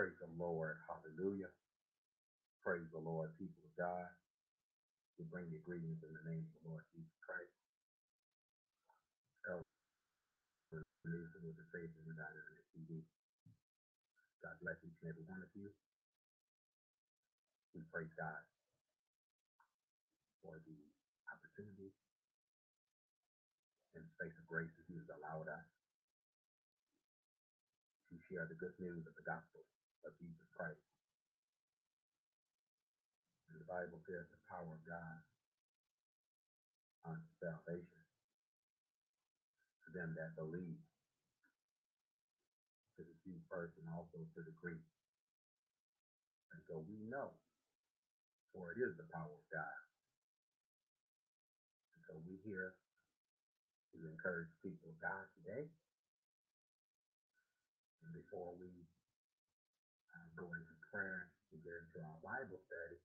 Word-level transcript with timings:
Praise 0.00 0.16
the 0.16 0.32
Lord. 0.40 0.80
Hallelujah. 0.88 1.52
Praise 2.64 2.88
the 2.92 3.04
Lord, 3.04 3.36
people 3.36 3.60
of 3.68 3.74
God. 3.76 4.08
We 5.20 5.26
bring 5.28 5.46
you 5.52 5.60
greetings 5.68 6.00
in 6.00 6.12
the 6.12 6.24
name 6.24 6.44
of 6.44 6.52
the 6.60 6.64
Lord 6.72 6.84
Jesus 6.96 7.12
Christ. 7.24 7.52
TV. 12.72 13.04
God 14.42 14.56
bless 14.64 14.78
each 14.86 14.96
and 15.04 15.12
every 15.12 15.26
one 15.28 15.42
of 15.44 15.52
you. 15.56 15.68
We 17.76 17.82
praise 17.92 18.12
God 18.16 18.42
for 20.44 20.58
the 20.64 20.78
opportunity 21.30 21.92
and 23.96 24.04
space 24.16 24.36
of 24.36 24.46
grace 24.48 24.72
that 24.80 24.86
He 24.88 24.96
has 25.00 25.08
allowed 25.20 25.48
us 25.52 25.68
to 28.10 28.16
share 28.30 28.48
the 28.48 28.58
good 28.58 28.74
news 28.80 29.04
of 29.06 29.14
the 29.16 29.26
gospel 29.26 29.59
of 30.06 30.12
Jesus 30.18 30.48
Christ. 30.56 30.82
And 33.50 33.60
the 33.60 33.68
Bible 33.68 34.00
says 34.06 34.26
the 34.30 34.42
power 34.48 34.70
of 34.70 34.82
God 34.86 35.20
unto 37.04 37.30
salvation 37.40 38.04
to 39.84 39.88
them 39.96 40.14
that 40.16 40.36
believe, 40.36 40.80
to 42.96 43.02
the 43.02 43.16
Jew 43.24 43.36
first 43.48 43.74
and 43.80 43.88
also 43.92 44.20
to 44.20 44.40
the 44.44 44.54
Greek. 44.60 44.84
And 46.52 46.60
so 46.68 46.84
we 46.84 47.00
know, 47.08 47.32
for 48.52 48.72
it 48.72 48.78
is 48.80 48.96
the 48.96 49.08
power 49.12 49.32
of 49.32 49.46
God. 49.52 49.80
And 51.96 52.02
so 52.08 52.14
we 52.28 52.38
here 52.44 52.76
to 53.94 53.96
encourage 54.04 54.52
people 54.62 54.92
of 54.92 54.98
God 55.00 55.24
today. 55.40 55.66
And 58.04 58.12
before 58.16 58.56
we 58.56 58.79
go 60.40 60.48
into 60.56 60.72
prayer 60.88 61.28
and 61.52 61.60
get 61.60 61.76
into 61.76 62.00
our 62.00 62.16
Bible 62.24 62.56
study, 62.64 62.96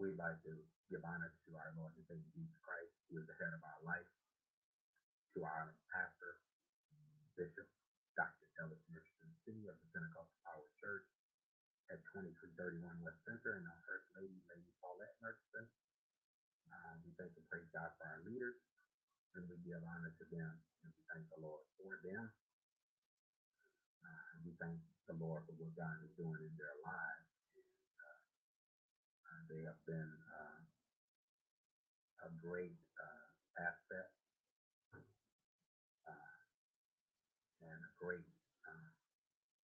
we'd 0.00 0.16
like 0.16 0.40
to 0.48 0.56
give 0.88 1.04
honor 1.04 1.28
to 1.44 1.50
our 1.52 1.68
Lord 1.76 1.92
and 2.00 2.04
Savior 2.08 2.32
Jesus 2.32 2.56
Christ, 2.64 2.88
who 3.12 3.20
is 3.20 3.28
the 3.28 3.36
head 3.36 3.52
of 3.52 3.60
our 3.60 3.80
life, 3.84 4.08
to 5.36 5.44
our 5.44 5.76
pastor, 5.92 6.40
Bishop 7.36 7.68
Dr. 8.16 8.46
Ellis 8.56 8.80
Richardson, 8.88 9.28
City 9.44 9.68
of 9.68 9.76
the 9.76 9.88
Pentecostal 9.92 10.40
Power 10.48 10.64
Church 10.80 11.04
at 11.92 12.00
2331 12.16 12.80
West 13.04 13.20
Center, 13.28 13.60
and 13.60 13.68
our 13.68 13.80
First 13.84 14.08
Lady, 14.16 14.40
Lady 14.48 14.72
Paulette 14.80 15.12
Murchison. 15.20 15.68
Um, 16.72 17.04
we 17.04 17.12
thank 17.20 17.36
and 17.36 17.46
praise 17.52 17.68
God 17.76 17.92
for 18.00 18.06
our 18.08 18.22
leaders, 18.24 18.56
and 19.36 19.44
we 19.50 19.60
give 19.66 19.84
honor 19.84 20.14
to 20.16 20.24
them, 20.32 20.52
and 20.86 20.88
we 20.88 21.02
thank 21.12 21.26
the 21.36 21.40
Lord 21.44 21.66
for 21.76 22.00
them. 22.00 22.32
Uh, 24.06 24.32
we 24.46 24.54
thank 24.62 24.78
the 25.08 25.16
Lord 25.20 25.44
for 25.46 25.54
what 25.60 25.74
God 25.76 25.98
is 26.04 26.12
doing 26.16 26.40
in 26.40 26.54
their 26.56 26.76
lives. 26.84 27.28
Uh, 29.26 29.42
they 29.50 29.62
have 29.66 29.80
been 29.88 30.12
uh, 30.34 30.60
a 32.26 32.30
great 32.40 32.76
uh, 32.98 33.26
asset 33.60 34.10
uh, 36.08 36.36
and 37.66 37.80
a 37.80 37.92
great 38.00 38.26
uh, 38.68 38.90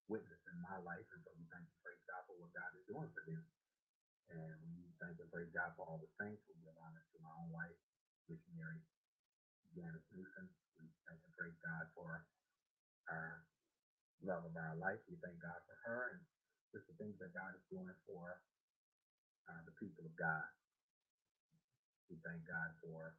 witness 0.09 0.43
in 0.53 0.59
my 0.65 0.79
life. 0.85 1.07
And 1.15 1.23
so 1.25 1.31
we 1.37 1.45
thank 1.53 1.67
and 1.67 1.81
praise 1.85 2.05
God 2.11 2.23
for 2.29 2.37
what 2.41 2.53
God 2.57 2.71
is 2.79 2.85
doing 2.91 3.11
for 3.13 3.25
them. 3.29 3.45
And 4.33 4.59
we 4.81 4.91
thank 5.03 5.19
and 5.21 5.31
praise 5.33 5.51
God 5.55 5.75
for 5.77 5.85
all 5.87 6.01
the 6.01 6.11
saints. 6.21 6.43
We 6.49 6.57
give 6.65 6.77
honor 6.81 7.05
to 7.05 7.19
my 7.23 7.33
own 7.43 7.51
wife, 7.53 7.79
missionary 8.31 8.81
Janice 9.77 10.09
Newsom. 10.15 10.47
We 10.81 10.87
thank 11.09 11.21
and 11.23 11.35
praise 11.37 11.59
God 11.65 11.87
for 11.97 12.25
our 13.11 13.43
love 14.25 14.45
of 14.47 14.55
our 14.57 14.77
life. 14.81 15.01
We 15.09 15.17
thank 15.23 15.39
God 15.43 15.59
for 15.67 15.77
her 15.89 16.03
and 16.17 16.23
just 16.75 16.87
the 16.89 16.97
things 17.01 17.19
that 17.21 17.35
God 17.37 17.53
is 17.57 17.65
doing 17.73 17.91
for 18.09 18.41
uh, 19.51 19.63
the 19.67 19.75
people 19.81 20.07
of 20.07 20.15
God. 20.17 20.47
We 22.11 22.19
thank 22.25 22.45
God 22.47 22.71
for 22.85 23.17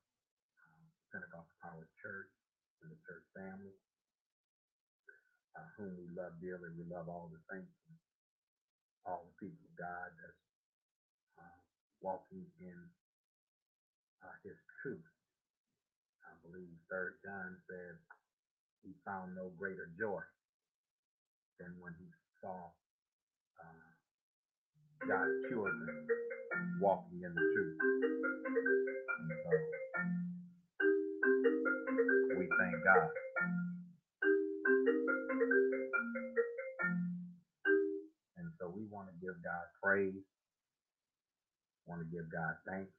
um, 0.62 0.82
Pentecostal 1.14 1.58
Power 1.64 1.88
Church 2.02 2.32
and 2.84 2.92
the 2.94 3.00
church 3.06 3.26
family, 3.36 3.76
uh, 5.58 5.70
whom 5.78 5.98
we 6.00 6.08
love 6.14 6.38
dearly. 6.42 6.72
We 6.78 6.86
love 6.90 7.10
all 7.10 7.30
the 7.32 7.42
saints 7.52 7.76
and 7.90 7.98
all 9.08 9.26
the 9.28 9.38
people 9.42 9.62
of 9.66 9.76
God 9.78 10.10
that's 10.20 10.44
uh, 11.40 11.60
walking 12.02 12.48
in 12.62 12.80
uh, 14.24 14.36
His 14.46 14.58
truth. 14.82 15.06
I 16.26 16.34
believe 16.46 16.74
Third 16.92 17.20
John 17.26 17.58
says 17.70 17.98
he 18.84 18.94
found 19.06 19.36
no 19.36 19.52
greater 19.58 19.90
joy 20.00 20.22
than 21.62 21.78
when 21.82 21.94
he 22.02 22.10
saw 22.42 22.74
uh, 23.62 23.90
God's 25.08 25.38
children 25.50 26.08
walking 26.82 27.22
in 27.24 27.34
the 27.34 27.46
truth. 27.54 27.78
And 29.10 29.32
so 29.46 29.52
we 32.40 32.46
thank 32.60 32.76
God. 32.84 33.10
And 38.38 38.50
so 38.60 38.70
we 38.70 38.86
want 38.92 39.10
to 39.10 39.16
give 39.22 39.36
God 39.44 39.66
praise, 39.84 40.24
want 41.88 42.02
to 42.02 42.10
give 42.10 42.28
God 42.32 42.56
thanks. 42.68 42.94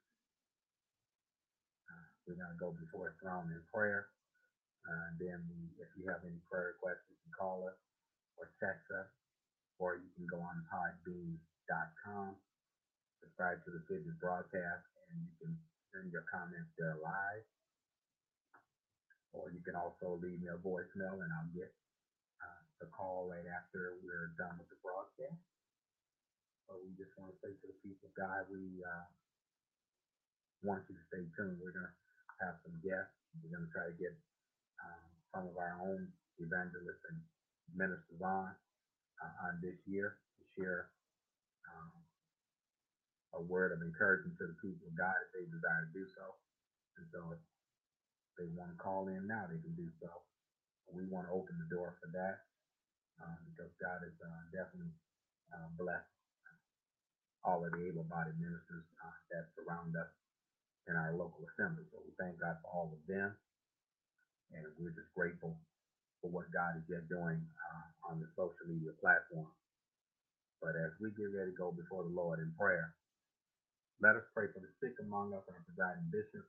Uh, 1.88 2.06
we're 2.26 2.38
going 2.40 2.52
to 2.52 2.60
go 2.60 2.74
before 2.78 3.10
His 3.12 3.18
throne 3.22 3.50
in 3.52 3.62
prayer. 3.74 4.08
Uh, 4.88 5.14
and 5.14 5.16
then 5.20 5.38
we, 5.50 5.58
if 5.82 5.90
you 5.98 6.08
have 6.10 6.22
any 6.26 6.40
prayer 6.50 6.74
requests, 6.76 7.06
you 7.10 7.16
can 7.24 7.32
call 7.38 7.66
us 7.68 7.78
or 8.42 9.06
or 9.78 9.98
you 9.98 10.10
can 10.14 10.26
go 10.30 10.38
on 10.38 10.62
podbean.com, 10.70 12.34
subscribe 13.22 13.58
to 13.66 13.70
the 13.70 13.82
Fitness 13.90 14.14
broadcast, 14.18 14.86
and 15.10 15.18
you 15.22 15.32
can 15.42 15.52
send 15.90 16.10
your 16.14 16.26
comments 16.30 16.70
there 16.78 16.98
live. 17.02 17.46
Or 19.32 19.48
you 19.50 19.64
can 19.64 19.74
also 19.74 20.20
leave 20.20 20.38
me 20.38 20.52
a 20.52 20.60
voicemail, 20.60 21.18
and 21.24 21.30
I'll 21.32 21.54
get 21.56 21.72
uh, 22.38 22.62
the 22.84 22.88
call 22.92 23.26
right 23.32 23.48
after 23.48 23.96
we're 24.04 24.36
done 24.36 24.60
with 24.60 24.68
the 24.68 24.78
broadcast. 24.84 25.40
So 26.68 26.76
we 26.84 26.92
just 26.94 27.16
want 27.16 27.32
to 27.32 27.38
say 27.40 27.52
to 27.56 27.66
the 27.66 27.78
people 27.80 28.12
God, 28.12 28.46
we 28.52 28.84
uh, 28.84 29.06
want 30.62 30.84
you 30.86 30.94
to 30.94 31.04
stay 31.08 31.24
tuned. 31.34 31.58
We're 31.58 31.74
going 31.74 31.88
to 31.88 31.96
have 32.44 32.60
some 32.62 32.76
guests. 32.84 33.16
We're 33.40 33.56
going 33.56 33.66
to 33.66 33.72
try 33.72 33.88
to 33.88 33.96
get 33.96 34.14
um, 34.84 35.04
some 35.32 35.44
of 35.48 35.56
our 35.56 35.80
own 35.80 36.12
evangelists 36.38 37.02
and 37.08 37.18
ministers 37.74 38.22
on 38.22 38.50
uh, 39.22 39.34
on 39.48 39.60
this 39.62 39.78
year 39.86 40.18
to 40.38 40.44
share 40.58 40.90
um, 41.68 41.92
a 43.36 43.42
word 43.42 43.72
of 43.72 43.82
encouragement 43.82 44.36
to 44.38 44.46
the 44.48 44.58
people 44.62 44.86
of 44.88 44.96
God 44.98 45.14
if 45.26 45.30
they 45.34 45.46
desire 45.50 45.84
to 45.86 45.92
do 45.94 46.06
so. 46.16 46.26
And 46.98 47.06
so 47.12 47.20
if 47.34 47.40
they 48.38 48.48
want 48.56 48.72
to 48.72 48.78
call 48.80 49.08
in 49.08 49.26
now, 49.28 49.46
they 49.50 49.60
can 49.60 49.74
do 49.76 49.88
so. 50.02 50.10
We 50.92 51.06
want 51.08 51.28
to 51.28 51.34
open 51.34 51.56
the 51.60 51.70
door 51.72 51.96
for 52.02 52.10
that 52.14 52.44
uh, 53.22 53.36
because 53.52 53.72
God 53.80 54.00
has 54.04 54.16
uh, 54.20 54.42
definitely 54.52 54.94
uh, 55.52 55.68
blessed 55.78 56.12
all 57.44 57.64
of 57.64 57.72
the 57.72 57.82
able-bodied 57.88 58.38
ministers 58.40 58.86
uh, 59.00 59.16
that 59.32 59.48
surround 59.56 59.96
us 59.96 60.10
in 60.88 60.96
our 60.96 61.14
local 61.14 61.44
assembly. 61.54 61.84
So 61.92 62.00
we 62.04 62.12
thank 62.18 62.40
God 62.40 62.58
for 62.62 62.70
all 62.72 62.90
of 62.94 63.02
them, 63.08 63.34
and 64.52 64.64
we're 64.78 64.94
just 64.96 65.12
grateful 65.16 65.56
for 66.22 66.30
what 66.30 66.48
God 66.54 66.78
is 66.78 66.86
yet 66.88 67.04
doing 67.10 67.42
uh, 67.42 67.86
on 68.14 68.22
the 68.22 68.30
social 68.38 68.70
media 68.70 68.94
platform. 69.02 69.50
But 70.62 70.74
as 70.80 70.92
we 71.02 71.12
get 71.14 71.30
ready 71.34 71.52
to 71.52 71.58
go 71.58 71.72
before 71.74 72.04
the 72.06 72.14
Lord 72.14 72.40
in 72.40 72.52
prayer, 72.56 72.94
let 74.02 74.16
us 74.18 74.26
pray 74.36 74.50
for 74.52 74.60
the 74.60 74.72
sick 74.82 74.96
among 75.02 75.32
us, 75.34 75.44
our 75.48 75.62
presiding 75.66 76.08
bishop, 76.12 76.44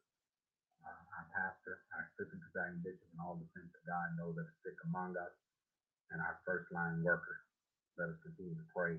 uh, 0.86 1.02
our 1.18 1.28
pastor, 1.34 1.82
our 1.96 2.06
assistant 2.14 2.42
presiding 2.50 2.82
bishop, 2.86 3.08
and 3.16 3.22
all 3.24 3.38
the 3.40 3.50
saints 3.56 3.74
of 3.76 3.84
God 3.88 4.08
know 4.20 4.32
that 4.36 4.46
are 4.48 4.60
sick 4.66 4.78
among 4.90 5.16
us, 5.20 5.34
and 6.14 6.20
our 6.22 6.40
first 6.48 6.70
line 6.74 7.02
workers. 7.04 7.42
Let 8.00 8.10
us 8.14 8.20
continue 8.26 8.56
to 8.58 8.68
pray 8.74 8.98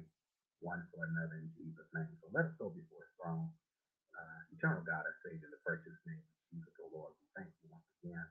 one 0.62 0.82
for 0.94 1.04
another 1.08 1.40
in 1.42 1.50
Jesus' 1.58 1.88
name. 1.94 2.10
So 2.22 2.30
let 2.34 2.48
us 2.50 2.56
go 2.60 2.70
before 2.72 3.04
his 3.04 3.14
throne. 3.20 3.50
Uh, 4.16 4.40
eternal 4.56 4.82
God, 4.84 5.04
our 5.06 5.16
Savior, 5.24 5.46
in 5.48 5.54
the 5.54 5.62
precious 5.64 5.96
name 6.08 6.20
of 6.22 6.36
Jesus, 6.52 6.72
oh 6.82 6.90
Lord, 6.92 7.12
we 7.20 7.26
thank 7.36 7.50
you 7.62 7.68
once 7.72 7.86
again, 8.02 8.26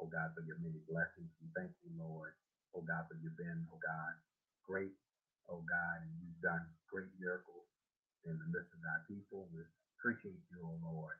oh 0.00 0.08
God, 0.08 0.32
for 0.34 0.42
your 0.48 0.58
many 0.64 0.80
blessings. 0.88 1.30
We 1.44 1.48
thank 1.52 1.72
you've 3.26 3.34
been, 3.42 3.66
oh 3.74 3.82
God, 3.82 4.14
great, 4.62 4.94
oh 5.50 5.66
God, 5.66 5.98
and 6.06 6.14
you've 6.22 6.38
done 6.46 6.62
great 6.86 7.10
miracles 7.18 7.66
in 8.22 8.38
the 8.38 8.48
midst 8.54 8.70
of 8.70 8.82
our 8.86 9.02
people. 9.10 9.50
We 9.50 9.66
appreciate 9.98 10.38
you, 10.54 10.62
oh 10.62 10.78
Lord, 10.86 11.18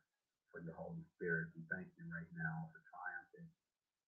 for 0.54 0.62
your 0.62 0.78
Holy 0.78 1.02
Spirit. 1.18 1.50
We 1.58 1.66
thank 1.74 1.90
you 1.98 2.06
right 2.06 2.30
now 2.38 2.70
for 2.70 2.78
triumphing, 2.86 3.50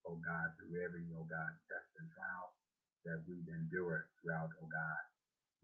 oh 0.06 0.18
God, 0.22 0.54
through 0.62 0.78
every, 0.78 1.02
oh 1.18 1.26
God, 1.26 1.50
test 1.66 1.90
and 1.98 2.06
trial 2.14 2.54
that 3.10 3.18
we've 3.26 3.50
endured 3.50 4.06
throughout, 4.22 4.54
oh 4.62 4.70
God, 4.70 5.02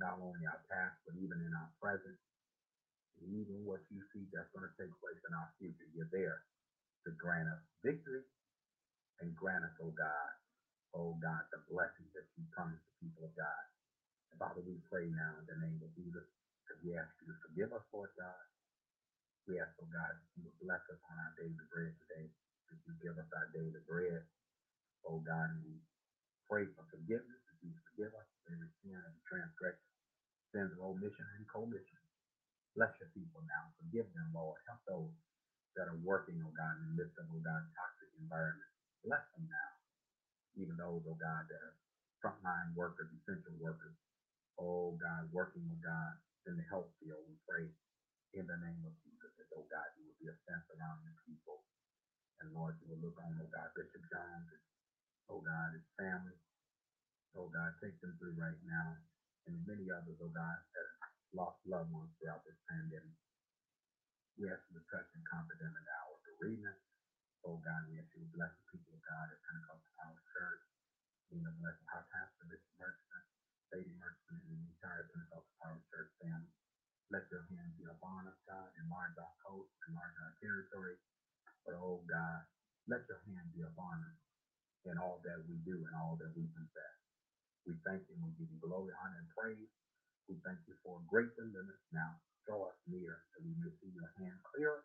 not 0.02 0.18
only 0.18 0.42
our 0.50 0.60
past, 0.66 0.98
but 1.06 1.14
even 1.22 1.38
in 1.38 1.54
our 1.54 1.70
present, 1.78 2.18
and 3.22 3.30
even 3.30 3.62
what 3.64 3.80
you 3.92 4.02
see 4.14 4.26
that's 4.34 4.50
going 4.54 4.66
to 4.66 4.74
take 4.80 4.90
place 4.98 5.20
in 5.28 5.32
our 5.36 5.50
future. 5.62 5.86
You're 5.94 6.10
there 6.10 6.42
to 7.06 7.10
grant 7.18 7.48
us 7.50 7.62
victory 7.84 8.24
and 9.22 9.34
grant 9.36 9.64
us, 9.64 9.74
oh 9.82 9.94
God, 9.94 10.32
oh 10.96 11.14
God, 11.22 11.42
the 11.54 11.60
blessings 11.70 12.10
that 12.16 12.26
you 12.38 12.44
promised 12.54 12.82
the 12.82 13.08
people 13.08 13.26
of 13.28 13.34
God. 13.36 13.64
We 16.84 16.96
ask 16.96 17.10
you 17.22 17.26
to 17.30 17.36
forgive 17.46 17.70
us, 17.72 17.84
Lord 17.94 18.12
God. 18.18 18.44
We 19.48 19.58
ask, 19.60 19.72
oh 19.80 19.88
God, 19.90 20.12
that 20.14 20.28
you 20.36 20.42
would 20.48 20.58
bless 20.62 20.82
us 20.90 21.00
on 21.10 21.16
our 21.20 21.32
daily 21.38 21.56
bread 21.72 21.94
today. 22.06 22.28
That 22.70 22.80
you 22.86 22.92
give 23.02 23.16
us 23.18 23.28
our 23.36 23.48
daily 23.54 23.80
bread, 23.86 24.22
oh 25.06 25.20
God, 25.24 25.50
and 25.54 25.62
we 25.64 25.76
pray 26.48 26.66
for 26.76 26.84
forgiveness. 26.90 27.40
That 27.48 27.58
you 27.62 27.72
forgive 27.92 28.12
us 28.14 28.28
of 28.28 28.42
every 28.54 28.70
sin 28.82 28.96
and 28.98 29.16
transgression, 29.28 29.90
sins 30.54 30.72
of 30.74 30.80
omission 30.84 31.26
and 31.38 31.46
commission. 31.50 32.02
Bless 32.76 32.92
your 33.02 33.10
people 33.12 33.42
now. 33.50 33.68
Forgive 33.82 34.08
them, 34.14 34.30
Lord. 34.32 34.58
Help 34.70 34.80
those 34.88 35.14
that 35.78 35.90
are 35.90 36.00
working, 36.04 36.38
oh 36.44 36.54
God, 36.54 36.74
in 36.80 36.86
the 36.94 36.96
midst 37.04 37.16
of, 37.18 37.26
oh 37.30 37.42
God, 37.42 37.62
toxic 37.76 38.10
environment. 38.18 38.70
Bless 39.04 39.24
them 39.36 39.46
now. 39.50 39.72
Even 40.58 40.76
those, 40.78 41.02
oh 41.06 41.18
God, 41.18 41.44
that 41.50 41.60
are 41.62 41.76
frontline 42.22 42.72
workers, 42.74 43.10
essential 43.12 43.54
workers. 43.60 43.94
Oh 44.60 44.94
God, 45.00 45.28
working, 45.34 45.66
oh 45.70 45.80
God, 45.82 46.14
in 46.46 46.56
the 46.58 46.66
health 46.70 46.90
field. 47.02 47.24
We 47.26 47.36
pray 47.46 47.66
in 48.36 48.44
the 48.46 48.58
name 48.62 48.82
of 48.86 48.94
Jesus 49.04 49.30
that, 49.38 49.50
oh 49.56 49.66
God, 49.70 49.88
you 49.98 50.06
will 50.08 50.18
be 50.22 50.28
a 50.30 50.36
fence 50.46 50.66
around 50.74 51.02
your 51.06 51.16
people. 51.26 51.62
And 52.42 52.52
Lord, 52.54 52.76
you 52.82 52.88
will 52.90 53.02
look 53.02 53.18
on, 53.22 53.36
oh 53.40 53.50
God, 53.50 53.70
Bishop 53.76 54.02
Jones, 54.10 54.48
and, 54.50 54.64
oh 55.32 55.42
God, 55.42 55.74
his 55.74 55.86
family. 55.98 56.38
Oh 57.36 57.50
God, 57.50 57.74
take 57.82 57.96
them 58.02 58.14
through 58.18 58.36
right 58.38 58.58
now. 58.66 58.98
And 59.48 59.58
many 59.66 59.88
others, 59.92 60.18
oh 60.22 60.32
God, 60.32 60.58
that 60.74 60.88
have 61.02 61.14
lost 61.34 61.58
loved 61.68 61.90
ones 61.92 62.10
throughout 62.20 62.42
this 62.46 62.58
pandemic. 62.70 63.14
We 64.40 64.48
ask 64.50 64.62
you 64.72 64.80
to 64.80 64.84
touch 64.90 65.08
and 65.14 65.24
comfort 65.28 65.60
them 65.60 65.72
in 65.76 65.84
the 65.84 65.94
hour 66.00 66.14
of 66.16 66.22
bereavement. 66.40 66.78
Oh 67.46 67.60
God, 67.62 67.82
we 67.88 67.98
ask 68.00 68.10
you 68.16 68.24
to 68.24 68.30
bless 68.34 68.52
the 68.52 68.66
people 68.74 68.96
of 68.96 69.02
God 69.04 69.26
at 69.30 69.40
Pentecostal 69.44 69.94
Power 70.00 70.20
Church. 70.34 70.64
You 71.32 71.40
know, 71.42 71.54
bless 71.60 71.76
our 71.94 72.04
pastor, 72.12 72.44
Bishop 72.50 72.74
Murchison, 72.80 73.22
Lady 73.74 73.92
Murchison, 73.98 74.38
and 74.44 74.58
the 74.60 74.70
entire 74.78 75.04
Pentecostal 75.12 75.56
Power 75.62 75.80
Church 75.92 76.10
family. 76.22 76.52
Let 77.12 77.24
your 77.30 77.44
hand 77.52 77.70
be 77.78 77.86
upon 77.86 78.26
us, 78.26 78.38
God, 78.48 78.68
enlarge 78.82 79.14
our 79.20 79.34
coast, 79.44 79.70
enlarge 79.86 80.16
our 80.24 80.34
territory. 80.54 80.98
But 81.66 81.74
oh 81.78 82.02
God, 82.06 82.42
let 82.90 83.02
your 83.10 83.20
hand 83.28 83.50
be 83.54 83.62
upon 83.66 83.96
us 84.04 84.20
in 84.88 84.96
all 85.00 85.20
that 85.24 85.40
we 85.48 85.58
do 85.66 85.76
and 85.84 85.94
all 85.98 86.16
that 86.20 86.32
we 86.36 86.46
possess. 86.54 86.96
We 87.66 87.74
thank 87.86 88.04
you 88.08 88.14
and 88.18 88.24
we 88.26 88.32
give 88.38 88.50
you 88.50 88.60
glory, 88.62 88.92
honor, 89.02 89.20
and 89.22 89.30
praise. 89.34 89.70
We 90.30 90.38
thank 90.46 90.60
you 90.66 90.74
for 90.84 91.02
great 91.10 91.30
deliverance 91.36 91.86
now. 91.92 92.16
Draw 92.48 92.70
us 92.70 92.78
near 92.88 93.20
that 93.36 93.42
we 93.44 93.52
may 93.60 93.72
see 93.82 93.92
your 93.92 94.10
hand 94.20 94.38
clearer. 94.54 94.82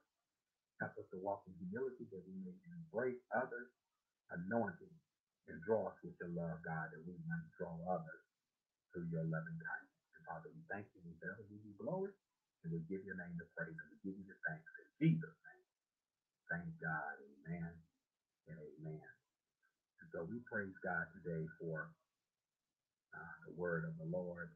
Help 0.81 0.93
us 0.99 1.07
to 1.13 1.19
walk 1.21 1.41
in 1.49 1.55
humility 1.59 2.05
that 2.11 2.23
we 2.27 2.35
may 2.43 2.57
embrace 2.69 3.19
others, 3.33 3.69
anointing, 4.33 4.95
and 5.49 5.57
draw 5.65 5.89
us 5.89 5.97
with 6.03 6.15
your 6.21 6.31
love, 6.35 6.59
God, 6.65 6.91
that 6.93 7.03
we 7.05 7.15
might 7.27 7.47
draw 7.57 7.75
others 7.89 8.23
through 8.93 9.09
your 9.11 9.25
loving 9.27 9.59
kindness. 9.61 10.01
And 10.17 10.23
Father, 10.25 10.49
we 10.53 10.61
thank 10.71 10.87
you. 10.93 11.01
We 11.05 11.15
ever 11.25 11.43
give 11.49 11.63
you 11.63 11.75
glory, 11.79 12.13
and 12.65 12.73
we 12.73 12.81
give 12.89 13.03
your 13.05 13.17
name 13.19 13.35
the 13.37 13.47
praise, 13.57 13.75
and 13.75 13.89
we 13.93 13.97
give 14.05 14.17
you 14.17 14.25
the 14.27 14.39
thanks 14.47 14.71
in 14.81 14.87
Jesus' 15.01 15.39
name. 15.45 15.67
Thank 16.51 16.69
God. 16.81 17.15
Amen 17.21 17.73
and 18.49 18.57
amen. 18.59 19.11
And 20.01 20.07
so 20.13 20.25
we 20.27 20.39
praise 20.49 20.75
God 20.99 21.15
today 21.23 21.47
for 21.63 21.95
uh, 23.15 23.35
the 23.47 23.55
word 23.55 23.87
of 23.87 23.95
the 24.03 24.09
Lord. 24.11 24.51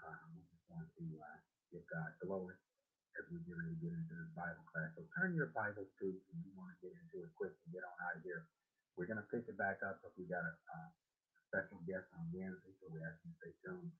Um, 0.00 0.24
we 0.32 0.40
just 0.48 0.64
want 0.72 0.88
to 0.96 1.04
uh, 1.20 1.38
give 1.68 1.84
God 1.92 2.08
glory 2.24 2.56
as 3.20 3.28
we 3.28 3.36
get 3.44 3.52
ready 3.52 3.76
to 3.76 3.80
get 3.84 3.92
into 3.92 4.16
this 4.16 4.32
Bible 4.32 4.64
class. 4.72 4.88
So 4.96 5.04
turn 5.12 5.36
your 5.36 5.52
Bibles 5.52 5.92
to, 6.00 6.08
and 6.08 6.36
we 6.40 6.48
want 6.56 6.72
to 6.72 6.78
get 6.80 6.96
into 6.96 7.20
it 7.20 7.36
quick 7.36 7.52
and 7.52 7.68
get 7.76 7.84
on 7.84 7.96
out 8.00 8.16
of 8.16 8.24
here. 8.24 8.48
We're 8.96 9.04
going 9.04 9.20
to 9.20 9.28
pick 9.28 9.44
it 9.44 9.60
back 9.60 9.84
up 9.84 10.00
because 10.00 10.16
we 10.16 10.24
got 10.24 10.40
a 10.48 10.54
uh, 10.56 10.88
special 11.52 11.76
guest 11.84 12.08
on 12.16 12.32
Wednesday, 12.32 12.72
so 12.80 12.88
we 12.88 13.04
ask 13.04 13.20
you 13.20 13.28
to 13.28 13.36
stay 13.44 13.52
tuned 13.60 13.92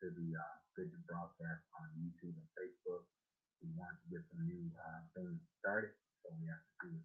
to 0.00 0.06
the 0.16 0.28
uh, 0.40 0.56
Vision 0.72 1.04
broadcast 1.04 1.68
on 1.76 1.84
YouTube 2.00 2.32
and 2.32 2.48
Facebook. 2.56 3.04
We 3.60 3.68
want 3.76 3.92
to 3.92 4.06
get 4.08 4.24
some 4.32 4.40
new 4.48 4.72
uh, 4.72 5.04
things 5.12 5.36
started, 5.60 5.92
so 6.24 6.32
we 6.40 6.48
ask 6.48 6.64
you 6.88 6.96
to 6.96 7.00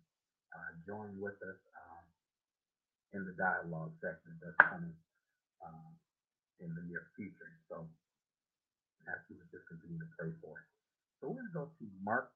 uh, 0.55 0.71
join 0.87 1.19
with 1.19 1.35
us 1.43 1.59
um, 1.83 2.03
in 3.11 3.27
the 3.27 3.30
dialogue 3.41 3.97
session 3.97 4.37
that's 4.37 4.61
coming 4.69 4.93
um, 5.65 5.91
in 6.61 6.69
the 6.77 6.83
near 6.85 7.09
future. 7.17 7.49
So 7.73 7.89
ask 9.09 9.25
you 9.33 9.41
to 9.41 9.47
just 9.49 9.65
continue 9.65 9.97
to 9.97 10.09
pray 10.13 10.29
for 10.45 10.61
it. 10.61 10.67
So 11.19 11.33
we're 11.33 11.41
going 11.41 11.49
to 11.49 11.57
go 11.57 11.65
to 11.73 11.85
Mark 12.05 12.29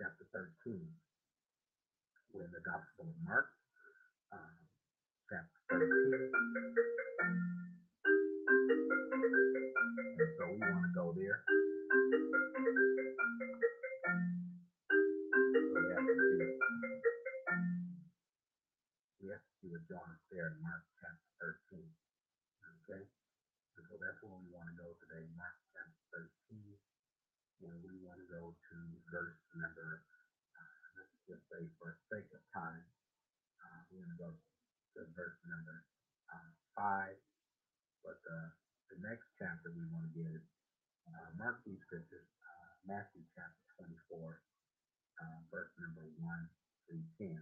chapter 0.00 0.24
13. 0.64 0.80
We're 2.34 2.50
in 2.50 2.54
the 2.56 2.64
Gospel 2.66 3.06
of 3.06 3.18
Mark, 3.22 3.53
there 20.34 20.58
Mark 20.58 20.82
chapter 20.98 21.54
13. 21.70 21.78
Okay? 21.78 23.06
And 23.78 23.84
so 23.86 23.94
that's 24.02 24.18
where 24.18 24.34
we 24.34 24.50
want 24.50 24.66
to 24.66 24.74
go 24.74 24.90
today, 24.98 25.22
Mark 25.38 25.54
chapter 25.70 26.26
13. 26.50 26.74
And 27.70 27.78
we 27.86 27.94
want 28.02 28.18
to 28.18 28.26
go 28.26 28.50
to 28.50 28.76
verse 29.14 29.38
number, 29.54 30.02
uh, 30.58 30.86
let's 30.98 31.14
just 31.30 31.46
say 31.54 31.62
for 31.78 31.94
sake 32.10 32.26
of 32.34 32.42
time, 32.50 32.82
uh, 33.62 33.78
we're 33.94 34.02
going 34.02 34.10
to 34.10 34.22
go 34.26 34.30
to 34.34 35.06
verse 35.14 35.38
number 35.46 35.86
uh, 36.26 36.50
5. 36.82 37.14
But 38.02 38.18
uh, 38.26 38.50
the 38.90 38.98
next 39.06 39.30
chapter 39.38 39.70
we 39.70 39.86
want 39.94 40.10
to 40.10 40.12
get 40.18 40.34
is 40.34 40.46
uh, 41.14 41.30
mark 41.38 41.62
these 41.62 41.78
scriptures, 41.86 42.26
uh, 42.42 42.70
Matthew 42.90 43.22
chapter 43.38 43.86
24, 44.10 44.18
uh, 44.18 45.38
verse 45.54 45.70
number 45.78 46.10
1 46.18 46.26
through 46.90 47.06
10. 47.22 47.38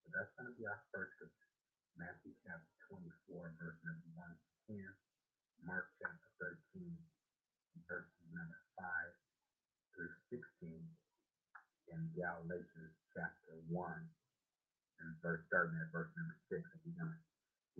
So 0.00 0.06
that's 0.16 0.32
going 0.40 0.48
to 0.48 0.56
be 0.56 0.64
our 0.64 0.80
first 0.96 1.12
scripture. 1.20 1.52
Matthew 2.00 2.32
chapter 2.40 2.72
24, 2.88 3.52
verse 3.60 3.80
number 3.84 4.08
1 4.16 4.24
to 4.24 4.80
10. 4.80 4.80
Mark 5.68 5.92
chapter 6.00 6.56
13, 6.74 6.88
verses 7.84 8.26
number 8.32 8.60
5 8.80 8.88
through 9.92 10.14
16. 10.32 10.72
And 11.92 12.01
Galatians 12.12 12.94
chapter 13.16 13.56
1, 13.68 13.72
and 13.72 15.10
verse 15.24 15.40
starting 15.48 15.76
at 15.80 15.92
verse 15.92 16.12
number 16.16 16.36
6. 16.52 16.60
And 16.60 16.80
we're 16.84 16.98
going 17.00 17.12
to 17.12 17.20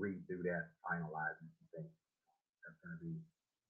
read 0.01 0.21
through 0.25 0.45
that, 0.49 0.73
finalizing 0.81 1.49
some 1.61 1.69
things. 1.77 1.97
That's 2.65 2.79
going 2.81 2.97
to 2.97 3.03
be 3.03 3.15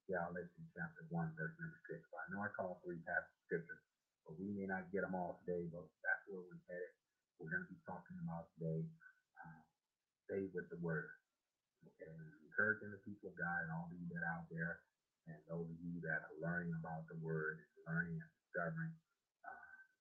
Galatians 0.06 0.70
chapter 0.74 1.02
1, 1.10 1.38
verse 1.38 1.54
number 1.58 1.80
6. 1.90 1.98
So 1.98 2.14
I 2.14 2.26
know 2.30 2.40
I 2.46 2.50
called 2.54 2.78
three 2.86 3.02
passages 3.02 3.34
of 3.34 3.42
scripture, 3.50 3.80
but 4.22 4.38
we 4.38 4.54
may 4.54 4.70
not 4.70 4.90
get 4.94 5.02
them 5.02 5.18
all 5.18 5.42
today, 5.42 5.66
but 5.70 5.86
that's 6.06 6.24
where 6.30 6.42
we're 6.42 6.62
headed. 6.70 6.94
We're 7.42 7.50
going 7.50 7.66
to 7.66 7.72
be 7.72 7.82
talking 7.82 8.18
about 8.22 8.46
today, 8.54 8.86
uh, 9.42 9.62
stay 10.30 10.46
with 10.54 10.70
the 10.70 10.78
word. 10.78 11.10
Okay, 11.82 12.14
encouraging 12.46 12.94
the 12.94 13.02
people 13.02 13.34
of 13.34 13.36
God 13.38 13.66
and 13.66 13.74
all 13.74 13.90
of 13.90 13.98
you 13.98 14.06
that 14.14 14.22
are 14.22 14.38
out 14.38 14.46
there, 14.46 14.86
and 15.26 15.34
those 15.50 15.66
of 15.66 15.78
you 15.82 15.98
that 16.06 16.22
are 16.22 16.36
learning 16.38 16.70
about 16.78 17.10
the 17.10 17.18
word, 17.18 17.58
learning 17.90 18.22
and 18.22 18.30
discovering, 18.38 18.94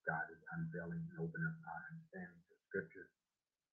God 0.08 0.26
is 0.34 0.42
unveiling 0.58 1.04
and 1.12 1.18
opening 1.22 1.48
up 1.48 1.60
our 1.68 1.82
understanding 1.94 2.42
to 2.50 2.56
scripture. 2.70 3.08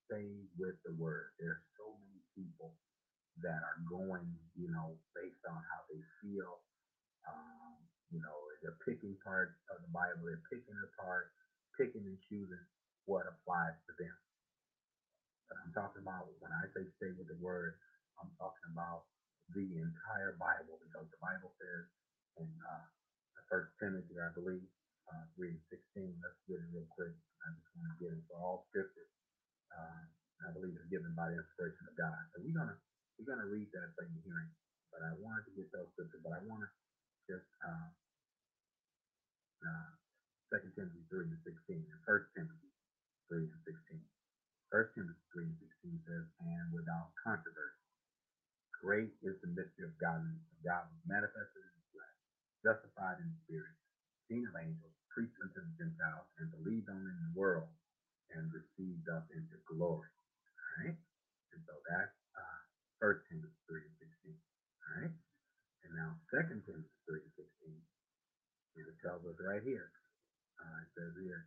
Stay 0.09 0.29
with 0.59 0.77
the 0.85 0.95
word. 0.97 1.33
There 1.41 1.57
are 1.59 1.65
so 1.79 1.95
many 2.01 2.21
people 2.37 2.75
that 3.43 3.61
are 3.65 3.81
going, 3.89 4.29
you 4.59 4.69
know, 4.71 4.97
based 5.17 5.43
on 5.49 5.59
how 5.73 5.81
they 5.89 6.03
feel. 6.21 6.61
Um, 7.29 7.79
you 8.13 8.21
know, 8.21 8.37
they're 8.63 8.79
picking 8.87 9.17
parts 9.25 9.55
of 9.73 9.81
the 9.85 9.93
Bible, 9.93 10.27
they're 10.29 10.45
picking 10.51 10.77
apart, 10.93 11.31
picking 11.79 12.05
and 12.07 12.19
choosing 12.31 12.65
what 13.07 13.27
applies 13.29 13.77
to 13.89 13.93
them. 13.99 14.17
But 15.49 15.59
I'm 15.63 15.73
talking 15.75 16.03
about 16.03 16.29
when 16.41 16.53
I 16.53 16.67
say 16.75 16.85
stay 16.99 17.13
with 17.15 17.29
the 17.31 17.39
word, 17.41 17.75
I'm 18.21 18.33
talking 18.41 18.69
about 18.73 19.07
the 19.55 19.65
entire 19.79 20.35
Bible 20.41 20.81
because 20.83 21.07
the 21.13 21.21
Bible 21.23 21.53
says 21.61 21.85
in 22.43 22.51
uh, 22.67 22.87
First 23.51 23.71
Timothy, 23.81 24.19
I 24.19 24.31
believe, 24.35 24.67
uh, 25.13 25.25
three 25.37 25.57
and 25.57 25.65
sixteen. 25.73 26.15
Let's 26.23 26.39
get 26.49 26.61
it 26.61 26.69
real 26.73 26.89
quick. 26.93 27.13
I 27.15 27.47
just 27.57 27.71
want 27.77 27.91
to 27.95 27.99
get 28.01 28.13
it 28.15 28.23
for 28.29 28.37
all 28.41 28.65
scripture. 28.73 29.09
Uh, 29.73 30.03
I 30.47 30.55
believe 30.55 30.75
it's 30.79 30.91
given 30.93 31.13
by 31.19 31.33
the 31.33 31.39
inspiration 31.41 31.85
of 31.91 31.95
God. 31.99 32.19
So 32.35 32.43
we're 32.45 32.57
gonna 32.57 32.79
we're 33.19 33.29
gonna 33.31 33.49
read 33.51 33.69
that 33.75 33.91
thing 33.99 34.13
hearing. 34.25 34.53
But 34.95 35.05
I 35.05 35.13
wanted 35.21 35.45
to 35.51 35.55
get 35.59 35.69
those 35.75 35.91
scriptures, 35.95 36.23
but 36.25 36.33
I 36.37 36.41
want 36.49 36.65
to 36.65 36.71
just 37.29 37.49
uh, 37.65 37.89
uh, 39.65 39.91
Second 40.53 40.73
Timothy 40.77 41.03
three 41.11 41.29
and 41.29 41.41
sixteen 41.45 41.85
and 41.85 42.01
First 42.07 42.29
Timothy 42.37 42.73
three 43.29 43.47
and 43.49 43.63
sixteen. 43.67 44.05
First 44.73 44.93
Timothy 44.97 45.25
three 45.33 45.47
and 45.49 45.59
sixteen 45.63 45.97
says, 46.09 46.27
"And 46.43 46.67
without 46.75 47.15
controversy, 47.23 47.87
great 48.83 49.13
is 49.25 49.39
the 49.45 49.53
mystery 49.55 49.87
of 49.89 49.95
godliness. 50.03 50.45
God 50.67 50.87
was 50.91 51.03
manifested 51.07 51.63
in 51.63 51.75
the 51.79 51.87
flesh, 51.95 52.17
justified 52.67 53.19
in 53.23 53.29
the 53.31 53.41
spirit, 53.47 53.75
seen 54.29 54.45
of 54.49 54.55
angels, 54.59 54.98
preached 55.15 55.39
unto 55.43 55.61
the 55.61 55.75
Gentiles, 55.79 56.29
and 56.41 56.51
believed 56.53 56.89
on 56.91 57.01
in 57.03 57.19
the 57.31 57.35
world, 57.39 57.71
and 58.35 58.51
received 58.53 59.09
up 59.11 59.27
into 59.35 59.57
glory." 59.69 60.11
All 60.11 60.73
right, 60.87 60.99
and 61.55 61.61
so 61.67 61.75
that's 61.91 62.17
uh, 62.37 62.61
First 63.01 63.27
Timothy 63.31 63.57
three 63.69 63.85
and 63.87 63.97
sixteen. 64.01 64.41
All 64.85 64.95
right, 65.03 65.15
and 65.85 65.93
now 65.97 66.11
Second 66.33 66.63
Timothy 66.67 66.99
three 67.07 67.23
and 67.25 67.35
sixteen 67.37 67.81
It 68.79 68.87
tells 69.03 69.25
us 69.27 69.39
right 69.43 69.63
here. 69.67 69.91
Uh, 70.61 70.79
it 70.85 70.91
says 70.95 71.15
here, 71.23 71.45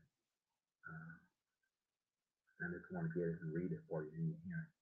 uh, 0.85 1.15
and 2.61 2.71
I 2.71 2.77
just 2.77 2.89
want 2.93 3.07
to 3.09 3.13
get 3.15 3.29
it 3.29 3.39
and 3.43 3.51
read 3.53 3.71
it 3.71 3.83
for 3.89 4.03
you 4.03 4.11
in 4.15 4.25
your 4.31 4.41
hearing. 4.45 4.73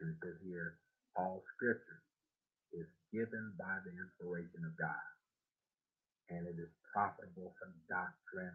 And 0.00 0.06
it 0.14 0.18
says 0.22 0.38
here, 0.44 0.78
all 1.16 1.42
scripture 1.56 2.02
is 2.74 2.88
given 3.12 3.54
by 3.58 3.78
the 3.86 3.92
inspiration 3.94 4.64
of 4.66 4.74
God, 4.78 5.06
and 6.30 6.46
it 6.46 6.56
is 6.58 6.70
profitable 6.94 7.54
for 7.58 7.68
doctrine, 7.90 8.54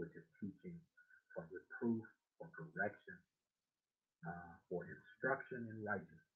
which 0.00 0.12
is 0.16 0.24
teaching, 0.40 0.76
for 1.36 1.44
reproof, 1.52 2.04
for 2.40 2.48
correction, 2.56 3.16
uh, 4.24 4.52
for 4.68 4.84
instruction 4.88 5.68
in 5.68 5.76
righteousness. 5.84 6.32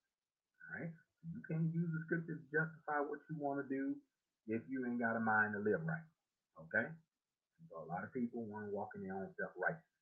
All 0.61 0.81
right? 0.81 0.93
You 1.25 1.41
can't 1.49 1.69
use 1.73 1.91
the 1.93 2.01
scripture 2.09 2.37
to 2.41 2.47
justify 2.53 3.05
what 3.05 3.21
you 3.29 3.37
want 3.41 3.61
to 3.61 3.67
do 3.69 3.97
if 4.49 4.63
you 4.69 4.85
ain't 4.89 5.01
got 5.01 5.17
a 5.17 5.23
mind 5.23 5.57
to 5.57 5.61
live 5.61 5.85
right. 5.85 6.09
Okay? 6.69 6.89
So 7.69 7.85
a 7.85 7.89
lot 7.89 8.05
of 8.05 8.13
people 8.13 8.45
want 8.49 8.69
to 8.69 8.73
walk 8.73 8.97
in 8.97 9.05
their 9.05 9.17
own 9.17 9.29
self 9.37 9.53
righteousness. 9.57 10.01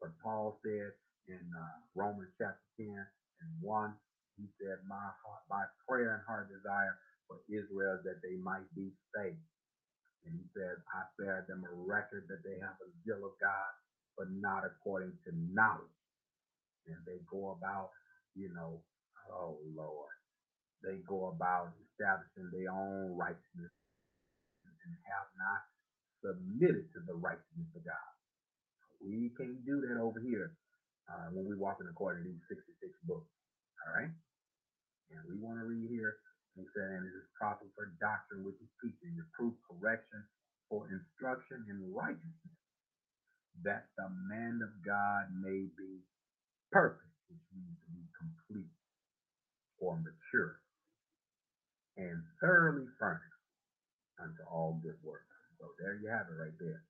But 0.00 0.14
Paul 0.22 0.58
said 0.62 0.94
in 1.28 1.42
uh, 1.54 1.76
Romans 1.94 2.30
chapter 2.38 2.66
10 2.78 2.90
and 2.90 3.52
1, 3.62 3.94
he 4.38 4.46
said, 4.58 4.82
My 4.86 5.10
heart, 5.22 5.42
my 5.50 5.64
prayer 5.86 6.18
and 6.18 6.24
heart 6.26 6.50
desire 6.50 6.98
for 7.28 7.38
Israel 7.50 7.98
is 8.00 8.04
that 8.06 8.22
they 8.22 8.38
might 8.42 8.66
be 8.74 8.90
saved. 9.14 9.38
And 10.26 10.34
he 10.38 10.46
says, 10.54 10.78
I 10.94 11.02
bear 11.18 11.44
them 11.48 11.66
a 11.66 11.74
record 11.74 12.26
that 12.30 12.42
they 12.46 12.54
have 12.62 12.78
a 12.78 12.88
zeal 13.02 13.26
of 13.26 13.34
God, 13.42 13.72
but 14.18 14.30
not 14.30 14.62
according 14.62 15.14
to 15.26 15.30
knowledge. 15.50 15.98
And 16.86 16.98
they 17.06 17.18
go 17.30 17.56
about, 17.58 17.90
you 18.34 18.50
know, 18.54 18.82
oh 19.30 19.58
Lord, 19.74 20.14
they 20.82 20.98
go 21.06 21.34
about 21.34 21.74
establishing 21.90 22.50
their 22.50 22.70
own 22.70 23.14
righteousness 23.18 23.74
and 24.66 24.92
have 25.06 25.28
not 25.38 25.62
submitted 26.22 26.90
to 26.94 27.00
the 27.06 27.14
righteousness 27.18 27.70
of 27.74 27.82
God. 27.86 28.10
We 29.02 29.30
can't 29.38 29.62
do 29.66 29.82
that 29.86 29.98
over 29.98 30.22
here 30.22 30.54
uh, 31.10 31.30
when 31.34 31.46
we 31.46 31.58
walk 31.58 31.78
in 31.82 31.90
according 31.90 32.22
to 32.22 32.30
these 32.30 32.46
66 32.50 32.94
books. 33.06 33.30
All 33.86 33.94
right? 33.98 34.14
And 35.10 35.22
we 35.26 35.38
want 35.38 35.58
to 35.58 35.66
read 35.66 35.90
here 35.90 36.18
he 36.56 36.64
said, 36.76 36.90
and 36.92 37.04
it 37.06 37.14
is 37.16 37.28
proper 37.38 37.66
for 37.74 37.88
doctrine, 38.00 38.44
which 38.44 38.58
is 38.60 38.70
teaching, 38.82 39.16
reproof, 39.16 39.54
correction, 39.68 40.24
for 40.68 40.88
instruction 40.90 41.64
in 41.68 41.78
righteousness, 41.92 42.58
that 43.64 43.84
the 43.98 44.08
man 44.28 44.60
of 44.62 44.70
God 44.84 45.28
may 45.32 45.68
be 45.78 46.02
perfect, 46.72 47.12
which 47.28 47.44
means 47.54 47.76
to 47.84 47.90
be 47.92 48.04
complete 48.18 48.72
or 49.80 49.96
mature, 49.98 50.56
and 51.98 52.22
thoroughly 52.40 52.86
furnished 52.98 53.44
unto 54.20 54.42
all 54.50 54.78
good 54.82 54.98
works. 55.02 55.24
So 55.60 55.66
there 55.80 55.94
you 55.96 56.08
have 56.10 56.26
it 56.30 56.36
right 56.38 56.56
there. 56.60 56.82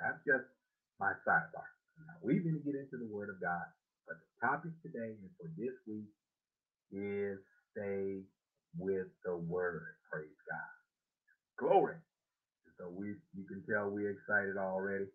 That's 0.00 0.20
just 0.26 0.46
my 1.00 1.12
sidebar. 1.26 1.68
Now 1.98 2.16
we're 2.22 2.42
going 2.42 2.58
to 2.58 2.64
get 2.66 2.76
into 2.78 2.98
the 2.98 3.08
Word 3.10 3.30
of 3.30 3.40
God, 3.40 3.66
but 4.06 4.16
the 4.20 4.30
topic 4.46 4.72
today 4.82 5.16
and 5.20 5.30
for 5.38 5.48
this 5.56 5.74
week 5.86 6.08
is 6.92 7.38
stay 7.72 8.22
with 8.76 9.08
the 9.24 9.36
word. 9.36 9.96
Praise 10.10 10.36
God. 10.50 10.74
Glory. 11.58 11.96
So 12.78 12.90
we, 12.90 13.14
you 13.36 13.44
can 13.48 13.62
tell 13.68 13.90
we're 13.90 14.14
excited 14.16 14.56
already, 14.58 15.06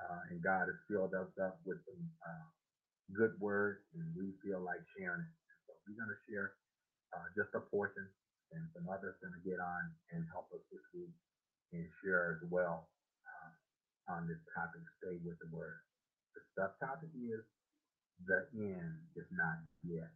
uh, 0.00 0.20
and 0.30 0.42
God 0.42 0.68
has 0.68 0.80
filled 0.90 1.14
us 1.14 1.30
up 1.42 1.58
with 1.66 1.78
some 1.86 2.04
uh, 2.24 2.48
good 3.16 3.34
words, 3.40 3.80
and 3.94 4.04
we 4.16 4.34
feel 4.44 4.60
like 4.60 4.82
sharing 4.96 5.22
it. 5.24 5.36
So 5.68 5.74
we're 5.86 5.98
going 5.98 6.12
to 6.12 6.22
share 6.28 6.52
uh, 7.14 7.26
just 7.36 7.54
a 7.56 7.62
portion, 7.72 8.06
and 8.52 8.62
some 8.76 8.88
others 8.90 9.16
going 9.22 9.34
to 9.36 9.44
get 9.48 9.60
on 9.60 9.82
and 10.12 10.24
help 10.32 10.48
us 10.54 10.62
this 10.72 10.84
week 10.94 11.14
and 11.72 11.86
share 12.04 12.38
as 12.38 12.42
well 12.50 12.88
uh, 13.26 13.52
on 14.16 14.28
this 14.28 14.40
topic. 14.56 14.82
Stay 15.02 15.18
with 15.24 15.38
the 15.40 15.50
word. 15.52 15.80
The 16.36 16.42
subtopic 16.56 17.12
is 17.16 17.44
the 18.26 18.46
end 18.56 18.94
is 19.16 19.28
not 19.32 19.60
yet. 19.84 20.10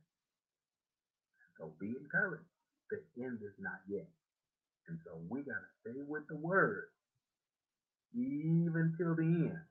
So 1.58 1.72
be 1.80 1.94
encouraged 1.98 2.53
the 2.90 3.24
end 3.24 3.38
is 3.42 3.56
not 3.58 3.80
yet. 3.88 4.08
And 4.88 4.98
so 5.04 5.16
we 5.28 5.40
got 5.40 5.60
to 5.60 5.70
stay 5.80 6.00
with 6.06 6.28
the 6.28 6.36
word 6.36 6.88
even 8.14 8.94
till 8.98 9.14
the 9.16 9.50
end. 9.50 9.64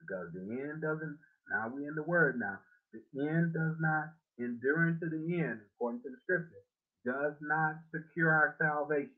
Because 0.00 0.28
the 0.34 0.44
end 0.44 0.82
doesn't, 0.82 1.18
now 1.50 1.72
we're 1.72 1.88
in 1.88 1.94
the 1.96 2.04
word 2.04 2.38
now, 2.38 2.58
the 2.92 3.02
end 3.24 3.54
does 3.54 3.76
not 3.80 4.12
endure 4.38 4.96
to 5.00 5.06
the 5.08 5.24
end, 5.40 5.60
according 5.74 6.02
to 6.02 6.10
the 6.10 6.20
scripture, 6.24 6.64
does 7.04 7.34
not 7.40 7.80
secure 7.90 8.30
our 8.30 8.56
salvation. 8.60 9.16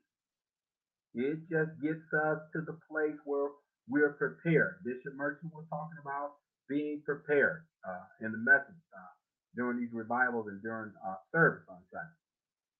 It 1.14 1.38
just 1.50 1.72
gets 1.82 2.06
us 2.12 2.38
to 2.52 2.60
the 2.62 2.78
place 2.90 3.16
where 3.24 3.50
we're 3.88 4.14
prepared. 4.14 4.84
Bishop 4.84 5.14
Murchison 5.16 5.50
was 5.54 5.64
talking 5.70 5.98
about 6.02 6.36
being 6.68 7.02
prepared 7.04 7.64
uh, 7.86 8.04
in 8.20 8.32
the 8.32 8.38
message 8.38 8.82
uh, 8.92 9.12
during 9.56 9.78
these 9.80 9.92
revivals 9.92 10.46
and 10.48 10.62
during 10.62 10.92
uh, 11.06 11.16
service 11.32 11.64
on 11.70 11.78
Sunday. 11.90 12.25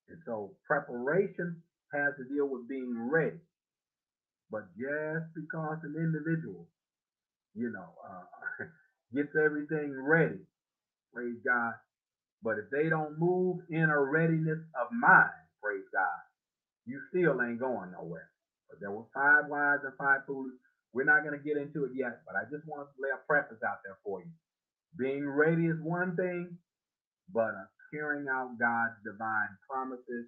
And 0.08 0.18
so 0.26 0.52
preparation 0.66 1.62
has 1.92 2.14
to 2.18 2.24
deal 2.34 2.48
with 2.48 2.68
being 2.68 2.94
ready. 3.10 3.40
But 4.50 4.66
just 4.78 5.26
because 5.34 5.78
an 5.84 5.94
individual, 5.96 6.68
you 7.54 7.70
know, 7.70 7.88
uh, 8.04 8.64
gets 9.14 9.34
everything 9.36 9.94
ready, 9.96 10.40
praise 11.14 11.36
God, 11.46 11.74
but 12.42 12.58
if 12.58 12.66
they 12.72 12.88
don't 12.90 13.18
move 13.18 13.58
in 13.70 13.90
a 13.90 14.00
readiness 14.00 14.58
of 14.80 14.88
mind, 14.92 15.30
praise 15.62 15.84
God, 15.92 16.20
you 16.86 17.00
still 17.10 17.42
ain't 17.42 17.60
going 17.60 17.92
nowhere. 17.92 18.28
But 18.70 18.80
there 18.80 18.92
were 18.92 19.06
five 19.14 19.46
wise 19.48 19.80
and 19.84 19.94
five 19.98 20.20
foolish. 20.26 20.56
We're 20.94 21.04
not 21.04 21.24
going 21.24 21.38
to 21.38 21.44
get 21.44 21.56
into 21.58 21.84
it 21.84 21.92
yet, 21.94 22.20
but 22.26 22.36
I 22.36 22.44
just 22.50 22.66
want 22.66 22.88
to 22.88 23.02
lay 23.02 23.10
a 23.14 23.20
preface 23.26 23.62
out 23.66 23.78
there 23.84 23.98
for 24.04 24.20
you. 24.20 24.30
Being 24.98 25.28
ready 25.28 25.66
is 25.66 25.78
one 25.82 26.16
thing, 26.16 26.58
but 27.32 27.54
carrying 27.92 28.28
out 28.28 28.58
God's 28.58 28.98
divine 29.04 29.52
promises 29.68 30.26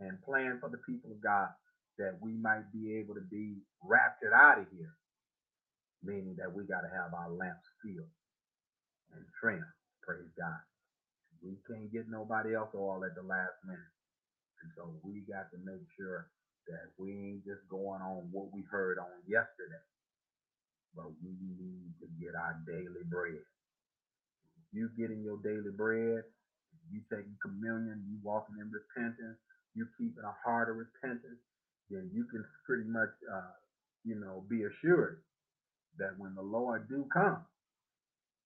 and 0.00 0.22
plan 0.22 0.58
for 0.60 0.70
the 0.70 0.80
people 0.88 1.12
of 1.12 1.22
God 1.22 1.50
that 1.98 2.18
we 2.22 2.32
might 2.32 2.70
be 2.72 2.98
able 2.98 3.14
to 3.14 3.26
be 3.30 3.58
raptured 3.82 4.32
out 4.34 4.60
of 4.60 4.66
here, 4.72 4.94
meaning 6.02 6.36
that 6.38 6.52
we 6.52 6.64
got 6.66 6.82
to 6.82 6.90
have 6.90 7.14
our 7.14 7.30
lamps 7.30 7.66
filled 7.82 8.10
and 9.14 9.24
trimmed. 9.40 9.64
Praise 10.02 10.30
God. 10.38 10.62
We 11.42 11.58
can't 11.68 11.92
get 11.92 12.10
nobody 12.10 12.54
else 12.54 12.70
all 12.74 13.02
at 13.04 13.14
the 13.14 13.22
last 13.26 13.58
minute. 13.66 13.94
And 14.62 14.70
so 14.76 14.94
we 15.04 15.22
got 15.28 15.50
to 15.52 15.58
make 15.64 15.84
sure 15.98 16.28
that 16.68 16.92
we 16.98 17.12
ain't 17.12 17.44
just 17.46 17.62
going 17.70 18.02
on 18.02 18.28
what 18.32 18.52
we 18.52 18.62
heard 18.70 18.98
on 18.98 19.22
yesterday, 19.26 19.84
but 20.96 21.08
we 21.22 21.32
need 21.58 21.94
to 22.00 22.06
get 22.20 22.34
our 22.34 22.56
daily 22.66 23.06
bread. 23.08 23.42
If 24.58 24.66
you 24.72 24.90
getting 24.98 25.22
your 25.24 25.38
daily 25.42 25.72
bread, 25.76 26.24
you 26.92 27.00
taking 27.10 27.36
communion, 27.42 28.04
you 28.08 28.18
walking 28.22 28.56
in 28.60 28.70
repentance, 28.70 29.38
you 29.74 29.86
keeping 29.98 30.24
a 30.24 30.34
heart 30.44 30.70
of 30.70 30.76
repentance, 30.76 31.40
then 31.90 32.10
you 32.12 32.24
can 32.30 32.44
pretty 32.66 32.84
much, 32.88 33.10
uh, 33.32 33.54
you 34.04 34.16
know, 34.16 34.44
be 34.48 34.64
assured 34.64 35.22
that 35.98 36.18
when 36.18 36.34
the 36.34 36.42
Lord 36.42 36.88
do 36.88 37.06
come, 37.12 37.44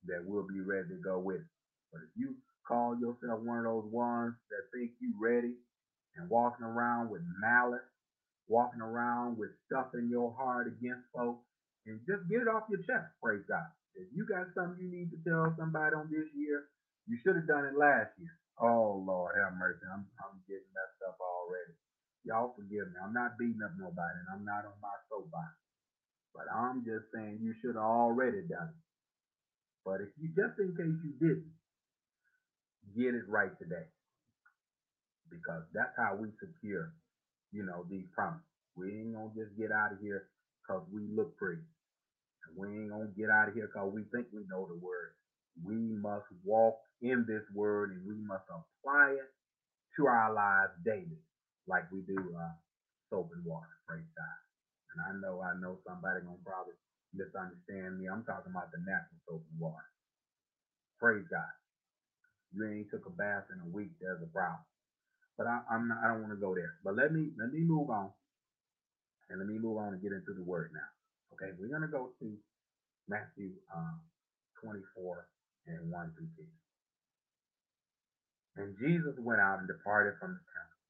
that 0.06 0.24
we'll 0.24 0.46
be 0.46 0.60
ready 0.60 0.88
to 0.88 1.00
go 1.02 1.18
with. 1.18 1.38
Him. 1.38 1.50
But 1.92 2.00
if 2.02 2.12
you 2.16 2.34
call 2.66 2.96
yourself 2.98 3.40
one 3.42 3.58
of 3.58 3.64
those 3.64 3.90
ones 3.92 4.34
that 4.50 4.70
think 4.74 4.92
you 5.00 5.14
ready 5.20 5.54
and 6.16 6.28
walking 6.30 6.66
around 6.66 7.10
with 7.10 7.22
malice, 7.40 7.86
walking 8.48 8.80
around 8.80 9.38
with 9.38 9.50
stuff 9.66 9.94
in 9.94 10.08
your 10.10 10.34
heart 10.36 10.66
against 10.66 11.06
folks, 11.14 11.44
and 11.86 12.00
just 12.06 12.28
get 12.28 12.42
it 12.42 12.48
off 12.48 12.70
your 12.70 12.80
chest, 12.82 13.10
praise 13.22 13.42
God. 13.48 13.66
If 13.94 14.08
you 14.14 14.26
got 14.26 14.46
something 14.54 14.78
you 14.80 14.90
need 14.90 15.10
to 15.10 15.20
tell 15.28 15.54
somebody 15.58 15.94
on 15.94 16.08
this 16.10 16.28
year, 16.36 16.64
you 17.08 17.18
should 17.22 17.36
have 17.36 17.48
done 17.48 17.66
it 17.66 17.76
last 17.78 18.10
year. 18.18 18.32
Oh 18.60 19.02
Lord, 19.06 19.34
have 19.40 19.54
mercy. 19.58 19.82
I'm 19.92 20.06
I'm 20.22 20.38
getting 20.48 20.68
messed 20.74 21.02
up 21.08 21.18
already. 21.20 21.74
Y'all 22.24 22.54
forgive 22.56 22.88
me. 22.92 22.98
I'm 23.02 23.14
not 23.14 23.38
beating 23.38 23.62
up 23.64 23.72
nobody, 23.78 24.16
and 24.24 24.30
I'm 24.32 24.44
not 24.46 24.66
on 24.66 24.78
my 24.82 24.94
soapbox. 25.10 25.52
But 26.34 26.46
I'm 26.52 26.84
just 26.84 27.10
saying 27.14 27.40
you 27.42 27.54
should 27.62 27.76
have 27.76 27.84
already 27.84 28.42
done 28.48 28.70
it. 28.70 28.82
But 29.84 30.00
if 30.02 30.10
you 30.20 30.28
just 30.36 30.58
in 30.60 30.74
case 30.76 30.98
you 31.04 31.14
didn't, 31.20 31.52
get 32.96 33.14
it 33.14 33.28
right 33.28 33.52
today. 33.58 33.86
Because 35.30 35.64
that's 35.74 35.94
how 35.96 36.16
we 36.16 36.28
secure, 36.40 36.92
you 37.52 37.64
know, 37.64 37.84
these 37.90 38.06
promises. 38.14 38.44
We 38.76 38.92
ain't 39.00 39.14
gonna 39.14 39.32
just 39.36 39.56
get 39.58 39.72
out 39.72 39.92
of 39.92 40.00
here 40.00 40.24
because 40.62 40.82
we 40.92 41.08
look 41.14 41.36
pretty. 41.38 41.62
And 42.46 42.56
we 42.56 42.68
ain't 42.68 42.90
gonna 42.90 43.10
get 43.16 43.30
out 43.30 43.48
of 43.48 43.54
here 43.54 43.68
because 43.72 43.92
we 43.92 44.04
think 44.12 44.28
we 44.32 44.44
know 44.50 44.66
the 44.68 44.76
word. 44.78 45.12
We 45.60 45.76
must 45.76 46.26
walk 46.44 46.78
in 47.02 47.24
this 47.28 47.44
word 47.54 47.92
and 47.92 48.06
we 48.06 48.14
must 48.24 48.44
apply 48.48 49.12
it 49.20 49.30
to 49.96 50.06
our 50.08 50.32
lives 50.34 50.72
daily, 50.84 51.20
like 51.68 51.84
we 51.92 52.02
do 52.02 52.16
uh, 52.18 52.54
soap 53.10 53.30
and 53.34 53.44
water. 53.44 53.72
Praise 53.88 54.08
God. 54.16 54.38
And 54.94 54.98
I 55.04 55.12
know, 55.20 55.42
I 55.42 55.54
know 55.60 55.78
somebody 55.86 56.22
gonna 56.24 56.40
probably 56.44 56.76
misunderstand 57.14 57.98
me. 57.98 58.08
I'm 58.08 58.24
talking 58.24 58.52
about 58.52 58.72
the 58.72 58.80
natural 58.84 59.20
soap 59.28 59.44
and 59.52 59.60
water. 59.60 59.88
Praise 61.00 61.26
God. 61.30 61.54
You 62.54 62.66
ain't 62.68 62.90
took 62.90 63.06
a 63.06 63.10
bath 63.14 63.44
in 63.52 63.60
a 63.60 63.70
week. 63.70 63.92
There's 64.00 64.22
a 64.22 64.30
problem. 64.32 64.64
But 65.38 65.46
I, 65.48 65.60
I'm 65.70 65.88
not, 65.88 65.98
I 66.04 66.08
don't 66.08 66.22
want 66.22 66.32
to 66.34 66.40
go 66.40 66.54
there. 66.54 66.74
But 66.84 66.96
let 66.96 67.12
me 67.12 67.30
let 67.38 67.52
me 67.52 67.60
move 67.60 67.90
on. 67.90 68.10
And 69.30 69.38
let 69.40 69.48
me 69.48 69.58
move 69.58 69.78
on 69.78 69.94
and 69.94 70.02
get 70.02 70.12
into 70.12 70.34
the 70.34 70.42
word 70.44 70.70
now. 70.74 70.88
Okay, 71.34 71.52
we're 71.58 71.72
gonna 71.72 71.88
go 71.90 72.10
to 72.20 72.36
Matthew 73.08 73.52
uh, 73.74 73.98
24 74.62 75.26
and 75.66 75.90
1 75.90 76.12
through 76.16 76.32
10. 76.36 76.46
And 78.56 78.76
Jesus 78.76 79.16
went 79.18 79.40
out 79.40 79.60
and 79.60 79.68
departed 79.68 80.14
from 80.20 80.36
the 80.36 80.44
temple. 80.52 80.80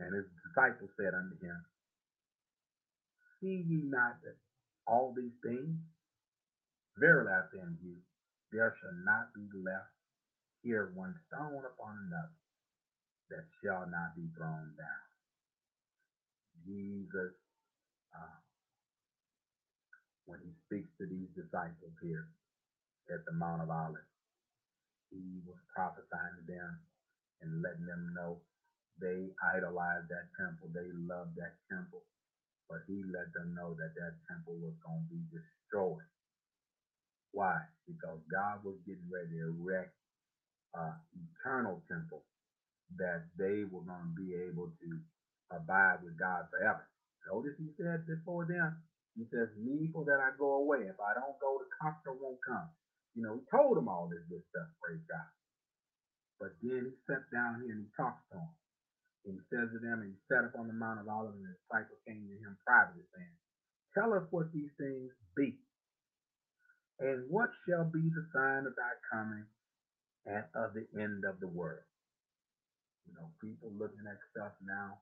And 0.00 0.10
his 0.14 0.26
disciples 0.42 0.90
said 0.98 1.14
unto 1.14 1.38
him, 1.38 1.58
See 3.40 3.62
ye 3.62 3.86
not 3.86 4.18
that 4.24 4.36
all 4.86 5.14
these 5.14 5.36
things? 5.42 5.78
Verily 6.98 7.30
I 7.30 7.42
say 7.52 7.60
unto 7.62 7.82
you, 7.84 7.98
there 8.50 8.74
shall 8.80 8.96
not 9.04 9.34
be 9.34 9.46
left 9.62 9.90
here 10.62 10.90
one 10.94 11.14
stone 11.28 11.62
upon 11.62 11.94
another 12.08 12.38
that 13.30 13.44
shall 13.62 13.86
not 13.90 14.14
be 14.16 14.26
thrown 14.36 14.74
down. 14.78 15.04
Jesus, 16.66 17.34
uh, 18.14 18.40
when 20.26 20.40
he 20.40 20.50
speaks 20.66 20.88
to 20.98 21.06
these 21.06 21.28
disciples 21.36 21.92
here 22.02 22.28
at 23.12 23.24
the 23.26 23.34
Mount 23.34 23.62
of 23.62 23.70
Olives, 23.70 24.08
he 25.10 25.40
was 25.46 25.58
prophesying 25.74 26.36
to 26.40 26.44
them 26.46 26.72
and 27.42 27.62
letting 27.62 27.86
them 27.86 28.14
know 28.16 28.40
they 29.00 29.30
idolized 29.54 30.08
that 30.10 30.30
temple, 30.38 30.70
they 30.74 30.86
loved 30.94 31.34
that 31.36 31.58
temple, 31.70 32.02
but 32.70 32.84
he 32.88 33.02
let 33.10 33.32
them 33.34 33.54
know 33.54 33.74
that 33.74 33.94
that 33.98 34.14
temple 34.30 34.56
was 34.62 34.74
going 34.86 35.02
to 35.04 35.10
be 35.10 35.22
destroyed. 35.32 36.06
Why? 37.32 37.58
Because 37.86 38.20
God 38.30 38.64
was 38.64 38.78
getting 38.86 39.08
ready 39.10 39.36
to 39.38 39.54
erect 39.58 39.92
an 40.74 40.94
eternal 41.14 41.82
temple 41.90 42.24
that 42.98 43.26
they 43.38 43.66
were 43.70 43.82
going 43.84 44.14
to 44.14 44.16
be 44.16 44.34
able 44.48 44.70
to 44.80 44.90
abide 45.52 45.98
with 46.04 46.18
God 46.18 46.46
forever. 46.50 46.86
Notice 47.28 47.58
he 47.58 47.70
said 47.76 48.06
before 48.06 48.46
them, 48.46 48.76
he 49.16 49.24
says, 49.32 49.48
needful 49.58 50.04
that 50.06 50.20
I 50.20 50.30
go 50.38 50.62
away. 50.62 50.86
If 50.86 50.98
I 51.00 51.14
don't 51.14 51.38
go, 51.40 51.58
the 51.58 51.70
comforter 51.80 52.14
won't 52.20 52.38
come. 52.46 52.68
You 53.14 53.22
know, 53.22 53.38
he 53.38 53.42
told 53.50 53.78
them 53.78 53.88
all 53.88 54.10
this 54.10 54.26
good 54.26 54.42
stuff, 54.50 54.68
praise 54.82 55.02
God. 55.06 55.30
But 56.42 56.52
then 56.62 56.90
he 56.90 56.94
sat 57.06 57.22
down 57.30 57.62
here 57.62 57.78
and 57.78 57.86
he 57.86 57.90
talks 57.94 58.22
to 58.30 58.38
them. 58.42 58.52
And 59.24 59.40
he 59.40 59.42
says 59.48 59.72
to 59.72 59.80
them, 59.80 60.04
and 60.04 60.12
he 60.12 60.20
sat 60.28 60.44
up 60.44 60.58
on 60.58 60.68
the 60.68 60.76
Mount 60.76 61.00
of 61.00 61.08
Olives, 61.08 61.38
and 61.38 61.48
the 61.48 61.56
disciples 61.64 62.02
came 62.04 62.28
to 62.28 62.36
him 62.36 62.58
privately, 62.66 63.06
saying, 63.16 63.36
Tell 63.96 64.12
us 64.12 64.26
what 64.28 64.52
these 64.52 64.74
things 64.76 65.14
be. 65.38 65.56
And 67.00 67.30
what 67.30 67.50
shall 67.64 67.88
be 67.88 68.02
the 68.02 68.26
sign 68.34 68.66
of 68.66 68.76
thy 68.76 68.92
coming 69.08 69.46
and 70.26 70.44
of 70.54 70.74
the 70.74 70.84
end 71.00 71.24
of 71.24 71.40
the 71.40 71.48
world? 71.48 71.86
You 73.06 73.14
know, 73.16 73.30
people 73.40 73.72
looking 73.78 74.04
at 74.04 74.20
stuff 74.34 74.52
now, 74.60 75.00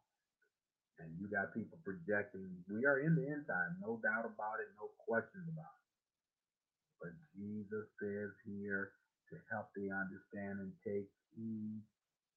and 1.01 1.11
you 1.19 1.27
got 1.27 1.55
people 1.55 1.79
projecting. 1.83 2.47
We 2.71 2.87
are 2.87 3.01
in 3.01 3.17
the 3.17 3.27
end 3.27 3.49
time, 3.49 3.81
no 3.83 3.99
doubt 4.05 4.29
about 4.29 4.61
it, 4.63 4.71
no 4.79 4.93
questions 5.03 5.49
about 5.51 5.75
it. 5.75 5.82
But 7.03 7.13
Jesus 7.37 7.87
says 8.01 8.31
here 8.47 8.93
to 9.31 9.37
help 9.53 9.69
thee 9.77 9.91
understand 9.93 10.61
and 10.63 10.73
take 10.87 11.11
heed. 11.37 11.83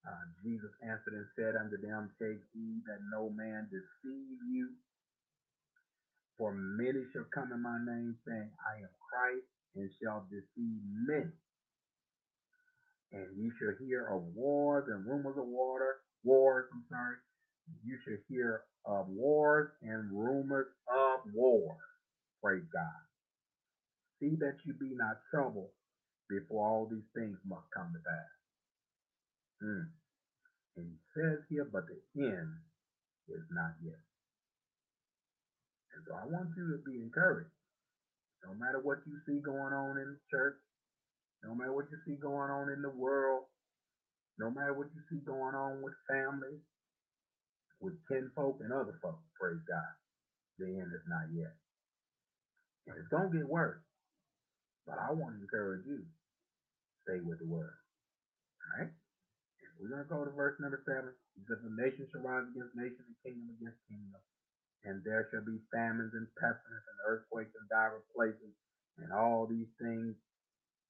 Uh, 0.08 0.25
Jesus 0.43 0.71
answered 0.84 1.15
and 1.15 1.28
said 1.38 1.56
unto 1.58 1.78
them, 1.78 2.12
Take 2.21 2.41
heed 2.54 2.82
that 2.88 3.01
no 3.13 3.30
man 3.30 3.69
deceive 3.71 4.39
you. 4.51 4.69
For 6.38 6.54
many 6.56 7.06
shall 7.13 7.28
come 7.34 7.51
in 7.54 7.62
my 7.62 7.78
name, 7.86 8.15
saying, 8.28 8.49
I 8.65 8.82
am 8.82 8.93
Christ, 9.12 9.47
and 9.78 9.89
shall 10.04 10.28
deceive 10.32 10.82
many. 11.08 11.32
And 13.13 13.28
you 13.38 13.51
shall 13.60 13.75
hear 13.80 14.08
of 14.08 14.23
wars 14.36 14.86
and 14.89 15.06
rumors 15.06 15.38
of 15.38 15.47
water, 15.47 15.97
wars, 16.23 16.65
I'm 16.73 16.84
sorry. 16.89 17.17
You 17.86 17.97
shall 18.06 18.17
hear 18.30 18.63
of 18.86 19.08
wars 19.10 19.69
and 19.84 20.12
rumors 20.12 20.67
of 20.89 21.21
wars. 21.34 21.78
Praise 22.43 22.65
God. 22.73 23.04
See 24.25 24.33
that 24.41 24.57
you 24.65 24.73
be 24.73 24.89
not 24.97 25.21
troubled 25.29 25.69
before 26.25 26.65
all 26.65 26.89
these 26.89 27.05
things 27.13 27.38
must 27.45 27.69
come 27.69 27.93
to 27.93 28.01
pass. 28.01 28.33
Mm. 29.61 29.85
And 30.81 30.85
he 30.89 30.97
says 31.13 31.45
here, 31.45 31.69
but 31.69 31.85
the 31.85 32.01
end 32.17 32.49
is 33.29 33.45
not 33.53 33.77
yet. 33.85 34.01
And 35.93 36.01
so 36.09 36.17
I 36.17 36.25
want 36.25 36.57
you 36.57 36.73
to 36.73 36.81
be 36.81 36.97
encouraged. 36.97 37.53
No 38.41 38.57
matter 38.57 38.81
what 38.81 39.05
you 39.05 39.13
see 39.29 39.45
going 39.45 39.77
on 39.77 40.01
in 40.01 40.17
the 40.17 40.21
church, 40.33 40.57
no 41.45 41.53
matter 41.53 41.77
what 41.77 41.85
you 41.93 42.01
see 42.09 42.17
going 42.17 42.49
on 42.49 42.73
in 42.73 42.81
the 42.81 42.89
world, 42.97 43.45
no 44.41 44.49
matter 44.49 44.73
what 44.73 44.89
you 44.89 45.01
see 45.13 45.21
going 45.21 45.53
on 45.53 45.85
with 45.85 45.93
family, 46.09 46.57
with 47.77 47.93
kinfolk 48.09 48.57
and 48.65 48.73
other 48.73 48.97
folks, 49.05 49.21
praise 49.38 49.61
God, 49.69 49.93
the 50.57 50.65
end 50.65 50.89
is 50.89 51.05
not 51.05 51.29
yet. 51.29 51.53
And 52.89 52.97
it's 52.97 53.13
going 53.13 53.29
to 53.29 53.38
get 53.38 53.45
worse. 53.45 53.84
But 54.85 55.01
I 55.01 55.11
want 55.13 55.37
to 55.37 55.41
encourage 55.41 55.85
you, 55.85 56.05
stay 57.03 57.19
with 57.25 57.41
the 57.41 57.49
word. 57.49 57.73
All 58.61 58.73
right? 58.79 58.93
We're 59.81 59.91
going 59.91 60.05
to 60.05 60.09
go 60.09 60.23
to 60.23 60.31
verse 60.31 60.55
number 60.61 60.79
seven. 60.85 61.11
Because 61.35 61.59
The 61.65 61.73
nation 61.75 62.07
shall 62.09 62.23
rise 62.23 62.47
against 62.47 62.77
nation 62.79 63.03
and 63.03 63.17
kingdom 63.25 63.51
against 63.59 63.81
kingdom. 63.91 64.21
And 64.85 65.03
there 65.03 65.27
shall 65.33 65.43
be 65.43 65.59
famines 65.73 66.13
and 66.15 66.29
pestilence 66.39 66.87
and 66.87 66.99
earthquakes 67.09 67.51
and 67.57 67.67
divers 67.67 68.05
places. 68.15 68.53
And 69.01 69.11
all 69.11 69.49
these 69.49 69.67
things 69.81 70.15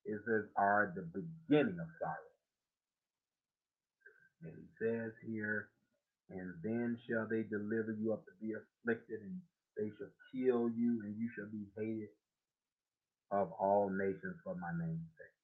is 0.06 0.22
as 0.30 0.46
are 0.54 0.94
the 0.94 1.08
beginning 1.10 1.80
of 1.82 1.90
sorrow. 1.98 2.34
And 4.46 4.54
he 4.54 4.68
says 4.78 5.12
here, 5.26 5.74
and 6.30 6.54
then 6.62 6.98
shall 7.10 7.26
they 7.26 7.42
deliver 7.42 7.96
you 7.98 8.14
up 8.14 8.26
to 8.26 8.34
be 8.42 8.54
afflicted, 8.54 9.22
and 9.22 9.42
they 9.78 9.90
shall 9.98 10.14
kill 10.34 10.70
you, 10.70 11.02
and 11.06 11.18
you 11.18 11.30
shall 11.34 11.50
be 11.50 11.66
hated 11.78 12.10
of 13.36 13.52
all 13.60 13.92
nations 13.92 14.40
for 14.44 14.56
my 14.56 14.72
name's 14.80 15.12
sake. 15.20 15.40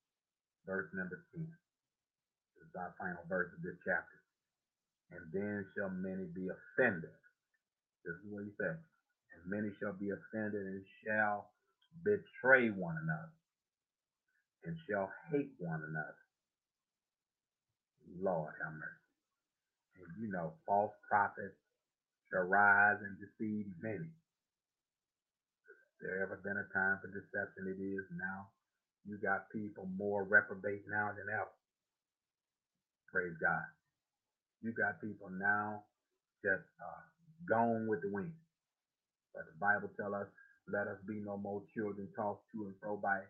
Verse 0.65 0.87
number 0.95 1.19
10. 1.35 1.43
This 1.43 2.67
is 2.67 2.75
our 2.79 2.95
final 2.95 3.23
verse 3.27 3.51
of 3.51 3.61
this 3.63 3.75
chapter. 3.83 4.19
And 5.11 5.23
then 5.35 5.65
shall 5.75 5.91
many 5.91 6.31
be 6.31 6.47
offended. 6.47 7.11
This 8.07 8.15
is 8.15 8.27
what 8.31 8.47
he 8.47 8.51
said. 8.55 8.79
And 9.35 9.41
many 9.51 9.75
shall 9.79 9.93
be 9.93 10.15
offended 10.15 10.63
and 10.63 10.83
shall 11.03 11.51
betray 12.07 12.71
one 12.71 12.95
another 13.03 13.35
and 14.63 14.77
shall 14.87 15.11
hate 15.31 15.51
one 15.59 15.83
another. 15.83 16.21
Lord 18.21 18.53
have 18.63 18.73
mercy. 18.73 19.09
And 19.99 20.09
you 20.23 20.31
know, 20.31 20.53
false 20.65 20.93
prophets 21.09 21.57
shall 22.31 22.47
rise 22.47 22.97
and 23.03 23.17
deceive 23.19 23.67
many 23.81 24.07
there 26.01 26.21
ever 26.23 26.41
been 26.43 26.57
a 26.57 26.67
time 26.73 26.99
for 27.01 27.09
deception? 27.09 27.69
It 27.69 27.81
is 27.81 28.05
now. 28.17 28.49
You 29.05 29.17
got 29.21 29.49
people 29.51 29.87
more 29.97 30.23
reprobate 30.25 30.83
now 30.89 31.11
than 31.15 31.27
ever. 31.33 31.53
Praise 33.11 33.35
God. 33.41 33.65
You 34.63 34.73
got 34.73 35.01
people 35.01 35.29
now 35.31 35.83
just 36.43 36.65
uh, 36.81 37.03
gone 37.49 37.87
with 37.87 38.01
the 38.01 38.11
wind. 38.11 38.33
But 39.35 39.45
the 39.47 39.57
Bible 39.59 39.89
tell 39.99 40.15
us, 40.15 40.27
let 40.71 40.87
us 40.87 40.99
be 41.07 41.21
no 41.23 41.37
more 41.37 41.63
children 41.75 42.09
tossed 42.15 42.43
to 42.53 42.67
and 42.67 42.75
fro 42.81 42.97
by 42.97 43.21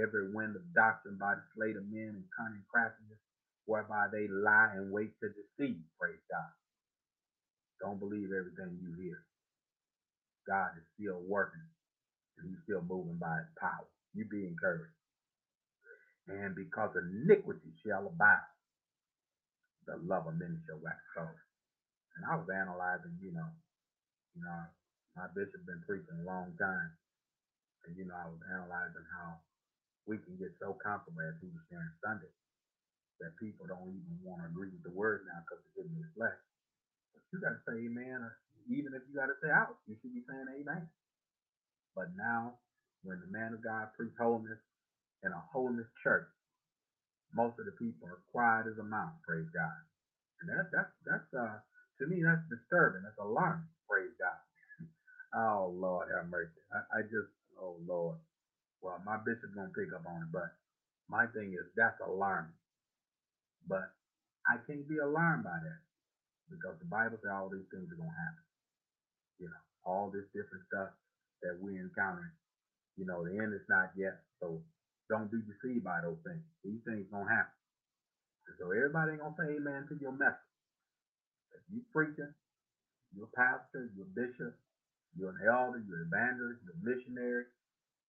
every 0.00 0.32
wind 0.32 0.56
of 0.56 0.64
doctrine, 0.74 1.18
by 1.20 1.34
the 1.36 1.46
sleight 1.56 1.76
of 1.76 1.86
men 1.88 2.22
and 2.22 2.28
cunning 2.36 2.64
craftiness, 2.70 3.20
whereby 3.66 4.08
they 4.12 4.28
lie 4.28 4.74
and 4.76 4.92
wait 4.92 5.12
to 5.20 5.28
deceive. 5.30 5.82
Praise 6.00 6.22
God. 6.30 6.52
Don't 7.82 8.00
believe 8.00 8.30
everything 8.32 8.78
you 8.82 8.94
hear. 9.02 9.20
God 10.48 10.70
is 10.78 10.86
still 10.96 11.20
working 11.28 11.64
and 12.38 12.48
he's 12.50 12.62
still 12.64 12.82
moving 12.84 13.18
by 13.18 13.38
his 13.42 13.52
power. 13.60 13.88
You 14.14 14.26
be 14.26 14.46
encouraged. 14.46 14.92
And 16.28 16.54
because 16.56 16.94
iniquity 16.98 17.72
shall 17.84 18.06
abound, 18.06 18.48
the 19.86 19.98
love 20.04 20.26
of 20.26 20.38
many 20.38 20.58
shall 20.66 20.80
wax 20.82 20.98
cold. 21.16 21.30
And 22.18 22.24
I 22.26 22.36
was 22.36 22.48
analyzing, 22.50 23.18
you 23.22 23.32
know, 23.32 23.48
you 24.36 24.42
know, 24.44 24.62
my 25.16 25.28
bishop 25.34 25.64
been 25.66 25.82
preaching 25.86 26.18
a 26.22 26.26
long 26.28 26.54
time. 26.60 26.92
And 27.86 27.96
you 27.96 28.06
know, 28.06 28.16
I 28.18 28.28
was 28.28 28.42
analyzing 28.50 29.06
how 29.16 29.38
we 30.06 30.18
can 30.18 30.36
get 30.38 30.54
so 30.60 30.76
comfortable 30.78 31.22
as 31.26 31.38
he 31.42 31.48
was 31.50 31.62
sharing 31.70 31.92
Sunday 32.02 32.32
that 33.20 33.36
people 33.40 33.66
don't 33.66 33.90
even 33.94 34.18
want 34.24 34.42
to 34.44 34.50
agree 34.50 34.70
with 34.72 34.84
the 34.84 34.92
word 34.94 35.24
now 35.28 35.40
because 35.44 35.62
it's 35.64 35.76
getting 35.78 35.96
their. 35.96 36.12
But 36.18 36.36
you 37.32 37.40
gotta 37.40 37.62
say 37.68 37.86
amen, 37.88 38.22
or 38.24 38.34
even 38.70 38.94
if 38.94 39.02
you 39.08 39.16
gotta 39.16 39.38
say 39.42 39.50
out, 39.50 39.78
you 39.88 39.96
should 40.00 40.14
be 40.14 40.24
saying 40.28 40.48
amen. 40.62 40.84
But 41.96 42.12
now, 42.16 42.54
when 43.04 43.20
the 43.20 43.32
man 43.32 43.54
of 43.54 43.64
God 43.64 43.88
preach 43.96 44.14
holiness 44.20 44.60
in 45.24 45.32
a 45.32 45.42
holiness 45.52 45.88
church, 46.04 46.28
most 47.34 47.58
of 47.58 47.66
the 47.66 47.76
people 47.78 48.08
are 48.08 48.22
quiet 48.32 48.66
as 48.68 48.78
a 48.78 48.84
mouse. 48.86 49.14
Praise 49.26 49.48
God. 49.54 49.80
And 50.42 50.46
that's 50.50 50.70
that's 50.72 50.92
that's 51.06 51.30
uh 51.34 51.58
to 52.00 52.06
me 52.06 52.22
that's 52.24 52.44
disturbing. 52.50 53.02
That's 53.04 53.18
alarming. 53.20 53.68
Praise 53.88 54.12
God. 54.20 54.40
oh 55.36 55.72
Lord, 55.74 56.08
have 56.14 56.28
mercy. 56.30 56.60
I, 56.72 57.00
I 57.00 57.02
just 57.02 57.32
oh 57.60 57.76
Lord. 57.86 58.16
Well, 58.82 59.00
my 59.06 59.18
bishop's 59.24 59.54
gonna 59.56 59.72
pick 59.74 59.92
up 59.94 60.06
on 60.06 60.22
it, 60.22 60.32
but 60.32 60.50
my 61.08 61.26
thing 61.32 61.54
is 61.54 61.66
that's 61.76 62.00
alarming. 62.04 62.56
But 63.68 63.90
I 64.48 64.58
can't 64.66 64.88
be 64.88 64.98
alarmed 64.98 65.44
by 65.44 65.58
that 65.62 65.80
because 66.50 66.76
the 66.80 66.90
Bible 66.90 67.18
says 67.22 67.32
all 67.32 67.50
these 67.50 67.68
things 67.72 67.88
are 67.92 68.00
gonna 68.00 68.12
happen. 68.14 68.46
You 69.40 69.48
know, 69.48 69.62
all 69.84 70.10
this 70.12 70.26
different 70.34 70.64
stuff 70.68 70.90
that 71.42 71.58
we're 71.60 71.82
encountering. 71.82 72.32
You 72.96 73.06
know, 73.06 73.24
the 73.24 73.38
end 73.38 73.54
is 73.54 73.66
not 73.68 73.92
yet. 73.96 74.20
So 74.40 74.62
don't 75.08 75.30
be 75.30 75.40
deceived 75.44 75.84
by 75.84 76.00
those 76.02 76.20
things. 76.24 76.44
These 76.64 76.82
things 76.84 77.06
gonna 77.12 77.28
happen. 77.30 77.56
So 78.60 78.72
everybody 78.72 79.12
ain't 79.16 79.22
gonna 79.22 79.36
say 79.38 79.56
amen 79.56 79.86
to 79.90 79.96
your 80.00 80.12
message. 80.12 80.52
If 81.54 81.62
you 81.72 81.82
preaching, 81.92 82.32
you're 83.14 83.28
a 83.30 83.36
pastor, 83.36 83.90
you're 83.96 84.08
a 84.08 84.16
bishop, 84.16 84.54
you're 85.16 85.34
an 85.34 85.42
elder, 85.48 85.82
you're 85.84 86.02
an 86.04 86.10
evangelist, 86.12 86.60
you're 86.64 86.78
a 86.78 86.84
missionary, 86.86 87.46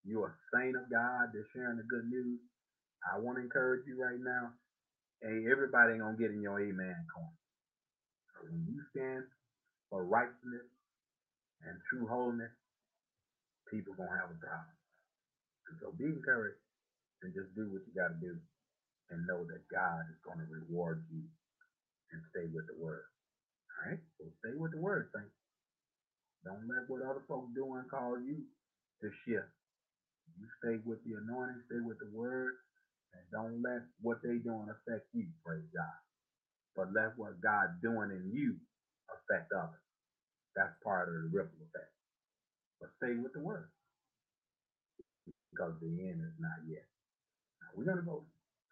you're 0.04 0.34
a 0.34 0.38
saint 0.54 0.76
of 0.76 0.90
God 0.90 1.30
that's 1.34 1.48
sharing 1.54 1.78
the 1.78 1.88
good 1.88 2.06
news. 2.10 2.40
I 3.04 3.18
want 3.18 3.38
to 3.38 3.44
encourage 3.44 3.86
you 3.86 4.00
right 4.00 4.20
now. 4.20 4.52
Hey, 5.22 5.50
everybody 5.50 5.94
ain't 5.94 6.02
gonna 6.02 6.18
get 6.18 6.30
in 6.32 6.42
your 6.42 6.60
amen 6.60 6.96
corner. 7.12 7.38
So 8.34 8.46
when 8.50 8.64
you 8.68 8.80
stand 8.94 9.24
for 9.90 10.04
righteousness 10.04 10.68
and 11.66 11.78
true 11.90 12.06
holiness, 12.06 12.52
people 13.70 13.94
gonna 13.96 14.16
have 14.16 14.30
a 14.32 14.40
problem. 14.40 14.76
So 15.80 15.92
be 15.98 16.06
encouraged 16.06 16.60
and 17.22 17.34
just 17.34 17.54
do 17.56 17.70
what 17.72 17.82
you 17.86 17.94
gotta 17.94 18.18
do 18.20 18.36
and 19.10 19.26
know 19.26 19.44
that 19.48 19.64
God 19.72 20.02
is 20.10 20.20
gonna 20.24 20.46
reward 20.50 21.04
you 21.10 21.24
and 22.12 22.20
stay 22.32 22.46
with 22.52 22.66
the 22.68 22.76
word. 22.78 23.04
All 23.70 23.90
right? 23.92 24.00
So 24.18 24.26
stay 24.44 24.54
with 24.56 24.72
the 24.72 24.80
word, 24.80 25.08
saints. 25.14 25.34
Don't 26.44 26.68
let 26.68 26.88
what 26.88 27.02
other 27.02 27.24
folks 27.28 27.52
doing 27.54 27.84
cause 27.90 28.20
you 28.24 28.44
to 29.02 29.08
shift. 29.26 29.50
You 30.38 30.46
stay 30.62 30.76
with 30.84 31.00
the 31.04 31.18
anointing, 31.18 31.62
stay 31.66 31.80
with 31.82 31.98
the 32.00 32.10
word, 32.12 32.54
and 33.14 33.22
don't 33.32 33.62
let 33.62 33.82
what 34.02 34.18
they 34.22 34.38
doing 34.38 34.68
affect 34.70 35.06
you, 35.14 35.26
praise 35.44 35.66
God. 35.74 35.98
But 36.76 36.92
let 36.94 37.18
what 37.18 37.40
God's 37.42 37.76
doing 37.82 38.10
in 38.12 38.30
you 38.32 38.56
affect 39.10 39.52
others. 39.52 39.84
That's 40.56 40.74
part 40.84 41.08
of 41.08 41.14
the 41.14 41.30
ripple 41.32 41.58
effect. 41.62 41.92
But 42.80 42.90
stay 42.98 43.14
with 43.18 43.32
the 43.34 43.40
word 43.42 43.68
because 45.50 45.74
the 45.80 45.90
end 45.90 46.22
is 46.22 46.36
not 46.38 46.62
yet. 46.68 46.86
Now 47.62 47.68
we're 47.74 47.88
going 47.88 47.98
to 48.02 48.06
go 48.06 48.24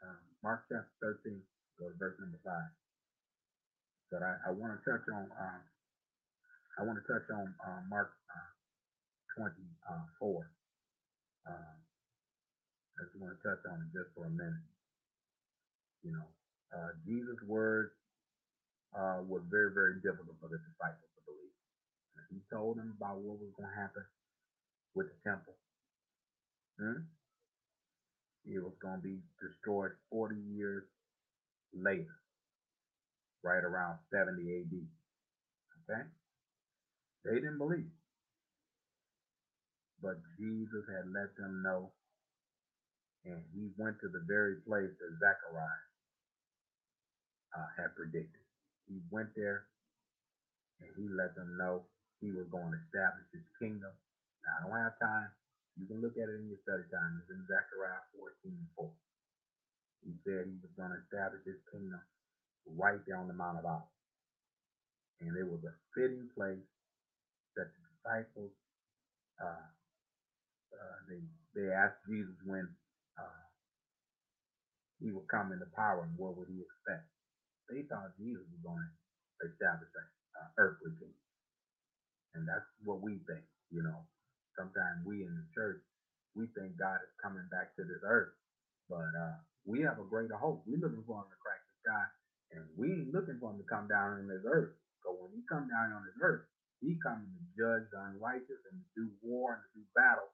um, 0.05 0.23
Mark 0.42 0.64
chapter 0.71 1.19
13, 1.25 1.40
go 1.79 1.88
to 1.90 1.97
verse 1.99 2.16
number 2.21 2.38
5. 2.45 2.53
But 4.12 4.23
I, 4.23 4.33
I 4.49 4.51
want 4.55 4.75
to 4.79 4.81
touch 4.87 5.03
on 5.12 5.27
um, 5.35 5.62
I 6.79 6.85
want 6.85 6.99
to 7.01 7.07
touch 7.09 7.25
on 7.33 7.55
uh, 7.64 7.81
Mark 7.88 8.12
uh, 8.31 8.53
24. 9.40 10.51
Um, 11.49 11.77
I 12.99 13.01
just 13.05 13.16
want 13.21 13.33
to 13.33 13.40
touch 13.42 13.62
on 13.73 13.81
it 13.81 13.90
just 13.97 14.12
for 14.14 14.27
a 14.27 14.31
minute. 14.33 14.66
You 16.05 16.12
know, 16.12 16.29
uh, 16.77 16.92
Jesus' 17.07 17.40
words 17.49 17.92
uh, 18.97 19.25
was 19.25 19.42
very, 19.51 19.73
very 19.73 19.97
difficult 20.05 20.37
for 20.40 20.49
the 20.53 20.61
disciples. 20.61 21.15
He 22.31 22.41
told 22.53 22.79
them 22.79 22.95
about 22.97 23.19
what 23.19 23.39
was 23.39 23.53
going 23.57 23.71
to 23.71 23.81
happen 23.81 24.05
with 24.95 25.07
the 25.09 25.19
temple. 25.29 25.55
Hmm? 26.79 27.07
It 28.47 28.62
was 28.62 28.75
going 28.81 29.01
to 29.01 29.03
be 29.03 29.19
destroyed 29.43 29.93
40 30.11 30.37
years 30.55 30.85
later, 31.75 32.15
right 33.43 33.62
around 33.62 33.99
70 34.12 34.43
AD. 34.43 34.75
Okay? 35.85 36.03
They 37.25 37.35
didn't 37.35 37.59
believe. 37.59 37.91
But 40.03 40.23
Jesus 40.39 40.85
had 40.87 41.11
let 41.11 41.35
them 41.37 41.62
know, 41.65 41.91
and 43.25 43.43
he 43.55 43.71
went 43.77 43.99
to 44.01 44.09
the 44.09 44.23
very 44.29 44.62
place 44.67 44.93
that 44.95 45.19
Zechariah 45.19 45.87
uh, 47.57 47.69
had 47.77 47.97
predicted. 47.97 48.45
He 48.87 49.01
went 49.11 49.35
there 49.35 49.67
and 50.81 50.91
he 50.97 51.09
let 51.11 51.35
them 51.35 51.57
know 51.59 51.83
he 52.20 52.33
was 52.33 52.48
going 52.52 52.72
to 52.72 52.81
establish 52.88 53.29
his 53.33 53.46
kingdom. 53.61 53.92
Now, 54.44 54.52
I 54.57 54.59
don't 54.66 54.79
have 54.81 54.98
time. 55.02 55.29
You 55.79 55.87
can 55.88 56.00
look 56.02 56.16
at 56.18 56.29
it 56.31 56.38
in 56.40 56.48
your 56.50 56.61
study 56.64 56.85
time. 56.92 57.20
It's 57.22 57.31
in 57.33 57.42
Zechariah 57.48 58.05
14 58.16 58.52
and 58.52 58.70
4. 58.76 58.88
He 60.07 60.12
said 60.24 60.46
he 60.48 60.59
was 60.62 60.74
going 60.79 60.92
to 60.94 61.00
establish 61.09 61.42
his 61.46 61.61
kingdom 61.72 62.00
right 62.79 63.00
there 63.07 63.18
on 63.18 63.29
the 63.29 63.37
Mount 63.37 63.59
of 63.61 63.66
Olives. 63.66 63.92
And 65.22 65.37
it 65.37 65.46
was 65.46 65.62
a 65.64 65.74
fitting 65.96 66.29
place 66.37 66.64
that 67.57 67.68
the 67.72 67.83
disciples 67.96 68.52
uh, 69.42 69.66
uh, 70.74 70.98
they 71.09 71.20
they 71.57 71.72
asked 71.72 72.00
Jesus 72.09 72.37
when 72.46 72.68
uh, 73.18 73.42
he 75.00 75.11
would 75.12 75.29
come 75.29 75.52
into 75.52 75.66
power 75.76 76.05
and 76.05 76.14
what 76.18 76.37
would 76.38 76.48
he 76.48 76.61
expect. 76.62 77.07
They 77.70 77.83
thought 77.88 78.14
Jesus 78.18 78.44
was 78.50 78.62
going 78.64 78.83
to 78.85 79.42
establish 79.50 79.90
an 79.96 80.48
earthly 80.59 80.92
kingdom, 81.00 81.26
and 82.37 82.46
that's 82.46 82.66
what 82.85 83.03
we 83.03 83.18
think. 83.27 83.44
You 83.72 83.83
know, 83.83 83.99
sometimes 84.57 85.03
we 85.09 85.25
in 85.25 85.33
the 85.35 85.49
church 85.57 85.81
we 86.37 86.46
think 86.53 86.77
God 86.77 87.01
is 87.01 87.14
coming 87.18 87.49
back 87.49 87.72
to 87.81 87.83
this 87.83 88.05
earth, 88.05 88.37
but 88.92 89.09
uh, 89.16 89.37
we 89.64 89.81
have 89.83 89.99
a 89.99 90.07
greater 90.07 90.37
hope. 90.37 90.62
We're 90.68 90.79
looking 90.79 91.03
for 91.09 91.25
him 91.25 91.29
to 91.33 91.40
crack 91.40 91.64
the 91.64 91.77
sky, 91.81 92.07
and 92.55 92.62
we 92.77 92.92
ain't 92.92 93.16
looking 93.16 93.40
for 93.40 93.51
him 93.51 93.59
to 93.59 93.66
come 93.66 93.88
down 93.88 94.20
on 94.20 94.29
this 94.29 94.44
earth. 94.44 94.77
So 95.03 95.16
when 95.16 95.33
he 95.33 95.42
come 95.49 95.66
down 95.66 95.96
on 95.96 96.05
this 96.05 96.20
earth, 96.20 96.44
he 96.85 97.01
coming 97.01 97.33
to 97.33 97.42
judge 97.57 97.88
the 97.88 98.01
unrighteous 98.12 98.62
and 98.68 98.77
to 98.77 98.88
do 98.92 99.05
war 99.25 99.57
and 99.57 99.64
to 99.64 99.70
do 99.81 99.85
battle 99.96 100.29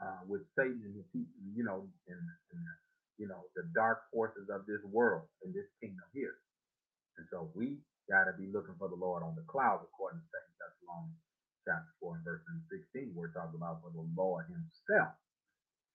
uh, 0.00 0.24
with 0.24 0.48
Satan 0.56 0.80
and 0.80 0.96
his 0.96 1.08
people, 1.12 1.36
you 1.52 1.62
know, 1.62 1.84
and, 2.08 2.24
and 2.24 2.64
you 3.20 3.28
know 3.28 3.46
the 3.54 3.68
dark 3.76 4.08
forces 4.10 4.48
of 4.48 4.64
this 4.66 4.80
world 4.88 5.28
and 5.44 5.52
this 5.52 5.68
kingdom 5.78 6.08
here. 6.16 6.40
And 7.20 7.28
so 7.30 7.52
we 7.54 7.78
got 8.10 8.26
to 8.26 8.34
be 8.34 8.48
looking 8.50 8.74
for 8.80 8.88
the 8.88 8.98
Lord 8.98 9.22
on 9.22 9.36
the 9.36 9.46
clouds, 9.46 9.84
according 9.86 10.24
to 10.24 10.28
Second 10.32 10.56
Thessalonians 10.58 11.23
chapter 11.64 11.92
four 12.00 12.20
and 12.20 12.24
verse 12.24 12.44
16, 12.94 13.16
where 13.16 13.32
it 13.32 13.36
talks 13.36 13.56
about 13.56 13.80
for 13.80 13.90
the 13.90 14.04
Lord 14.14 14.44
Himself 14.48 15.16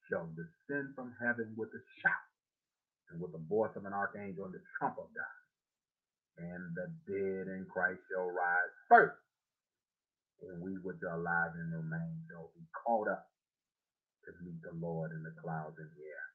shall 0.10 0.30
descend 0.34 0.98
from 0.98 1.14
heaven 1.22 1.54
with 1.54 1.70
a 1.72 1.82
shout 2.02 2.30
and 3.14 3.22
with 3.22 3.32
the 3.32 3.46
voice 3.46 3.74
of 3.78 3.86
an 3.86 3.94
archangel 3.94 4.50
and 4.50 4.54
the 4.54 4.66
trump 4.78 4.98
of 4.98 5.10
God. 5.14 5.40
And 6.42 6.74
the 6.74 6.88
dead 7.06 7.46
in 7.54 7.68
Christ 7.70 8.02
shall 8.10 8.32
rise 8.32 8.74
first, 8.90 9.20
and 10.42 10.62
we 10.62 10.80
which 10.82 11.04
are 11.04 11.20
alive 11.20 11.54
and 11.54 11.74
remain 11.74 12.26
shall 12.32 12.50
be 12.56 12.64
caught 12.74 13.12
up 13.12 13.30
to 14.26 14.32
meet 14.42 14.62
the 14.64 14.74
Lord 14.80 15.12
in 15.12 15.22
the 15.22 15.36
clouds 15.42 15.78
in 15.78 15.90
the 15.90 16.06
air. 16.06 16.28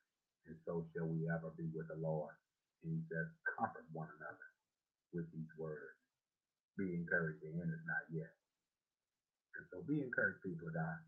And 0.46 0.56
so 0.68 0.84
shall 0.92 1.08
we 1.08 1.24
ever 1.30 1.50
be 1.56 1.66
with 1.72 1.88
the 1.88 1.96
Lord. 1.96 2.36
And 2.84 2.92
he 2.92 3.00
says, 3.08 3.32
comfort 3.56 3.88
one 3.96 4.12
another 4.20 4.48
with 5.16 5.24
these 5.32 5.48
words. 5.56 5.96
Be 6.76 6.92
encouraged, 6.92 7.40
the 7.40 7.54
end 7.54 7.72
is 7.72 7.84
not 7.88 8.04
yet. 8.12 8.34
And 9.56 9.64
so 9.72 9.82
be 9.86 10.02
encouraged, 10.02 10.42
people 10.42 10.68
of 10.68 10.74
God. 10.74 11.00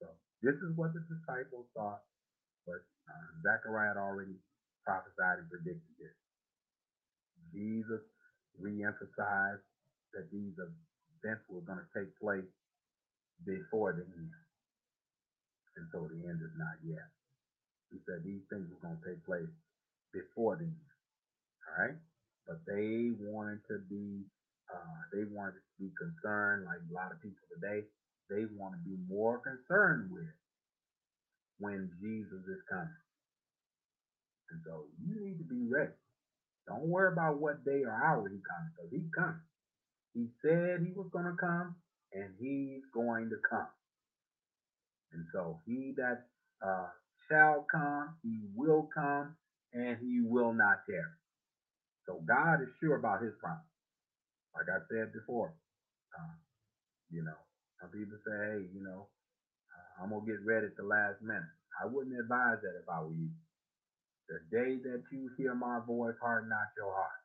So 0.00 0.06
this 0.42 0.56
is 0.60 0.76
what 0.76 0.92
the 0.94 1.04
disciples 1.08 1.66
thought, 1.76 2.02
but 2.66 2.82
uh, 3.08 3.26
Zechariah 3.44 3.96
had 3.96 4.00
already 4.00 4.36
prophesied 4.84 5.40
and 5.44 5.48
predicted 5.50 5.94
this. 5.98 6.16
Jesus 7.52 8.02
re-emphasized 8.58 9.64
that 10.14 10.30
these 10.32 10.54
events 10.58 11.44
were 11.50 11.62
going 11.62 11.80
to 11.80 11.90
take 11.94 12.12
place 12.20 12.48
before 13.46 13.92
the 13.94 14.04
end. 14.06 14.32
And 15.76 15.86
so 15.92 16.06
the 16.08 16.28
end 16.28 16.40
is 16.42 16.54
not 16.58 16.78
yet. 16.84 17.08
He 17.92 17.98
said 18.06 18.24
these 18.24 18.42
things 18.50 18.66
were 18.70 18.82
going 18.82 18.98
to 19.00 19.06
take 19.08 19.24
place 19.26 19.50
before 20.12 20.56
the 20.56 20.66
end. 20.66 20.90
All 21.66 21.86
right. 21.86 21.98
But 22.46 22.60
they 22.66 23.12
wanted 23.20 23.60
to 23.68 23.80
be, 23.90 24.24
uh, 24.72 24.98
they 25.12 25.24
want 25.30 25.54
to 25.54 25.60
be 25.78 25.90
concerned, 25.98 26.64
like 26.66 26.80
a 26.80 26.94
lot 26.94 27.12
of 27.12 27.20
people 27.20 27.44
today, 27.54 27.86
they 28.30 28.46
want 28.56 28.74
to 28.74 28.82
be 28.84 28.96
more 29.08 29.40
concerned 29.40 30.10
with 30.10 30.30
when 31.58 31.90
Jesus 32.00 32.42
is 32.48 32.62
coming. 32.70 33.02
And 34.50 34.60
so 34.64 34.86
you 35.02 35.20
need 35.20 35.38
to 35.38 35.44
be 35.44 35.66
ready. 35.68 35.92
Don't 36.66 36.88
worry 36.88 37.12
about 37.12 37.40
what 37.40 37.64
day 37.64 37.82
or 37.84 37.92
hour 37.92 38.28
he 38.28 38.40
comes, 38.40 38.70
because 38.76 38.90
he 38.90 39.04
comes. 39.14 39.42
He 40.14 40.28
said 40.42 40.80
he 40.80 40.92
was 40.94 41.08
going 41.12 41.26
to 41.26 41.36
come, 41.38 41.76
and 42.12 42.30
he's 42.40 42.82
going 42.94 43.30
to 43.30 43.36
come. 43.48 43.68
And 45.12 45.24
so 45.32 45.60
he 45.66 45.92
that 45.96 46.26
uh, 46.64 46.86
shall 47.28 47.66
come, 47.70 48.16
he 48.22 48.40
will 48.54 48.88
come, 48.94 49.36
and 49.72 49.98
he 50.00 50.20
will 50.24 50.52
not 50.52 50.86
tarry. 50.88 51.02
So 52.06 52.20
God 52.26 52.62
is 52.62 52.68
sure 52.80 52.96
about 52.96 53.22
his 53.22 53.32
promise. 53.40 53.62
Like 54.56 54.70
I 54.70 54.80
said 54.90 55.12
before, 55.12 55.54
uh, 56.16 56.36
you 57.10 57.22
know, 57.24 57.38
some 57.80 57.90
people 57.90 58.18
say, 58.26 58.36
hey, 58.36 58.60
you 58.74 58.82
know, 58.84 59.08
uh, 59.72 60.04
I'm 60.04 60.10
to 60.12 60.22
get 60.26 60.42
ready 60.46 60.66
at 60.68 60.76
the 60.76 60.86
last 60.86 61.22
minute. 61.22 61.54
I 61.80 61.86
wouldn't 61.86 62.18
advise 62.18 62.60
that 62.62 62.76
if 62.78 62.88
I 62.88 63.02
were 63.02 63.14
you. 63.16 63.30
The 64.30 64.40
day 64.50 64.78
that 64.88 65.02
you 65.12 65.30
hear 65.38 65.54
my 65.54 65.80
voice, 65.86 66.16
harden 66.22 66.50
not 66.50 66.72
your 66.78 66.92
heart. 66.94 67.20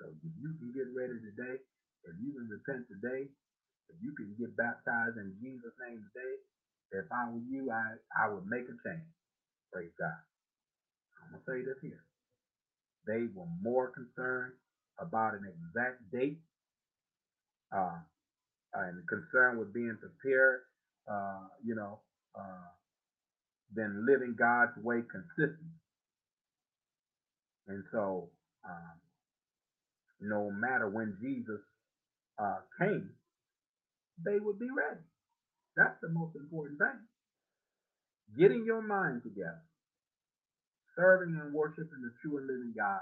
So 0.00 0.10
if 0.12 0.32
you 0.40 0.52
can 0.58 0.72
get 0.74 0.88
ready 0.92 1.16
today, 1.20 1.56
if 2.04 2.14
you 2.20 2.30
can 2.34 2.48
repent 2.50 2.86
today, 2.88 3.28
if 3.90 3.96
you 4.02 4.12
can 4.16 4.34
get 4.38 4.56
baptized 4.56 5.18
in 5.18 5.34
Jesus' 5.40 5.74
name 5.80 6.02
today, 6.12 6.34
if 6.92 7.06
I 7.12 7.30
were 7.30 7.44
you, 7.48 7.70
I, 7.70 7.96
I 8.16 8.28
would 8.30 8.46
make 8.46 8.66
a 8.68 8.76
change. 8.86 9.10
Praise 9.72 9.92
God. 9.98 10.20
I'm 11.22 11.38
to 11.38 11.42
say 11.46 11.62
this 11.64 11.78
here. 11.82 12.02
They 13.06 13.28
were 13.34 13.48
more 13.62 13.90
concerned 13.92 14.54
about 14.98 15.34
an 15.34 15.44
exact 15.46 16.10
date 16.12 16.38
uh, 17.76 17.98
and 18.74 19.02
concerned 19.08 19.58
with 19.58 19.72
being 19.72 19.96
prepared, 20.00 20.60
uh, 21.10 21.46
you 21.64 21.74
know, 21.74 22.00
uh, 22.38 22.68
than 23.74 24.06
living 24.06 24.34
God's 24.38 24.76
way 24.82 25.02
consistently. 25.10 25.80
And 27.68 27.82
so, 27.92 28.30
um, 28.64 28.96
no 30.20 30.50
matter 30.50 30.88
when 30.88 31.16
Jesus 31.20 31.60
uh, 32.38 32.58
came, 32.80 33.10
they 34.24 34.38
would 34.38 34.58
be 34.58 34.68
ready. 34.76 35.00
That's 35.76 36.00
the 36.00 36.08
most 36.08 36.36
important 36.36 36.78
thing. 36.78 37.00
Getting 38.38 38.64
your 38.64 38.82
mind 38.82 39.22
together, 39.22 39.62
serving 40.96 41.38
and 41.40 41.52
worshiping 41.52 42.02
the 42.02 42.12
true 42.22 42.38
and 42.38 42.46
living 42.46 42.72
God, 42.76 43.00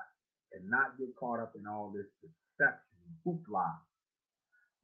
and 0.54 0.70
not 0.70 0.98
get 0.98 1.14
caught 1.18 1.40
up 1.40 1.52
in 1.58 1.66
all 1.66 1.92
this 1.94 2.06
deception, 2.22 3.04
hoopla, 3.26 3.72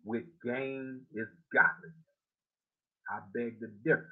with 0.05 0.25
gain 0.45 1.03
is 1.15 1.29
godliness. 1.53 1.97
I 3.11 3.21
beg 3.35 3.61
the 3.61 3.71
difference. 3.85 4.07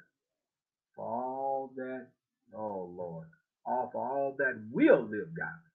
For 0.95 1.05
all 1.05 1.71
that, 1.75 2.07
oh 2.55 2.91
Lord, 2.95 3.27
all 3.65 3.89
for 3.91 4.01
all 4.05 4.35
that 4.39 4.55
will 4.71 5.01
live 5.03 5.31
godly 5.35 5.73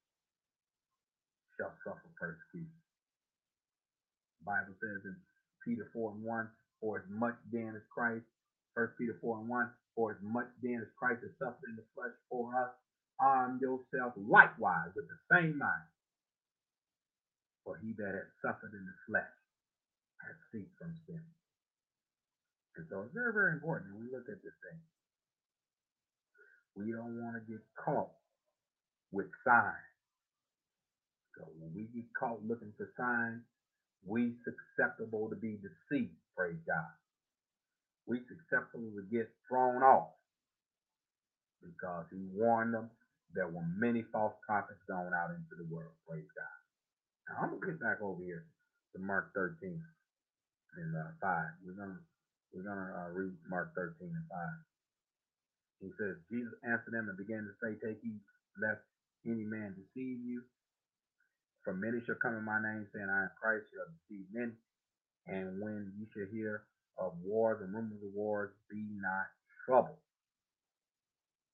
shall 1.56 1.72
suffer 1.84 2.10
persecution. 2.20 2.82
The 4.40 4.44
Bible 4.44 4.76
says 4.82 5.00
in 5.06 5.16
Peter 5.64 5.88
4 5.94 6.12
and 6.12 6.24
1, 6.24 6.48
for 6.80 6.98
as 6.98 7.06
much 7.08 7.36
then 7.52 7.72
as 7.76 7.82
Christ, 7.94 8.26
First 8.74 8.98
Peter 8.98 9.16
4 9.22 9.38
and 9.40 9.48
1, 9.48 9.70
for 9.96 10.12
as 10.12 10.20
much 10.22 10.48
then 10.62 10.82
as 10.82 10.90
Christ 10.98 11.22
has 11.22 11.32
suffered 11.38 11.70
in 11.70 11.76
the 11.76 11.86
flesh 11.94 12.12
for 12.28 12.52
us, 12.58 12.74
arm 13.20 13.60
yourself 13.60 14.14
likewise 14.16 14.90
with 14.94 15.06
the 15.06 15.20
same 15.30 15.58
mind. 15.58 15.88
For 17.64 17.78
he 17.80 17.94
that 17.96 18.12
has 18.12 18.28
suffered 18.42 18.72
in 18.74 18.84
the 18.84 18.98
flesh 19.08 19.34
has 20.20 20.36
ceased 20.52 20.76
from 20.78 20.92
sin. 21.06 21.22
And 22.76 22.86
so 22.90 23.06
it's 23.06 23.14
very, 23.14 23.32
very 23.32 23.52
important 23.52 23.96
we 23.96 24.10
look 24.10 24.28
at 24.28 24.42
this 24.42 24.56
thing. 24.66 24.80
We 26.76 26.90
don't 26.92 27.22
want 27.22 27.38
to 27.38 27.44
get 27.46 27.62
caught 27.78 28.10
with 29.12 29.30
signs. 29.46 29.94
So 31.38 31.46
when 31.58 31.70
we 31.74 31.86
get 31.94 32.10
caught 32.18 32.42
looking 32.46 32.72
for 32.76 32.90
signs, 32.98 33.42
we 34.06 34.34
susceptible 34.44 35.30
to 35.30 35.36
be 35.36 35.58
deceived, 35.62 36.18
praise 36.36 36.60
God. 36.66 36.92
We 38.06 38.20
susceptible 38.28 38.92
to 38.96 39.04
get 39.10 39.30
thrown 39.48 39.82
off 39.82 40.12
because 41.62 42.04
he 42.12 42.20
warned 42.34 42.74
them 42.74 42.90
there 43.34 43.48
were 43.48 43.66
many 43.78 44.02
false 44.12 44.34
prophets 44.46 44.80
going 44.88 45.12
out 45.14 45.30
into 45.30 45.54
the 45.58 45.68
world, 45.68 45.94
praise 46.08 46.28
God. 46.34 46.58
Now 47.28 47.34
I'm 47.42 47.50
gonna 47.58 47.66
get 47.66 47.80
back 47.80 48.00
over 48.02 48.22
here 48.22 48.44
to 48.94 48.98
Mark 49.02 49.32
13 49.34 49.58
and 50.76 50.90
uh, 50.96 51.12
5. 51.20 51.66
We're 51.66 51.78
gonna 51.78 52.00
we're 52.54 52.66
gonna 52.66 52.90
uh, 52.94 53.10
read 53.10 53.34
Mark 53.50 53.74
13 53.76 53.94
and 54.00 54.28
5. 54.30 54.48
He 55.80 55.90
says, 56.00 56.16
Jesus 56.32 56.54
answered 56.64 56.94
them 56.96 57.08
and 57.12 57.18
began 57.18 57.44
to 57.44 57.54
say, 57.60 57.76
Take 57.76 58.00
heed 58.00 58.20
lest 58.56 58.80
any 59.26 59.44
man 59.44 59.76
deceive 59.76 60.20
you. 60.24 60.42
For 61.64 61.74
many 61.74 62.00
shall 62.04 62.20
come 62.20 62.36
in 62.36 62.44
my 62.44 62.60
name, 62.60 62.86
saying, 62.94 63.08
I 63.08 63.28
am 63.28 63.32
Christ, 63.40 63.68
shall 63.72 63.88
deceive 63.92 64.26
many. 64.32 64.56
And 65.26 65.60
when 65.60 65.92
you 65.98 66.06
shall 66.12 66.28
hear 66.32 66.64
of 66.98 67.12
wars 67.24 67.60
and 67.62 67.74
rumors 67.74 68.00
of 68.04 68.12
wars, 68.14 68.50
be 68.70 68.84
not 69.00 69.28
troubled. 69.66 70.00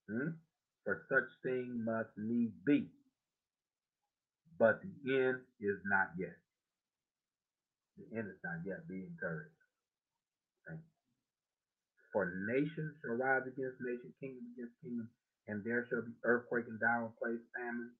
Hmm? 0.09 0.35
For 0.83 1.05
such 1.09 1.29
thing 1.43 1.83
must 1.85 2.09
need 2.17 2.53
be. 2.65 2.89
But 4.57 4.81
the 4.81 4.93
end 5.13 5.41
is 5.59 5.77
not 5.85 6.13
yet. 6.17 6.37
The 7.97 8.17
end 8.17 8.27
is 8.29 8.41
not 8.43 8.65
yet. 8.65 8.87
Be 8.87 9.05
encouraged. 9.05 9.61
Thank 10.67 10.79
you. 10.81 10.93
For 12.13 12.33
nation 12.47 12.93
shall 13.01 13.17
rise 13.17 13.45
against 13.45 13.81
nation, 13.81 14.13
kingdom 14.19 14.45
against 14.53 14.75
kingdom, 14.81 15.09
and 15.47 15.63
there 15.63 15.85
shall 15.89 16.01
be 16.01 16.13
earthquake 16.23 16.65
and 16.67 16.79
dire 16.79 17.09
place, 17.21 17.41
famine 17.55 17.91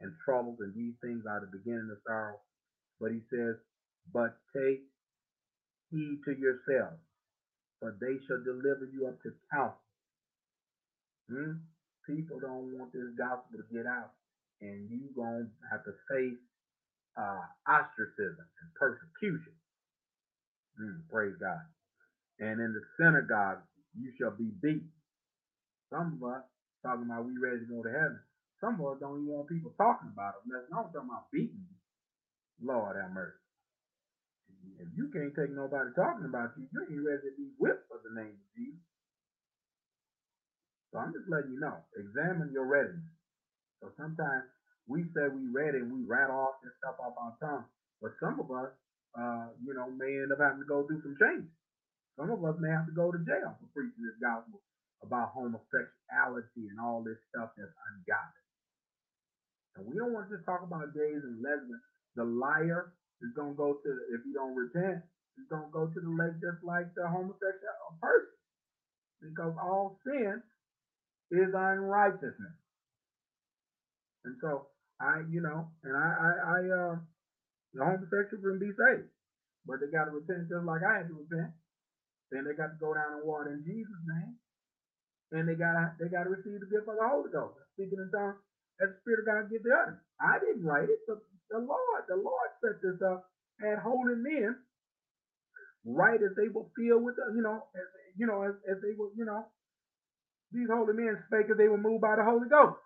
and 0.00 0.12
troubles, 0.24 0.58
and 0.60 0.74
these 0.74 0.94
things 1.00 1.24
are 1.28 1.40
the 1.40 1.52
beginning 1.52 1.88
of 1.90 1.98
sorrow. 2.06 2.40
But 3.00 3.12
he 3.12 3.20
says, 3.32 3.56
But 4.12 4.36
take 4.54 4.84
heed 5.90 6.20
to 6.24 6.32
yourselves, 6.36 7.00
for 7.80 7.96
they 8.00 8.16
shall 8.26 8.42
deliver 8.44 8.88
you 8.92 9.06
up 9.08 9.20
to 9.22 9.32
council. 9.52 9.80
Hmm? 11.28 11.52
People 12.06 12.40
don't 12.40 12.72
want 12.78 12.92
this 12.92 13.10
gospel 13.18 13.58
to 13.58 13.66
get 13.74 13.86
out, 13.86 14.14
and 14.62 14.88
you're 14.90 15.14
gonna 15.16 15.46
have 15.70 15.84
to 15.84 15.92
face 16.10 16.38
uh, 17.18 17.44
ostracism 17.68 18.46
and 18.46 18.68
persecution. 18.78 19.54
Hmm, 20.78 21.04
praise 21.10 21.36
God. 21.40 21.64
And 22.40 22.60
in 22.60 22.72
the 22.72 22.84
synagogue 23.00 23.64
you 23.96 24.12
shall 24.20 24.32
be 24.36 24.52
beat. 24.62 24.84
Some 25.90 26.20
of 26.20 26.22
us 26.28 26.44
talking 26.84 27.06
about 27.08 27.26
we 27.26 27.34
ready 27.40 27.64
to 27.64 27.70
go 27.70 27.82
to 27.82 27.90
heaven. 27.92 28.20
Some 28.60 28.80
of 28.80 28.86
us 28.92 28.98
don't 29.00 29.22
even 29.24 29.32
want 29.32 29.48
people 29.48 29.72
talking 29.78 30.12
about 30.12 30.40
it. 30.40 30.48
Unless 30.48 30.68
I'm 30.72 30.92
talking 30.92 31.10
about 31.10 31.32
beating. 31.32 31.66
Lord 32.62 32.96
have 32.96 33.12
mercy. 33.12 33.40
If 34.80 34.88
you 34.96 35.08
can't 35.12 35.34
take 35.36 35.52
nobody 35.52 35.90
talking 35.96 36.26
about 36.26 36.52
you, 36.56 36.68
you 36.72 36.80
ain't 36.84 37.06
ready 37.06 37.24
to 37.30 37.34
be 37.36 37.48
whipped 37.58 37.88
for 37.88 38.00
the 38.04 38.12
name 38.16 38.36
of 38.36 38.48
Jesus. 38.56 38.85
So 40.96 41.04
I'm 41.04 41.12
just 41.12 41.28
letting 41.28 41.52
you 41.52 41.60
know. 41.60 41.76
Examine 41.92 42.56
your 42.56 42.64
readiness. 42.64 43.04
So 43.84 43.92
sometimes 44.00 44.48
we 44.88 45.04
say 45.12 45.28
we 45.28 45.44
ready 45.52 45.84
and 45.84 45.92
we 45.92 46.08
rattle 46.08 46.48
off 46.48 46.64
this 46.64 46.72
stuff 46.80 46.96
off 46.96 47.12
our 47.20 47.36
tongue. 47.36 47.68
But 48.00 48.16
some 48.16 48.40
of 48.40 48.48
us, 48.48 48.72
uh, 49.12 49.52
you 49.60 49.76
know, 49.76 49.92
may 49.92 50.24
end 50.24 50.32
up 50.32 50.40
having 50.40 50.64
to 50.64 50.64
go 50.64 50.88
through 50.88 51.04
some 51.04 51.20
changes. 51.20 51.52
Some 52.16 52.32
of 52.32 52.40
us 52.40 52.56
may 52.64 52.72
have 52.72 52.88
to 52.88 52.96
go 52.96 53.12
to 53.12 53.20
jail 53.28 53.52
for 53.60 53.68
preaching 53.76 54.08
this 54.08 54.16
gospel 54.24 54.64
about 55.04 55.36
homosexuality 55.36 56.64
and 56.72 56.80
all 56.80 57.04
this 57.04 57.20
stuff 57.28 57.52
that's 57.60 57.76
ungodly. 57.92 58.44
And 59.76 59.84
we 59.84 60.00
don't 60.00 60.16
want 60.16 60.32
to 60.32 60.40
just 60.40 60.48
talk 60.48 60.64
about 60.64 60.96
gays 60.96 61.20
and 61.20 61.44
lesbians. 61.44 61.84
The 62.16 62.24
liar 62.24 62.96
is 63.20 63.36
going 63.36 63.52
to 63.52 63.58
go 63.60 63.76
to, 63.84 63.90
if 64.16 64.24
you 64.24 64.32
don't 64.32 64.56
repent, 64.56 65.04
is 65.36 65.44
going 65.52 65.68
to 65.68 65.74
go 65.76 65.92
to 65.92 65.98
the 66.00 66.12
lake 66.16 66.40
just 66.40 66.64
like 66.64 66.88
the 66.96 67.04
homosexual 67.04 68.00
person. 68.00 68.32
Because 69.20 69.52
all 69.60 70.00
sin 70.00 70.40
is 71.30 71.50
unrighteousness. 71.54 72.56
And 74.24 74.34
so 74.42 74.68
I, 75.00 75.22
you 75.30 75.40
know, 75.40 75.70
and 75.84 75.94
I, 75.94 76.08
I, 76.18 76.30
I 76.30 76.58
uh, 76.66 76.94
the 77.74 77.82
homosexual 77.84 78.42
can 78.42 78.58
be 78.58 78.72
saved, 78.74 79.10
but 79.66 79.78
they 79.78 79.90
got 79.92 80.10
to 80.10 80.14
repent 80.14 80.50
just 80.50 80.66
like 80.66 80.82
I 80.82 81.02
had 81.02 81.08
to 81.10 81.16
repent. 81.16 81.52
Then 82.32 82.42
they 82.42 82.58
got 82.58 82.74
to 82.74 82.78
go 82.82 82.94
down 82.94 83.22
and 83.22 83.26
water 83.26 83.54
in 83.54 83.62
Jesus' 83.62 84.04
name, 84.06 84.34
and 85.36 85.46
they 85.46 85.54
got 85.54 85.74
to 85.78 85.84
they 86.02 86.10
got 86.10 86.26
to 86.26 86.32
receive 86.34 86.58
the 86.58 86.70
gift 86.70 86.90
of 86.90 86.98
the 86.98 87.06
Holy 87.06 87.30
Ghost, 87.30 87.54
speaking 87.78 88.02
in 88.02 88.10
tongues 88.10 88.42
as 88.82 88.90
the 88.90 88.98
Spirit 89.04 89.22
of 89.22 89.30
God 89.30 89.50
gives 89.50 89.62
the 89.62 89.72
utterance. 89.72 90.02
I 90.18 90.42
didn't 90.42 90.66
write 90.66 90.90
it, 90.90 91.00
but 91.06 91.22
the 91.50 91.62
Lord, 91.62 92.02
the 92.08 92.18
Lord 92.18 92.50
set 92.60 92.82
this 92.82 92.98
up, 93.04 93.30
had 93.62 93.78
holy 93.78 94.18
men 94.18 94.58
right 95.86 96.18
as 96.18 96.34
they 96.34 96.50
were 96.50 96.66
filled 96.74 97.06
with, 97.06 97.14
the, 97.16 97.30
you 97.32 97.42
know, 97.46 97.62
as, 97.72 97.86
you 98.18 98.26
know, 98.26 98.42
as, 98.42 98.58
as 98.66 98.82
they 98.82 98.92
were, 98.98 99.14
you 99.14 99.24
know, 99.24 99.46
these 100.56 100.72
holy 100.72 100.94
men 100.94 101.20
spake 101.28 101.50
as 101.50 101.56
they 101.56 101.68
were 101.68 101.80
moved 101.80 102.00
by 102.00 102.16
the 102.16 102.24
Holy 102.24 102.48
Ghost. 102.48 102.80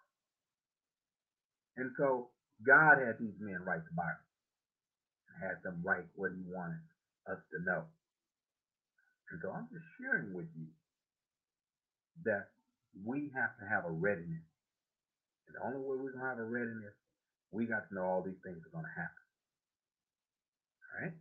And 1.76 1.90
so 1.96 2.28
God 2.66 2.98
had 2.98 3.16
these 3.18 3.38
men 3.40 3.62
write 3.64 3.86
the 3.86 3.96
Bible, 3.96 4.26
had 5.40 5.62
them 5.62 5.80
write 5.86 6.10
what 6.14 6.34
He 6.34 6.42
wanted 6.50 6.82
us 7.30 7.38
to 7.54 7.58
know. 7.64 7.86
And 9.30 9.38
so 9.40 9.54
I'm 9.54 9.70
just 9.70 9.86
sharing 9.96 10.34
with 10.34 10.50
you 10.58 10.66
that 12.26 12.50
we 13.06 13.30
have 13.32 13.54
to 13.62 13.64
have 13.64 13.86
a 13.86 13.94
readiness 13.94 14.42
and 15.50 15.58
the 15.58 15.66
only 15.66 15.82
way 15.82 15.98
we're 15.98 16.14
going 16.14 16.22
to 16.22 16.30
have 16.30 16.38
a 16.38 16.46
readiness, 16.46 16.94
we 17.50 17.66
got 17.66 17.88
to 17.88 17.94
know 17.94 18.06
all 18.06 18.22
these 18.22 18.38
things 18.46 18.62
are 18.62 18.70
going 18.70 18.86
to 18.86 18.94
happen. 18.94 19.24
All 20.78 20.94
right? 21.02 21.16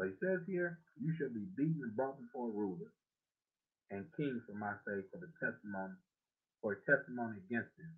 But 0.00 0.08
he 0.08 0.14
says 0.16 0.40
here, 0.48 0.80
you 0.96 1.12
shall 1.20 1.28
be 1.28 1.44
beaten 1.52 1.84
and 1.84 1.92
brought 1.92 2.16
before 2.16 2.48
rulers 2.48 2.92
and 3.90 4.06
kings 4.16 4.42
for 4.46 4.54
my 4.56 4.74
sake 4.86 5.06
for 5.12 5.18
the 5.20 5.30
testimony, 5.42 5.94
for 6.62 6.74
a 6.74 6.80
testimony 6.90 7.38
against 7.46 7.70
them. 7.78 7.92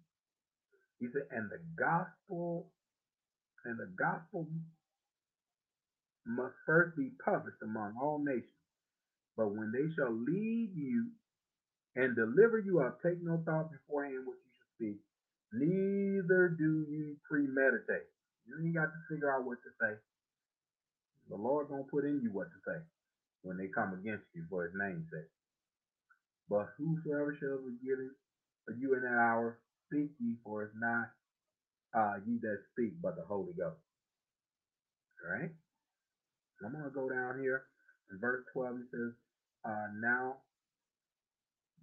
He 1.00 1.08
said, 1.12 1.26
and 1.30 1.50
the 1.50 1.60
gospel, 1.78 2.68
and 3.64 3.78
the 3.78 3.90
gospel 3.98 4.48
must 6.26 6.54
first 6.66 6.96
be 6.96 7.10
published 7.24 7.62
among 7.62 7.94
all 8.00 8.20
nations. 8.24 8.44
But 9.36 9.54
when 9.54 9.72
they 9.72 9.88
shall 9.96 10.12
lead 10.12 10.70
you 10.74 11.08
and 11.96 12.16
deliver 12.16 12.58
you 12.58 12.80
up, 12.80 12.98
take 13.02 13.22
no 13.22 13.42
thought 13.46 13.70
beforehand 13.72 14.26
what 14.26 14.36
you 14.38 14.50
should 14.56 14.72
speak, 14.76 14.98
neither 15.52 16.54
do 16.58 16.86
you 16.88 17.16
premeditate. 17.30 18.08
You 18.46 18.56
ain't 18.64 18.74
got 18.76 18.86
to 18.92 19.00
figure 19.10 19.32
out 19.32 19.44
what 19.44 19.58
to 19.64 19.70
say. 19.80 19.94
The 21.30 21.36
Lord 21.36 21.68
gonna 21.68 21.84
put 21.90 22.04
in 22.04 22.20
you 22.22 22.32
what 22.32 22.48
to 22.50 22.60
say 22.66 22.80
when 23.42 23.56
they 23.58 23.68
come 23.68 23.94
against 23.94 24.24
you 24.34 24.44
for 24.50 24.64
his 24.64 24.74
name's 24.74 25.06
sake. 25.12 25.37
But 26.50 26.68
whosoever 26.78 27.36
shall 27.40 27.58
be 27.58 27.76
given 27.86 28.10
for 28.66 28.74
you 28.74 28.94
in 28.94 29.02
that 29.02 29.18
hour, 29.18 29.58
speak 29.88 30.10
ye, 30.20 30.36
for 30.44 30.64
it's 30.64 30.74
not 30.80 31.08
uh, 31.94 32.16
ye 32.26 32.38
that 32.42 32.58
speak, 32.72 32.94
but 33.02 33.16
the 33.16 33.24
Holy 33.24 33.52
Ghost. 33.58 33.80
All 35.24 35.32
right? 35.32 35.50
I'm 36.64 36.72
gonna 36.72 36.90
go 36.90 37.08
down 37.08 37.38
here 37.40 37.64
in 38.10 38.18
verse 38.20 38.42
12. 38.52 38.76
He 38.78 38.84
says, 38.92 39.12
uh, 39.64 39.88
"Now 40.00 40.38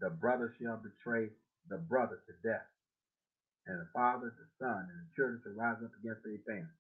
the 0.02 0.10
brother 0.12 0.54
shall 0.62 0.78
betray 0.78 1.32
the 1.70 1.78
brother 1.78 2.20
to 2.28 2.34
death, 2.48 2.68
and 3.68 3.80
the 3.80 3.88
father 3.94 4.34
the 4.38 4.48
son, 4.60 4.88
and 4.90 5.00
the 5.02 5.12
children 5.16 5.40
shall 5.44 5.54
rise 5.54 5.82
up 5.84 5.92
against 6.00 6.24
their 6.24 6.40
parents." 6.48 6.74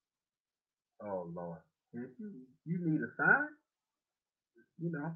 Oh 1.02 1.30
Lord, 1.36 1.62
can't 1.93 2.12
you 2.19 2.32
you 2.65 2.80
need 2.80 3.02
a 3.02 3.12
sign? 3.17 3.50
You 4.80 4.91
know, 4.91 5.15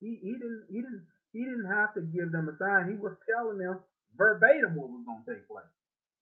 he 0.00 0.18
he 0.22 0.32
didn't 0.34 0.64
he 0.70 0.82
didn't 0.82 1.06
he 1.32 1.44
didn't 1.44 1.66
have 1.70 1.94
to 1.94 2.02
give 2.02 2.32
them 2.32 2.48
a 2.48 2.56
sign. 2.58 2.90
He 2.90 2.96
was 2.96 3.14
telling 3.28 3.58
them 3.58 3.80
verbatim 4.16 4.76
what 4.76 4.90
was 4.90 5.04
going 5.06 5.22
to 5.24 5.30
take 5.34 5.48
place, 5.48 5.70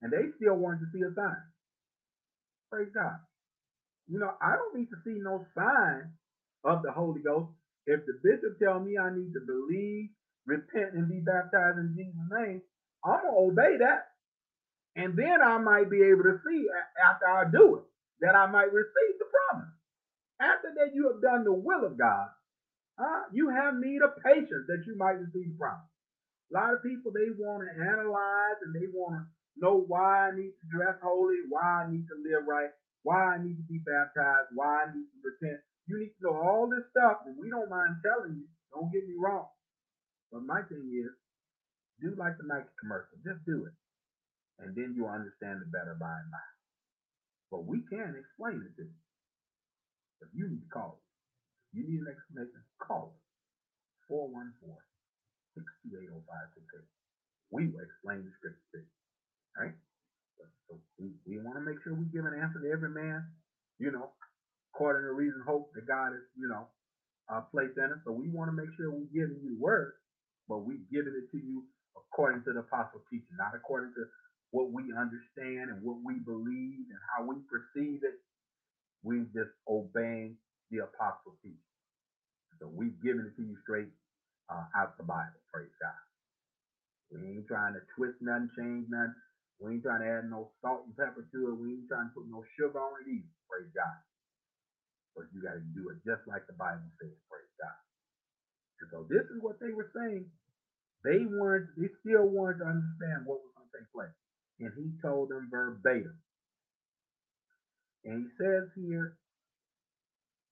and 0.02 0.12
they 0.12 0.30
still 0.36 0.56
wanted 0.56 0.80
to 0.80 0.90
see 0.92 1.02
a 1.02 1.14
sign. 1.14 1.42
Praise 2.70 2.90
God. 2.94 3.18
You 4.08 4.18
know, 4.18 4.32
I 4.42 4.56
don't 4.56 4.76
need 4.76 4.90
to 4.90 5.00
see 5.04 5.20
no 5.20 5.46
sign 5.56 6.12
of 6.64 6.82
the 6.82 6.92
Holy 6.92 7.20
Ghost. 7.22 7.50
If 7.86 8.04
the 8.06 8.20
bishop 8.22 8.58
tell 8.58 8.80
me 8.80 8.98
I 8.98 9.14
need 9.14 9.32
to 9.34 9.40
believe, 9.40 10.10
repent, 10.46 10.94
and 10.94 11.08
be 11.08 11.20
baptized 11.20 11.78
in 11.78 11.94
Jesus' 11.96 12.30
name, 12.30 12.62
I'm 13.04 13.22
gonna 13.22 13.36
obey 13.36 13.78
that, 13.78 14.08
and 14.96 15.16
then 15.16 15.42
I 15.42 15.58
might 15.58 15.90
be 15.90 16.02
able 16.02 16.24
to 16.24 16.40
see 16.46 16.66
after 17.04 17.26
I 17.26 17.44
do 17.50 17.76
it 17.76 17.84
that 18.20 18.34
I 18.34 18.46
might 18.50 18.72
receive 18.72 19.16
the 19.18 19.26
promise. 19.26 19.74
After 20.40 20.68
that, 20.78 20.94
you 20.94 21.10
have 21.12 21.22
done 21.22 21.44
the 21.44 21.52
will 21.52 21.86
of 21.86 21.98
God. 21.98 22.28
You 23.32 23.50
have 23.50 23.78
need 23.78 24.02
of 24.02 24.16
patience 24.24 24.66
that 24.66 24.82
you 24.86 24.96
might 24.96 25.20
receive 25.22 25.54
the 25.54 25.58
promise. 25.58 25.86
A 26.50 26.52
lot 26.56 26.74
of 26.74 26.82
people 26.82 27.12
they 27.12 27.30
want 27.36 27.62
to 27.62 27.70
analyze 27.76 28.58
and 28.64 28.72
they 28.74 28.88
want 28.90 29.20
to 29.20 29.22
know 29.60 29.84
why 29.86 30.28
I 30.28 30.36
need 30.36 30.54
to 30.56 30.66
dress 30.72 30.96
holy, 31.02 31.44
why 31.48 31.84
I 31.84 31.90
need 31.90 32.06
to 32.08 32.16
live 32.24 32.48
right, 32.48 32.70
why 33.02 33.36
I 33.36 33.42
need 33.42 33.56
to 33.60 33.66
be 33.68 33.78
baptized, 33.84 34.50
why 34.54 34.84
I 34.84 34.92
need 34.94 35.06
to 35.06 35.18
repent. 35.22 35.60
You 35.86 36.00
need 36.00 36.12
to 36.18 36.30
know 36.30 36.36
all 36.40 36.68
this 36.68 36.84
stuff, 36.90 37.24
and 37.26 37.36
we 37.38 37.50
don't 37.50 37.70
mind 37.70 38.00
telling 38.04 38.36
you. 38.36 38.46
Don't 38.72 38.92
get 38.92 39.06
me 39.08 39.14
wrong. 39.16 39.48
But 40.32 40.44
my 40.44 40.60
thing 40.68 40.84
is, 40.92 41.12
do 42.00 42.14
like 42.16 42.36
the 42.36 42.44
Nike 42.46 42.68
commercial. 42.80 43.16
Just 43.24 43.44
do 43.44 43.64
it. 43.64 43.74
And 44.60 44.76
then 44.76 44.94
you'll 44.96 45.08
understand 45.08 45.62
it 45.62 45.72
better 45.72 45.96
by 45.98 46.12
and 46.12 46.30
by. 46.30 46.48
But 47.50 47.64
we 47.64 47.80
can 47.88 48.14
explain 48.14 48.60
it 48.60 48.74
to 48.76 48.84
you. 48.84 49.00
If 50.20 50.28
you 50.34 50.48
need 50.48 50.62
to 50.62 50.70
call 50.72 51.00
it. 51.00 51.07
You 51.72 51.84
need 51.84 52.00
an 52.00 52.10
explanation, 52.10 52.62
call 52.80 53.12
it. 53.14 53.20
414 54.08 54.72
628 55.56 56.08
0568. 56.08 56.86
We 57.52 57.68
will 57.68 57.84
explain 57.84 58.24
the 58.24 58.32
scripture 58.40 58.68
to 58.72 58.78
you. 58.84 58.90
All 59.56 59.64
right? 59.68 59.76
So 60.68 60.80
we, 61.00 61.12
we 61.26 61.40
want 61.40 61.58
to 61.60 61.64
make 61.64 61.80
sure 61.84 61.94
we 61.94 62.08
give 62.12 62.24
an 62.24 62.36
answer 62.36 62.60
to 62.60 62.70
every 62.72 62.92
man, 62.92 63.24
you 63.78 63.90
know, 63.92 64.12
according 64.74 65.04
to 65.08 65.12
reason, 65.12 65.40
hope 65.46 65.72
that 65.74 65.86
God 65.88 66.14
is, 66.14 66.24
you 66.36 66.48
know, 66.48 66.68
uh, 67.32 67.42
placed 67.52 67.76
in 67.78 67.92
us. 67.92 68.00
So 68.04 68.12
we 68.12 68.28
want 68.28 68.50
to 68.50 68.56
make 68.56 68.70
sure 68.76 68.90
we're 68.90 69.12
giving 69.12 69.40
you 69.42 69.56
the 69.56 69.62
word, 69.62 69.94
but 70.48 70.64
we're 70.64 70.84
giving 70.92 71.14
it 71.16 71.28
to 71.32 71.38
you 71.40 71.64
according 71.96 72.44
to 72.44 72.52
the 72.52 72.60
apostle 72.64 73.02
teaching, 73.10 73.36
not 73.38 73.56
according 73.56 73.92
to 73.96 74.04
what 74.50 74.72
we 74.72 74.92
understand 74.96 75.70
and 75.72 75.82
what 75.82 75.98
we 76.04 76.20
believe 76.24 76.88
and 76.88 77.00
how 77.12 77.24
we 77.26 77.36
perceive 77.48 78.00
it. 78.04 78.16
We 79.04 79.24
just 79.34 79.52
obeying 79.68 80.36
the 80.70 80.84
apostle 80.84 81.36
teaching. 81.42 81.58
So 82.60 82.68
we 82.68 82.92
giving 83.02 83.26
it 83.26 83.36
to 83.36 83.44
you 83.44 83.56
straight 83.64 83.90
uh, 84.50 84.66
out 84.76 84.96
the 84.98 85.04
Bible. 85.04 85.40
Praise 85.52 85.72
God. 85.80 86.02
We 87.12 87.22
ain't 87.38 87.48
trying 87.48 87.74
to 87.74 87.82
twist 87.96 88.18
nothing, 88.20 88.50
change 88.58 88.86
nothing. 88.90 89.14
We 89.60 89.74
ain't 89.78 89.84
trying 89.84 90.02
to 90.02 90.08
add 90.10 90.30
no 90.30 90.50
salt 90.62 90.84
and 90.86 90.96
pepper 90.96 91.24
to 91.24 91.40
it. 91.50 91.56
We 91.58 91.80
ain't 91.80 91.88
trying 91.88 92.10
to 92.10 92.14
put 92.14 92.28
no 92.30 92.42
sugar 92.58 92.78
on 92.80 92.98
it 93.04 93.08
either. 93.10 93.34
Praise 93.48 93.70
God. 93.74 93.98
But 95.16 95.26
you 95.34 95.42
got 95.42 95.58
to 95.58 95.64
do 95.74 95.90
it 95.90 95.98
just 96.06 96.22
like 96.28 96.46
the 96.46 96.54
Bible 96.58 96.88
says. 97.00 97.16
Praise 97.30 97.54
God. 97.60 97.80
And 98.82 98.88
so 98.92 99.06
this 99.10 99.24
is 99.30 99.38
what 99.42 99.60
they 99.60 99.72
were 99.72 99.90
saying. 99.96 100.26
They 101.04 101.24
weren't, 101.26 101.66
they 101.78 101.88
still 102.02 102.28
wanted 102.28 102.60
to 102.60 102.66
understand 102.66 103.26
what 103.26 103.40
was 103.42 103.52
going 103.56 103.68
to 103.70 103.76
take 103.78 103.90
place. 103.92 104.16
And 104.60 104.72
he 104.76 104.92
told 105.02 105.30
them 105.30 105.48
verbatim. 105.50 106.18
And 108.04 108.26
he 108.26 108.28
says 108.40 108.64
here 108.76 109.14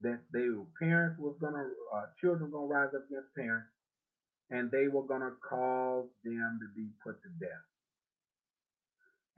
that 0.03 0.21
they 0.33 0.49
parents 0.81 1.17
was 1.19 1.35
gonna 1.41 1.67
uh, 1.95 2.05
children 2.21 2.51
gonna 2.51 2.67
rise 2.67 2.91
up 2.95 3.03
against 3.11 3.29
parents, 3.37 3.69
and 4.51 4.71
they 4.71 4.89
were 4.89 5.03
gonna 5.03 5.33
cause 5.49 6.07
them 6.25 6.59
to 6.61 6.69
be 6.75 6.91
put 7.05 7.17
to 7.23 7.31
death 7.41 7.51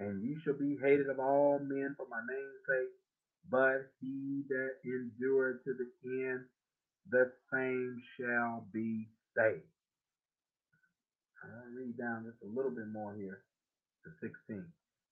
and 0.01 0.23
you 0.23 0.37
shall 0.45 0.55
be 0.55 0.77
hated 0.83 1.09
of 1.11 1.21
all 1.21 1.61
men 1.61 1.95
for 1.97 2.07
my 2.11 2.21
name's 2.29 2.63
sake, 2.69 2.91
but 3.51 3.79
he 4.01 4.45
that 4.49 4.71
endureth 4.85 5.59
to 5.65 5.75
the 5.75 5.87
end, 6.29 6.45
the 7.11 7.27
same 7.53 7.99
shall 8.19 8.65
be 8.73 9.09
saved. 9.37 9.63
I'll 11.45 11.73
read 11.77 11.97
down 11.99 12.25
just 12.25 12.39
a 12.43 12.47
little 12.55 12.71
bit 12.73 12.89
more 12.89 13.15
here 13.15 13.41
to 14.05 14.11
16. 14.21 14.65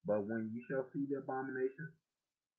But 0.07 0.25
when 0.27 0.51
you 0.53 0.61
shall 0.69 0.87
see 0.93 1.07
the 1.11 1.19
abomination 1.19 1.89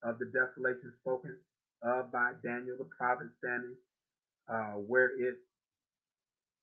of 0.04 0.18
the 0.20 0.26
desolation 0.26 0.92
spoken 1.02 1.36
of 1.84 2.12
by 2.12 2.34
Daniel 2.44 2.78
the 2.78 2.90
prophet 2.98 3.28
standing 3.40 3.76
uh, 4.50 4.80
where 4.82 5.12
it 5.20 5.36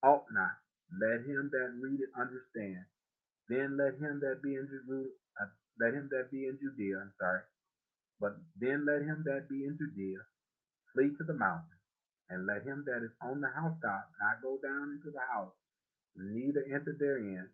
ought 0.02 0.24
not, 0.32 0.56
let 1.00 1.20
him 1.26 1.50
that 1.52 1.70
read 1.80 2.00
it 2.00 2.10
understand. 2.18 2.84
Then 3.48 3.76
let 3.78 3.94
him 4.00 4.20
that 4.20 4.42
be 4.42 4.54
in 4.54 4.68
Jerusalem 4.68 5.12
let 5.80 5.94
him 5.94 6.08
that 6.12 6.30
be 6.30 6.46
in 6.46 6.58
Judea, 6.62 6.98
I'm 7.02 7.12
sorry, 7.18 7.42
but 8.20 8.36
then 8.60 8.86
let 8.86 9.02
him 9.02 9.24
that 9.26 9.48
be 9.48 9.64
in 9.64 9.76
Judea 9.78 10.22
flee 10.94 11.10
to 11.18 11.24
the 11.24 11.34
mountain, 11.34 11.78
and 12.30 12.46
let 12.46 12.62
him 12.62 12.84
that 12.86 13.02
is 13.04 13.14
on 13.22 13.40
the 13.40 13.48
housetop 13.50 14.06
not 14.22 14.42
go 14.42 14.58
down 14.62 14.94
into 14.96 15.10
the 15.10 15.24
house, 15.32 15.54
neither 16.16 16.64
enter 16.70 16.96
therein 16.98 17.48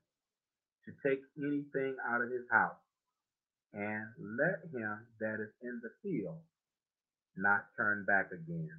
to 0.85 0.92
take 1.07 1.20
anything 1.38 1.96
out 2.09 2.23
of 2.23 2.31
his 2.31 2.44
house. 2.51 2.81
And 3.73 4.07
let 4.18 4.66
him 4.73 5.07
that 5.20 5.40
is 5.40 5.53
in 5.62 5.81
the 5.83 5.92
field 6.03 6.40
not 7.37 7.66
turn 7.77 8.05
back 8.07 8.33
again, 8.33 8.71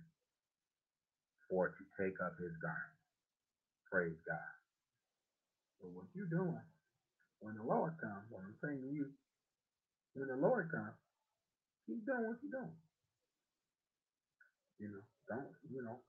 for 1.49 1.69
to 1.69 1.83
take 1.99 2.17
up 2.23 2.33
his 2.39 2.55
garment. 2.61 2.99
Praise 3.91 4.19
God. 4.27 4.53
So 5.81 5.87
what 5.93 6.07
you 6.15 6.27
doing 6.29 6.61
when 7.41 7.57
the 7.57 7.65
Lord 7.65 7.97
comes, 7.97 8.29
what 8.29 8.45
I'm 8.45 8.57
saying 8.61 8.81
to 8.81 8.91
you, 8.93 9.09
when 10.13 10.29
the 10.29 10.37
Lord 10.37 10.69
comes, 10.69 10.95
keep 11.87 12.05
doing 12.05 12.25
what 12.29 12.37
you're 12.45 12.61
doing. 12.61 12.79
You 14.79 14.87
know, 14.93 15.03
don't, 15.29 15.51
you 15.69 15.81
know, 15.83 15.99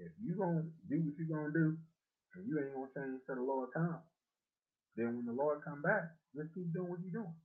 if 0.00 0.12
you 0.20 0.36
gonna 0.36 0.64
do 0.88 0.96
what 1.04 1.16
you're 1.20 1.32
gonna 1.32 1.52
do 1.52 1.76
and 2.36 2.42
you 2.48 2.56
ain't 2.60 2.72
gonna 2.72 2.92
change 2.96 3.20
till 3.26 3.36
the 3.36 3.44
Lord 3.44 3.72
comes, 3.76 4.04
then 4.96 5.16
when 5.16 5.26
the 5.26 5.36
Lord 5.36 5.60
come 5.64 5.82
back, 5.82 6.16
just 6.36 6.52
keep 6.54 6.72
doing 6.72 6.90
what 6.90 7.00
you're 7.04 7.22
doing. 7.22 7.38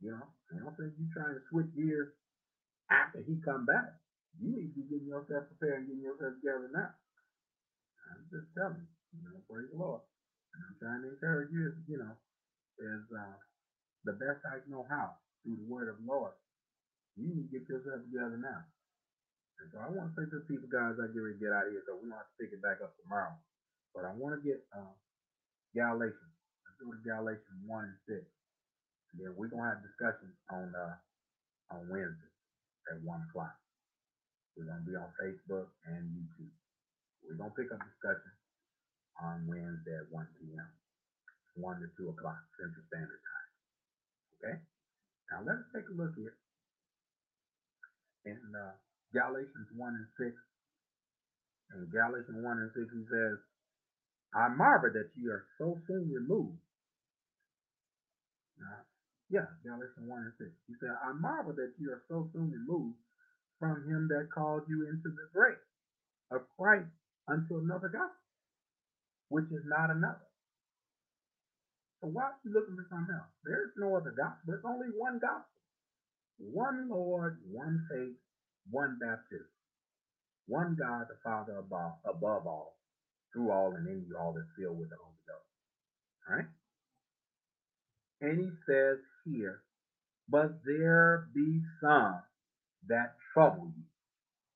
You 0.00 0.12
know, 0.12 0.26
I 0.52 0.60
don't 0.60 0.76
think 0.76 0.92
you 1.00 1.08
trying 1.14 1.36
to 1.36 1.42
switch 1.48 1.72
gears 1.76 2.12
after 2.90 3.20
he 3.22 3.38
come 3.44 3.66
back. 3.66 3.94
You 4.40 4.48
need 4.50 4.72
to 4.72 4.76
be 4.80 4.88
getting 4.88 5.10
yourself 5.12 5.44
prepared 5.52 5.84
and 5.84 5.88
getting 5.92 6.02
yourself 6.06 6.34
together 6.40 6.70
now. 6.72 6.90
I'm 8.10 8.24
just 8.32 8.48
telling 8.56 8.80
you, 8.80 8.88
you 9.16 9.20
know, 9.28 9.40
praise 9.46 9.68
the 9.70 9.78
Lord. 9.78 10.02
And 10.56 10.60
I'm 10.66 10.76
trying 10.80 11.02
to 11.04 11.08
encourage 11.14 11.52
you, 11.52 11.72
you 11.88 11.98
know, 12.00 12.14
is 12.80 13.04
uh, 13.12 13.38
the 14.04 14.16
best 14.16 14.42
I 14.48 14.60
know 14.68 14.84
how 14.88 15.16
through 15.44 15.60
the 15.60 15.68
word 15.68 15.88
of 15.92 16.00
the 16.00 16.06
Lord. 16.08 16.32
You 17.16 17.28
need 17.28 17.48
to 17.48 17.52
get 17.52 17.68
yourself 17.68 18.02
together 18.08 18.40
now. 18.40 18.64
And 19.60 19.68
so 19.70 19.78
I 19.80 19.88
want 19.92 20.12
to 20.12 20.14
say 20.16 20.26
to 20.32 20.42
the 20.42 20.48
people, 20.48 20.68
guys, 20.72 20.96
I 20.98 21.12
get 21.12 21.22
ready 21.22 21.38
to 21.38 21.44
get 21.44 21.54
out 21.54 21.68
of 21.68 21.72
here, 21.72 21.84
so 21.86 21.96
we 22.00 22.08
don't 22.08 22.18
have 22.18 22.28
to 22.28 22.38
pick 22.40 22.52
it 22.56 22.64
back 22.64 22.80
up 22.82 22.96
tomorrow. 23.04 23.36
But 23.94 24.08
I 24.08 24.12
want 24.16 24.34
to 24.36 24.42
get 24.42 24.64
uh, 24.72 24.94
Galatians. 25.76 26.34
Let's 26.64 26.78
go 26.80 26.90
to 26.92 27.00
Galatians 27.04 27.60
1 27.64 27.70
and 27.70 28.00
6. 28.08 28.18
And 28.18 29.16
then 29.22 29.32
we're 29.36 29.52
going 29.52 29.64
to 29.64 29.70
have 29.76 29.84
discussions 29.84 30.34
on 30.50 30.72
uh, 30.74 30.96
on 31.76 31.88
Wednesday 31.92 32.31
at 32.90 32.98
1 33.02 33.06
o'clock. 33.30 33.54
We're 34.56 34.68
going 34.68 34.82
to 34.84 34.88
be 34.88 34.96
on 34.98 35.08
Facebook 35.16 35.70
and 35.86 36.02
YouTube. 36.12 36.52
We're 37.24 37.38
going 37.38 37.52
to 37.52 37.56
pick 37.56 37.70
up 37.72 37.80
discussion 37.80 38.32
on 39.22 39.46
Wednesday 39.46 39.96
at 39.96 40.10
1 40.10 40.26
p.m., 40.40 40.68
1 41.56 41.80
to 41.80 41.88
2 41.96 42.10
o'clock 42.10 42.40
Central 42.58 42.84
Standard 42.90 43.22
Time. 43.22 43.50
Okay? 44.36 44.56
Now 45.30 45.40
let's 45.46 45.64
take 45.72 45.88
a 45.88 45.96
look 45.96 46.12
here. 46.18 46.36
In 48.28 48.38
uh, 48.54 48.76
Galatians 49.14 49.68
1 49.74 49.80
and 49.80 50.10
6, 50.18 50.36
in 51.74 51.88
Galatians 51.88 52.38
1 52.38 52.44
and 52.44 52.70
6, 52.76 52.86
he 52.92 53.04
says, 53.08 53.36
I 54.34 54.48
marvel 54.48 54.92
that 54.92 55.12
you 55.16 55.32
are 55.32 55.44
so 55.58 55.76
soon 55.86 56.08
removed. 56.12 56.60
Now, 58.60 58.84
yeah, 59.32 59.48
Galatians 59.64 60.06
1 60.06 60.12
and 60.12 60.36
6. 60.38 60.50
He 60.68 60.74
said, 60.80 60.94
I 61.00 61.16
marvel 61.16 61.54
that 61.56 61.72
you 61.80 61.90
are 61.90 62.04
so 62.08 62.28
soon 62.36 62.52
removed 62.52 63.00
from 63.58 63.88
him 63.88 64.08
that 64.12 64.28
called 64.34 64.62
you 64.68 64.86
into 64.88 65.10
the 65.10 65.28
grace 65.32 65.66
of 66.32 66.42
Christ 66.58 66.92
unto 67.28 67.58
another 67.58 67.88
gospel, 67.88 68.28
which 69.30 69.48
is 69.52 69.64
not 69.66 69.90
another. 69.90 70.28
So 72.02 72.08
why 72.08 72.34
are 72.34 72.40
you 72.44 72.52
looking 72.52 72.76
for 72.76 72.86
something 72.90 73.14
else? 73.14 73.32
There's 73.44 73.72
no 73.78 73.96
other 73.96 74.12
gospel. 74.16 74.44
There's 74.46 74.66
only 74.68 74.88
one 74.96 75.20
gospel. 75.20 75.48
One 76.38 76.88
Lord, 76.90 77.38
one 77.50 77.86
faith, 77.90 78.18
one 78.70 78.98
baptism. 79.00 79.46
one 80.46 80.76
God, 80.78 81.06
the 81.08 81.16
Father 81.24 81.58
above, 81.58 81.94
above 82.04 82.46
all, 82.46 82.76
through 83.32 83.50
all 83.50 83.74
and 83.76 83.86
in 83.88 84.04
you 84.08 84.16
all 84.18 84.36
is 84.36 84.44
filled 84.58 84.78
with 84.78 84.90
the 84.90 84.96
Holy 84.96 85.22
Ghost. 85.28 85.50
All 86.28 86.36
right? 86.36 86.50
And 88.22 88.40
he 88.40 88.50
says 88.66 88.98
here, 89.24 89.62
but 90.28 90.60
there 90.64 91.28
be 91.34 91.60
some 91.82 92.20
that 92.88 93.14
trouble 93.34 93.72
you. 93.76 93.84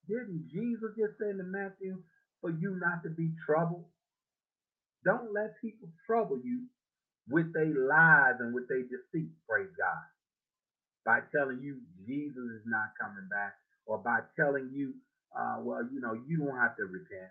Didn't 0.09 0.49
Jesus 0.51 0.93
just 0.99 1.19
say 1.21 1.31
in 1.31 1.53
Matthew 1.53 2.03
for 2.41 2.51
you 2.51 2.79
not 2.81 3.03
to 3.05 3.11
be 3.11 3.33
troubled? 3.47 3.87
Don't 5.05 5.33
let 5.33 5.61
people 5.63 5.89
trouble 6.07 6.39
you 6.45 6.65
with 7.29 7.53
their 7.55 7.75
lies 7.89 8.37
and 8.41 8.55
with 8.55 8.69
their 8.69 8.83
deceit, 8.83 9.31
praise 9.49 9.71
God. 9.79 10.05
By 11.05 11.21
telling 11.35 11.61
you 11.63 11.79
Jesus 12.07 12.45
is 12.61 12.65
not 12.67 12.95
coming 13.01 13.29
back, 13.31 13.55
or 13.87 13.99
by 13.99 14.21
telling 14.39 14.71
you, 14.75 14.95
uh, 15.39 15.59
well, 15.61 15.83
you 15.93 16.01
know, 16.01 16.15
you 16.27 16.39
don't 16.39 16.59
have 16.59 16.77
to 16.77 16.85
repent. 16.85 17.31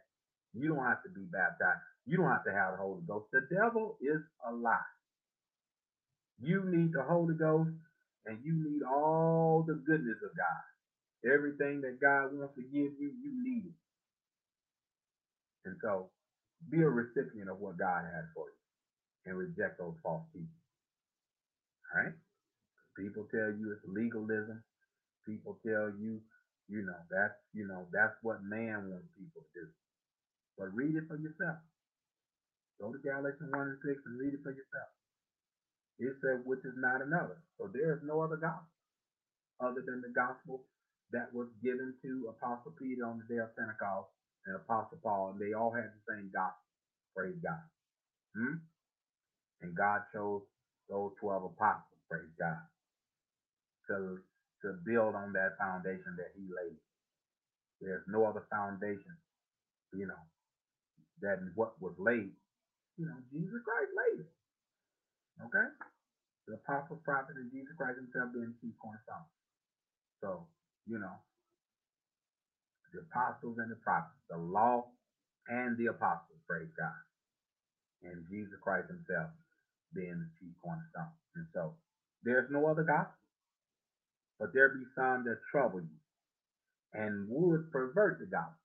You 0.53 0.69
don't 0.69 0.85
have 0.85 1.03
to 1.03 1.09
be 1.09 1.25
baptized. 1.31 1.83
You 2.05 2.17
don't 2.17 2.31
have 2.31 2.45
to 2.45 2.53
have 2.53 2.73
the 2.73 2.77
Holy 2.77 3.01
Ghost. 3.07 3.27
The 3.33 3.47
devil 3.51 3.97
is 4.01 4.21
a 4.47 4.53
lie. 4.53 4.94
You 6.41 6.63
need 6.65 6.91
the 6.93 7.03
Holy 7.03 7.35
Ghost 7.35 7.71
and 8.25 8.39
you 8.43 8.53
need 8.53 8.81
all 8.83 9.63
the 9.67 9.75
goodness 9.75 10.17
of 10.23 10.35
God. 10.35 11.31
Everything 11.33 11.81
that 11.81 12.01
God 12.01 12.37
wants 12.37 12.55
to 12.55 12.61
give 12.61 12.93
you, 12.99 13.11
you 13.23 13.31
need 13.43 13.65
it. 13.65 13.77
And 15.65 15.75
so 15.81 16.09
be 16.69 16.81
a 16.81 16.89
recipient 16.89 17.49
of 17.49 17.59
what 17.59 17.77
God 17.77 18.03
has 18.05 18.25
for 18.35 18.45
you 18.45 18.61
and 19.25 19.37
reject 19.37 19.79
those 19.79 19.95
false 20.03 20.23
teachings. 20.33 20.49
All 21.93 22.03
right? 22.03 22.13
People 22.97 23.27
tell 23.31 23.49
you 23.49 23.73
it's 23.73 23.85
legalism. 23.87 24.63
People 25.25 25.57
tell 25.65 25.91
you, 25.97 26.21
you 26.69 26.81
know, 26.85 26.97
that's, 27.09 27.35
you 27.53 27.67
know, 27.67 27.87
that's 27.91 28.13
what 28.21 28.43
man 28.43 28.89
wants 28.89 29.09
people 29.17 29.41
to 29.41 29.61
do. 29.61 29.67
But 30.57 30.73
read 30.73 30.95
it 30.95 31.07
for 31.07 31.17
yourself. 31.17 31.57
Go 32.79 32.91
to 32.91 32.99
Galatians 32.99 33.51
1 33.51 33.59
and 33.59 33.79
6 33.83 34.01
and 34.05 34.19
read 34.19 34.33
it 34.33 34.43
for 34.43 34.51
yourself. 34.51 34.91
It 35.99 36.13
said, 36.21 36.43
which 36.45 36.65
is 36.65 36.75
not 36.77 37.01
another. 37.01 37.39
So 37.57 37.69
there 37.71 37.93
is 37.95 38.01
no 38.03 38.21
other 38.21 38.37
gospel 38.37 38.67
other 39.61 39.83
than 39.85 40.01
the 40.01 40.11
gospel 40.11 40.63
that 41.11 41.31
was 41.33 41.47
given 41.63 41.95
to 42.03 42.33
Apostle 42.35 42.73
Peter 42.79 43.05
on 43.05 43.21
the 43.21 43.27
day 43.31 43.39
of 43.39 43.55
Pentecost 43.55 44.09
and 44.45 44.55
Apostle 44.55 44.99
Paul. 45.03 45.35
And 45.35 45.39
they 45.39 45.53
all 45.53 45.71
had 45.71 45.87
the 45.87 46.03
same 46.09 46.31
gospel. 46.33 46.65
Praise 47.15 47.39
God. 47.39 47.65
Hmm? 48.35 48.59
And 49.61 49.75
God 49.77 50.01
chose 50.13 50.43
those 50.89 51.13
12 51.21 51.55
apostles, 51.55 52.01
praise 52.11 52.33
God, 52.39 52.61
to, 53.89 54.19
to 54.63 54.67
build 54.85 55.15
on 55.15 55.33
that 55.33 55.57
foundation 55.59 56.17
that 56.17 56.35
he 56.35 56.43
laid. 56.51 56.77
There's 57.81 58.03
no 58.07 58.25
other 58.25 58.45
foundation, 58.51 59.15
you 59.93 60.07
know, 60.07 60.23
than 61.21 61.51
what 61.55 61.81
was 61.81 61.95
laid. 61.99 62.33
You 62.97 63.05
know, 63.07 63.19
Jesus 63.31 63.61
Christ 63.65 63.91
laid 63.95 64.19
it. 64.25 64.31
Okay? 65.43 65.67
The 66.47 66.55
apostle, 66.61 67.01
prophet, 67.03 67.35
and 67.35 67.51
Jesus 67.51 67.73
Christ 67.75 67.97
himself 67.97 68.31
being 68.31 68.53
the 68.53 68.59
chief 68.61 68.77
cornerstone. 68.79 69.27
So, 70.21 70.47
you 70.85 70.99
know, 70.99 71.17
the 72.93 73.01
apostles 73.11 73.57
and 73.59 73.71
the 73.71 73.81
prophets, 73.83 74.21
the 74.29 74.37
law 74.37 74.87
and 75.49 75.77
the 75.77 75.91
apostles, 75.91 76.39
praise 76.47 76.71
God. 76.77 77.01
And 78.03 78.23
Jesus 78.29 78.55
Christ 78.61 78.87
himself 78.87 79.33
being 79.93 80.15
the 80.15 80.29
chief 80.39 80.53
cornerstone. 80.61 81.11
And 81.35 81.45
so 81.53 81.73
there's 82.23 82.49
no 82.51 82.67
other 82.67 82.83
gospel. 82.83 83.19
But 84.39 84.53
there 84.53 84.69
be 84.69 84.85
some 84.95 85.23
that 85.25 85.39
trouble 85.51 85.81
you 85.81 85.99
and 86.93 87.27
would 87.29 87.71
pervert 87.71 88.19
the 88.19 88.25
gospel. 88.25 88.61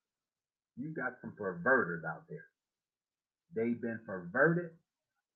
You 0.77 0.95
got 0.95 1.19
some 1.21 1.33
perverters 1.37 2.05
out 2.07 2.23
there. 2.29 2.47
They've 3.55 3.81
been 3.81 4.01
perverted 4.07 4.71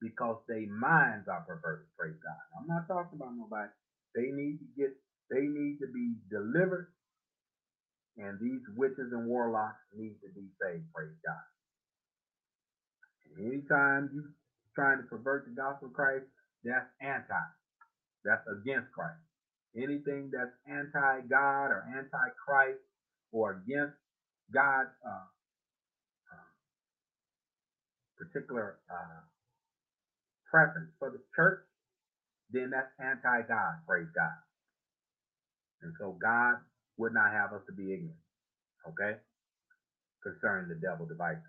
because 0.04 0.36
their 0.46 0.68
minds 0.68 1.28
are 1.32 1.40
perverted. 1.48 1.88
Praise 1.96 2.20
God. 2.20 2.42
I'm 2.60 2.68
not 2.68 2.84
talking 2.86 3.16
about 3.16 3.32
nobody. 3.32 3.72
They 4.14 4.28
need 4.28 4.60
to 4.60 4.68
get, 4.76 4.92
they 5.32 5.48
need 5.48 5.80
to 5.80 5.88
be 5.88 6.14
delivered, 6.28 6.92
and 8.18 8.38
these 8.38 8.60
witches 8.76 9.10
and 9.16 9.26
warlocks 9.26 9.80
need 9.96 10.20
to 10.20 10.28
be 10.36 10.46
saved. 10.60 10.84
Praise 10.92 11.16
God. 11.24 11.46
And 13.24 13.48
anytime 13.48 14.10
you 14.12 14.28
trying 14.74 14.98
to 14.98 15.04
pervert 15.04 15.46
the 15.46 15.56
gospel 15.56 15.88
of 15.88 15.94
Christ, 15.94 16.26
that's 16.64 16.86
anti. 17.00 17.46
That's 18.24 18.44
against 18.46 18.92
Christ. 18.92 19.24
Anything 19.76 20.30
that's 20.30 20.54
anti-God 20.68 21.72
or 21.72 21.84
anti-Christ 21.96 22.78
or 23.32 23.62
against 23.64 23.96
God's 24.52 24.90
uh, 25.04 25.26
uh, 26.30 26.50
particular 28.18 28.78
uh, 28.90 29.20
preference 30.54 30.94
for 31.02 31.10
the 31.10 31.18
church, 31.34 31.58
then 32.54 32.70
that's 32.70 32.94
anti-God, 33.02 33.82
praise 33.90 34.06
God. 34.14 34.38
And 35.82 35.90
so 35.98 36.14
God 36.22 36.62
would 36.96 37.10
not 37.10 37.34
have 37.34 37.50
us 37.50 37.66
to 37.66 37.74
be 37.74 37.90
ignorant, 37.90 38.22
okay, 38.86 39.18
concerning 40.22 40.70
the 40.70 40.78
devil 40.78 41.10
devices. 41.10 41.42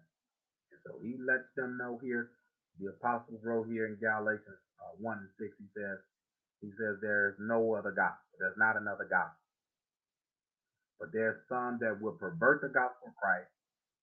And 0.73 0.81
so 0.81 0.97
he 1.05 1.21
lets 1.21 1.45
them 1.53 1.77
know 1.77 2.01
here, 2.01 2.33
the 2.81 2.89
apostles 2.89 3.45
wrote 3.45 3.69
here 3.69 3.85
in 3.85 4.01
Galatians 4.01 4.57
uh, 4.81 4.97
1 4.97 5.17
and 5.21 5.33
6, 5.37 5.53
he 5.61 5.69
says, 5.77 5.99
he 6.65 6.73
says, 6.81 6.97
there 7.01 7.29
is 7.29 7.37
no 7.37 7.77
other 7.77 7.93
gospel. 7.93 8.25
There's 8.41 8.57
not 8.57 8.75
another 8.75 9.05
gospel. 9.05 9.37
But 10.99 11.13
there's 11.13 11.37
some 11.47 11.77
that 11.81 12.01
will 12.01 12.17
pervert 12.17 12.61
the 12.61 12.73
gospel 12.73 13.13
of 13.13 13.15
Christ. 13.21 13.53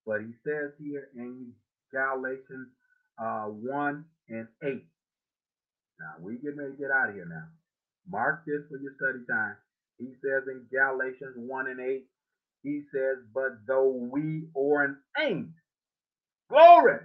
But 0.06 0.22
he 0.22 0.32
says 0.46 0.70
here 0.78 1.10
in 1.16 1.52
Galatians 1.90 2.70
uh, 3.18 3.46
1 3.46 4.04
and 4.28 4.48
8, 4.62 4.84
now 6.00 6.14
we 6.20 6.34
get 6.38 6.56
ready 6.56 6.72
to 6.72 6.78
get 6.78 6.90
out 6.90 7.10
of 7.10 7.14
here 7.14 7.26
now. 7.28 7.46
Mark 8.10 8.44
this 8.46 8.62
for 8.68 8.78
your 8.78 8.92
study 8.98 9.24
time. 9.30 9.56
He 9.98 10.14
says 10.20 10.42
in 10.48 10.66
Galatians 10.70 11.36
1 11.36 11.68
and 11.68 11.80
8, 11.80 12.04
he 12.62 12.82
says, 12.92 13.18
But 13.34 13.66
though 13.66 13.90
we 14.10 14.48
or 14.54 14.84
an 14.84 14.96
angel, 15.18 15.52
glory. 16.48 17.00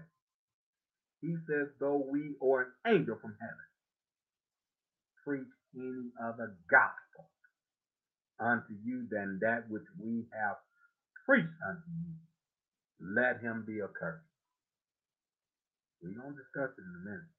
He 1.21 1.35
says, 1.47 1.67
though 1.79 2.05
we 2.11 2.35
or 2.39 2.61
an 2.61 2.93
angel 2.93 3.17
from 3.21 3.35
heaven 3.41 3.67
preach 5.25 5.53
any 5.75 6.09
other 6.23 6.55
gospel 6.69 7.29
unto 8.39 8.73
you 8.85 9.07
than 9.09 9.39
that 9.41 9.69
which 9.69 9.83
we 9.99 10.25
have 10.31 10.57
preached 11.25 11.47
unto 11.67 11.89
you, 12.05 12.13
let 13.15 13.41
him 13.41 13.65
be 13.67 13.81
accursed. 13.81 14.23
We're 16.01 16.19
going 16.19 16.33
to 16.35 16.41
discuss 16.41 16.71
it 16.77 16.81
in 16.81 16.93
a 17.01 17.05
minute. 17.09 17.31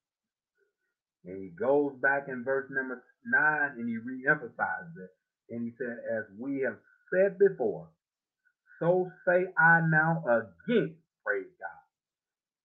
And 1.24 1.42
he 1.42 1.50
goes 1.50 1.92
back 2.00 2.28
in 2.28 2.44
verse 2.44 2.66
number 2.70 3.02
nine 3.26 3.72
and 3.78 3.88
he 3.88 3.96
reemphasizes 3.96 4.96
it. 4.96 5.11
And 5.50 5.64
he 5.64 5.72
said, 5.78 5.98
As 6.11 6.24
we 6.38 6.61
have 6.62 6.76
said 7.12 7.38
before, 7.38 7.88
so 8.80 9.11
say 9.26 9.46
I 9.59 9.80
now 9.88 10.24
again, 10.26 10.96
praise 11.24 11.46
God. 11.61 11.84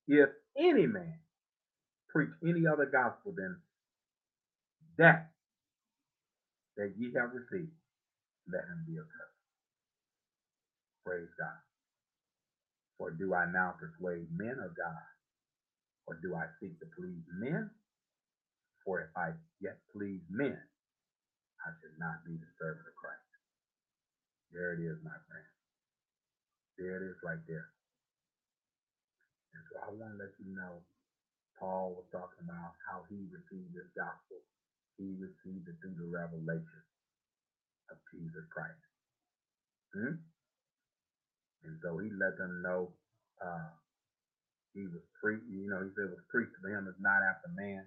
If 0.08 0.30
any 0.58 0.88
man 0.88 1.20
preach 2.10 2.30
any 2.44 2.68
other 2.68 2.86
gospel 2.86 3.34
than 3.36 3.58
that 4.98 5.32
that 6.78 6.94
ye 6.98 7.14
have 7.16 7.32
received, 7.34 7.72
let 8.52 8.64
him 8.64 8.86
be 8.88 8.94
accursed. 8.94 9.42
Praise 11.06 11.30
God. 11.40 11.62
For 12.98 13.12
do 13.12 13.34
I 13.34 13.46
now 13.52 13.76
persuade 13.80 14.28
men 14.36 14.58
of 14.64 14.76
God, 14.76 15.13
or 16.08 16.20
do 16.22 16.36
I 16.36 16.46
seek 16.60 16.80
to 16.80 16.88
please 16.98 17.24
men? 17.40 17.70
For 18.84 19.00
if 19.00 19.12
I 19.16 19.32
yet 19.64 19.80
please 19.96 20.22
men, 20.28 20.60
I 21.64 21.70
should 21.80 21.96
not 21.96 22.28
be 22.28 22.36
the 22.36 22.52
servant 22.60 22.84
of 22.84 22.96
Christ. 23.00 23.32
There 24.52 24.76
it 24.76 24.84
is, 24.84 25.00
my 25.02 25.16
friend. 25.32 25.50
There 26.78 27.00
it 27.00 27.04
is 27.08 27.18
right 27.24 27.40
there. 27.48 27.72
And 29.56 29.64
so 29.72 29.74
I 29.88 29.90
want 29.96 30.18
to 30.18 30.20
let 30.20 30.36
you 30.42 30.52
know, 30.52 30.84
Paul 31.56 31.96
was 31.96 32.08
talking 32.12 32.44
about 32.44 32.76
how 32.84 33.08
he 33.08 33.24
received 33.32 33.72
this 33.72 33.88
gospel. 33.96 34.44
He 35.00 35.16
received 35.16 35.70
it 35.72 35.80
through 35.80 35.96
the 35.96 36.12
revelation 36.12 36.82
of 37.88 37.98
Jesus 38.12 38.44
Christ. 38.52 38.84
Hmm? 39.96 40.20
And 41.64 41.76
so 41.80 41.98
he 42.04 42.12
let 42.12 42.36
them 42.36 42.62
know 42.62 42.92
uh, 43.40 43.72
he 44.74 44.86
was 44.90 45.02
preached, 45.22 45.46
you 45.50 45.70
know, 45.70 45.82
he 45.82 45.90
said 45.96 46.10
it 46.10 46.18
was 46.18 46.30
preached 46.34 46.54
to 46.62 46.70
him 46.70 46.86
is 46.90 46.98
not 47.02 47.22
after 47.26 47.50
man, 47.58 47.86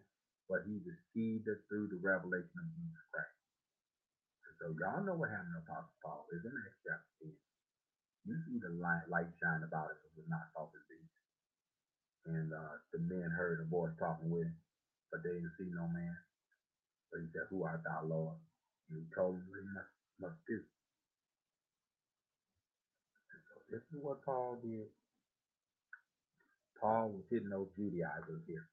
but 0.51 0.67
he 0.67 0.79
received 0.83 1.47
it 1.51 1.63
through 1.71 1.91
the 1.91 2.01
revelation 2.03 2.59
of 2.59 2.69
Jesus 2.75 3.07
Christ. 3.15 3.39
So 4.63 4.73
y'all 4.81 5.03
know 5.05 5.17
what 5.19 5.31
happened 5.31 5.55
to 5.59 5.65
Apostle 5.67 5.99
Paul 6.05 6.23
is 6.33 6.43
in 6.45 6.53
Acts 6.55 6.81
chapter 6.87 7.13
10. 7.27 7.35
You 8.29 8.37
see 8.47 8.59
the 8.61 8.75
light, 8.79 9.07
light 9.11 9.31
shine 9.43 9.65
about 9.67 9.91
it, 9.95 10.01
it 10.05 10.15
was 10.19 10.29
not 10.31 10.51
off 10.57 10.71
his 10.75 10.85
feet. 10.91 11.11
And 12.29 12.53
uh, 12.53 12.77
the 12.93 13.01
men 13.03 13.31
heard 13.33 13.63
a 13.65 13.69
voice 13.71 13.95
talking 13.99 14.31
with 14.31 14.47
him, 14.47 14.57
but 15.13 15.25
they 15.25 15.33
didn't 15.35 15.57
see 15.59 15.71
no 15.73 15.89
man. 15.89 16.17
So 17.13 17.21
he 17.23 17.29
said, 17.33 17.49
Who 17.51 17.65
art 17.65 17.83
thou, 17.85 18.05
Lord? 18.07 18.39
And 18.91 19.01
he 19.01 19.07
told 19.15 19.37
him 19.39 19.47
what 19.51 19.63
he 19.63 19.69
must, 19.75 19.95
must 20.21 20.41
do. 20.49 20.59
And 20.61 20.81
so 23.51 23.55
this 23.73 23.85
is 23.95 24.01
what 24.03 24.25
Paul 24.25 24.59
did. 24.63 24.89
Paul 26.81 27.13
was 27.17 27.25
hitting 27.31 27.51
those 27.51 27.71
Judaizers 27.77 28.45
here. 28.47 28.69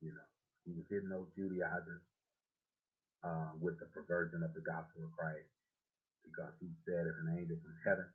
You 0.00 0.12
know, 0.12 0.28
he 0.66 0.72
was 0.74 0.86
hitting 0.90 1.10
those 1.12 1.30
Judaizers 1.36 2.02
uh, 3.24 3.52
with 3.60 3.78
the 3.78 3.86
perversion 3.94 4.42
of 4.42 4.54
the 4.54 4.64
gospel 4.64 5.04
of 5.06 5.12
Christ 5.16 5.48
because 6.24 6.54
he 6.60 6.70
said 6.86 7.06
if 7.06 7.16
an 7.26 7.36
angel 7.38 7.58
from 7.60 7.76
heaven 7.84 8.08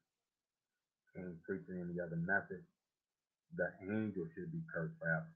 came 1.15 1.35
preaching 1.45 1.79
any 1.81 1.99
other 1.99 2.19
message, 2.19 2.65
the 3.55 3.69
angel 3.87 4.25
should 4.35 4.51
be 4.51 4.63
cursed 4.71 4.95
forever. 4.99 5.31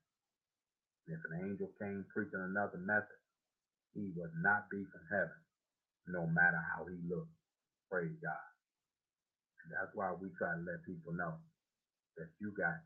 And 1.07 1.17
if 1.17 1.21
an 1.31 1.35
angel 1.49 1.69
came 1.79 2.05
preaching 2.13 2.41
another 2.41 2.79
message, 2.79 3.25
he 3.95 4.11
would 4.15 4.31
not 4.43 4.69
be 4.71 4.83
from 4.87 5.03
heaven, 5.11 5.39
no 6.07 6.27
matter 6.27 6.59
how 6.75 6.85
he 6.87 6.95
looked. 7.07 7.33
Praise 7.91 8.15
God. 8.23 8.47
And 9.65 9.73
that's 9.75 9.91
why 9.95 10.11
we 10.15 10.29
try 10.37 10.55
to 10.55 10.63
let 10.63 10.85
people 10.87 11.13
know 11.13 11.35
that 12.17 12.29
you 12.39 12.53
got 12.55 12.79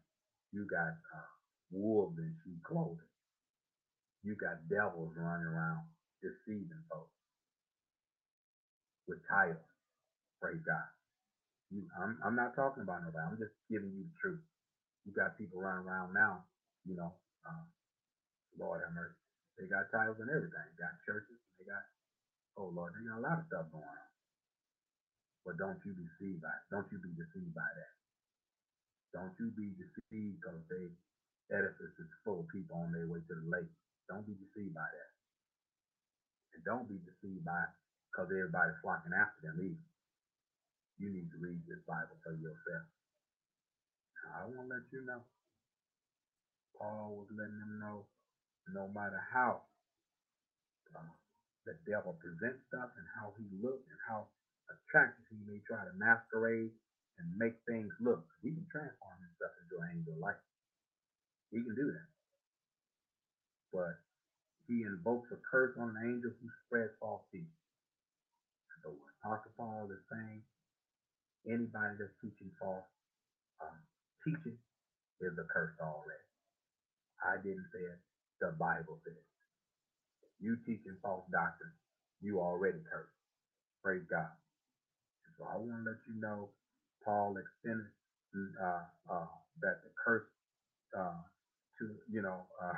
you 0.55 0.63
got 0.71 0.95
uh, 0.95 1.31
wolves 1.75 2.15
in 2.17 2.31
sheep 2.47 2.63
clothing. 2.63 3.11
You 4.23 4.35
got 4.39 4.63
devils 4.71 5.13
running 5.19 5.47
around 5.47 5.85
deceiving 6.23 6.83
folks 6.89 7.13
with 9.07 9.19
titles. 9.29 9.67
Praise 10.41 10.61
God. 10.65 10.89
You, 11.71 11.83
I'm, 11.99 12.17
I'm 12.23 12.37
not 12.37 12.55
talking 12.55 12.83
about 12.83 13.03
nobody. 13.03 13.25
I'm 13.25 13.39
just 13.39 13.55
giving 13.71 13.91
you 13.91 14.07
the 14.07 14.17
truth. 14.21 14.43
You 15.05 15.13
got 15.13 15.37
people 15.37 15.61
running 15.61 15.85
around 15.85 16.13
now, 16.13 16.45
you 16.85 16.95
know, 16.95 17.13
uh, 17.45 17.65
Lord 18.57 18.81
have 18.85 18.95
mercy. 18.95 19.19
They 19.59 19.67
got 19.67 19.91
titles 19.91 20.17
and 20.21 20.29
everything. 20.31 20.65
They 20.75 20.79
got 20.81 20.95
churches. 21.05 21.39
They 21.59 21.65
got, 21.67 21.83
oh 22.57 22.71
Lord, 22.73 22.93
they 22.95 23.03
got 23.05 23.19
a 23.19 23.25
lot 23.25 23.39
of 23.41 23.47
stuff 23.47 23.67
going 23.71 23.85
on. 23.85 24.09
But 25.45 25.57
don't 25.59 25.79
you 25.85 25.93
be 25.93 26.05
deceived 26.17 26.41
by. 26.41 26.53
Don't 26.71 26.87
you 26.91 26.99
be 26.99 27.13
deceived 27.15 27.53
by 27.55 27.67
that. 27.67 27.93
Don't 29.15 29.31
you 29.39 29.55
be 29.55 29.71
deceived 29.79 30.43
because 30.43 30.59
they 30.67 30.91
edifice 31.55 31.95
is 31.95 32.11
full 32.27 32.43
of 32.43 32.51
people 32.51 32.75
on 32.83 32.91
their 32.91 33.07
way 33.07 33.23
to 33.23 33.35
the 33.39 33.47
lake. 33.47 33.71
Don't 34.11 34.27
be 34.27 34.35
deceived 34.35 34.75
by 34.75 34.85
that. 34.85 35.11
And 36.55 36.61
don't 36.67 36.87
be 36.89 36.99
deceived 37.07 37.47
by 37.47 37.65
because 38.11 38.27
everybody's 38.31 38.79
flocking 38.83 39.15
after 39.15 39.47
them 39.47 39.59
either. 39.63 39.87
You 40.99 41.09
need 41.11 41.31
to 41.31 41.39
read 41.39 41.59
this 41.67 41.83
Bible 41.87 42.19
for 42.23 42.35
yourself. 42.35 42.87
I 44.35 44.45
want 44.49 44.67
to 44.67 44.75
let 44.75 44.85
you 44.91 45.05
know. 45.07 45.23
Paul 46.77 47.23
was 47.23 47.31
letting 47.31 47.59
them 47.59 47.79
know 47.79 48.07
no 48.73 48.89
matter 48.91 49.21
how 49.33 49.63
uh, 50.95 51.13
the 51.65 51.75
devil 51.87 52.17
presents 52.19 52.63
stuff 52.69 52.91
and 52.97 53.07
how 53.17 53.33
he 53.37 53.47
looks 53.61 53.85
and 53.87 54.01
how 54.07 54.27
attractive 54.71 55.25
he 55.31 55.39
may 55.47 55.61
try 55.67 55.83
to 55.85 55.93
masquerade 55.97 56.73
and 57.19 57.27
make 57.37 57.55
things 57.67 57.91
look. 58.01 58.23
He 58.43 58.51
can 58.51 58.65
transform 58.71 59.17
himself 59.21 59.53
into 59.63 59.75
an 59.83 59.89
angel 59.99 60.15
light. 60.21 60.41
He 61.51 61.61
can 61.63 61.75
do 61.75 61.91
that. 61.93 62.09
But 63.73 63.95
he 64.67 64.83
invokes 64.83 65.29
a 65.33 65.39
curse 65.49 65.73
on 65.79 65.95
an 65.97 66.01
angel 66.05 66.31
who 66.41 66.47
spreads 66.67 66.93
false 66.99 67.23
teaching. 67.31 67.61
So 68.83 68.91
what 68.91 69.11
Apostle 69.23 69.53
Paul 69.57 69.89
is 69.91 70.01
saying, 70.11 70.41
anybody 71.47 71.95
that's 71.99 72.15
teaching 72.21 72.51
false 72.59 72.85
uh, 73.61 73.79
teaching 74.25 74.57
is 75.21 75.33
a 75.39 75.45
curse 75.51 75.75
already. 75.81 76.27
I 77.23 77.37
didn't 77.41 77.67
say 77.73 77.81
it. 77.81 77.99
The 78.41 78.51
Bible 78.59 78.99
says. 79.05 79.15
You 80.41 80.57
teaching 80.65 80.97
false 81.03 81.23
doctrine, 81.31 81.73
you 82.21 82.39
already 82.41 82.79
cursed. 82.91 83.11
Praise 83.83 84.03
God. 84.09 84.31
So 85.37 85.45
I 85.45 85.57
want 85.57 85.85
to 85.85 85.91
let 85.91 85.99
you 86.07 86.15
know, 86.21 86.49
Paul 87.05 87.37
extended 87.37 87.85
uh, 88.59 88.83
uh, 89.09 89.27
that 89.61 89.79
the 89.83 89.91
curse 90.03 90.27
uh, 90.97 91.21
to, 91.79 91.95
you 92.11 92.21
know, 92.21 92.41
uh, 92.63 92.73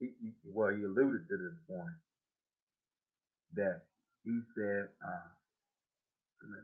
he, 0.00 0.10
he, 0.20 0.32
well, 0.44 0.74
he 0.74 0.82
alluded 0.82 1.28
to 1.30 1.36
this 1.36 1.56
point 1.68 1.96
that 3.54 3.82
he 4.24 4.40
said, 4.56 4.88
uh, 5.04 5.28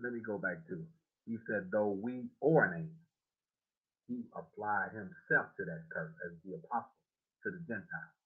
let, 0.03 0.13
me 0.13 0.21
go 0.27 0.39
back 0.39 0.67
to 0.69 0.75
it. 0.75 0.91
He 1.27 1.37
said, 1.47 1.69
though 1.71 1.95
we 2.03 2.25
or 2.41 2.65
an 2.65 2.75
angel, 2.75 3.05
he 4.09 4.25
applied 4.35 4.91
himself 4.97 5.53
to 5.57 5.65
that 5.65 5.85
curse 5.93 6.15
as 6.27 6.33
the 6.45 6.57
apostle 6.57 6.97
to 7.45 7.51
the 7.53 7.61
Gentiles. 7.69 8.17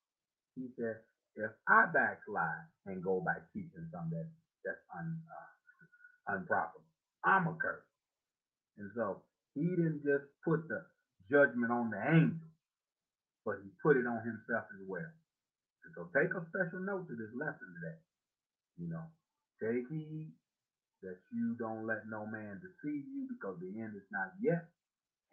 He 0.55 0.71
said, 0.79 0.97
if 1.35 1.51
I 1.67 1.85
backslide 1.93 2.69
and 2.85 3.03
go 3.03 3.19
back 3.19 3.43
teaching 3.53 3.89
something 3.91 4.17
that, 4.17 4.29
that's 4.63 4.83
un, 4.97 5.19
uh, 5.27 6.35
unprofitable, 6.37 6.87
I'm 7.25 7.47
a 7.47 7.55
curse. 7.59 7.83
And 8.77 8.89
so 8.95 9.21
he 9.55 9.69
didn't 9.69 10.03
just 10.03 10.25
put 10.45 10.67
the 10.67 10.81
judgment 11.29 11.71
on 11.71 11.91
the 11.91 12.01
angel, 12.01 12.47
but 13.45 13.57
he 13.63 13.69
put 13.83 13.97
it 13.97 14.07
on 14.07 14.21
himself 14.25 14.65
as 14.73 14.83
well. 14.87 15.11
And 15.85 15.91
so 15.95 16.09
take 16.15 16.33
a 16.33 16.43
special 16.49 16.81
note 16.81 17.07
to 17.07 17.15
this 17.15 17.33
lesson 17.35 17.69
today. 17.81 17.99
You 18.79 18.89
know, 18.89 19.05
take 19.61 19.87
heed 19.89 20.33
that 21.03 21.17
you 21.33 21.55
don't 21.59 21.85
let 21.85 22.07
no 22.09 22.25
man 22.25 22.61
deceive 22.61 23.05
you 23.05 23.27
because 23.29 23.57
the 23.59 23.81
end 23.81 23.93
is 23.95 24.07
not 24.11 24.33
yet, 24.41 24.65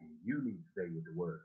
and 0.00 0.10
you 0.24 0.42
need 0.44 0.58
to 0.60 0.70
stay 0.76 0.88
with 0.92 1.04
the 1.06 1.14
word. 1.14 1.40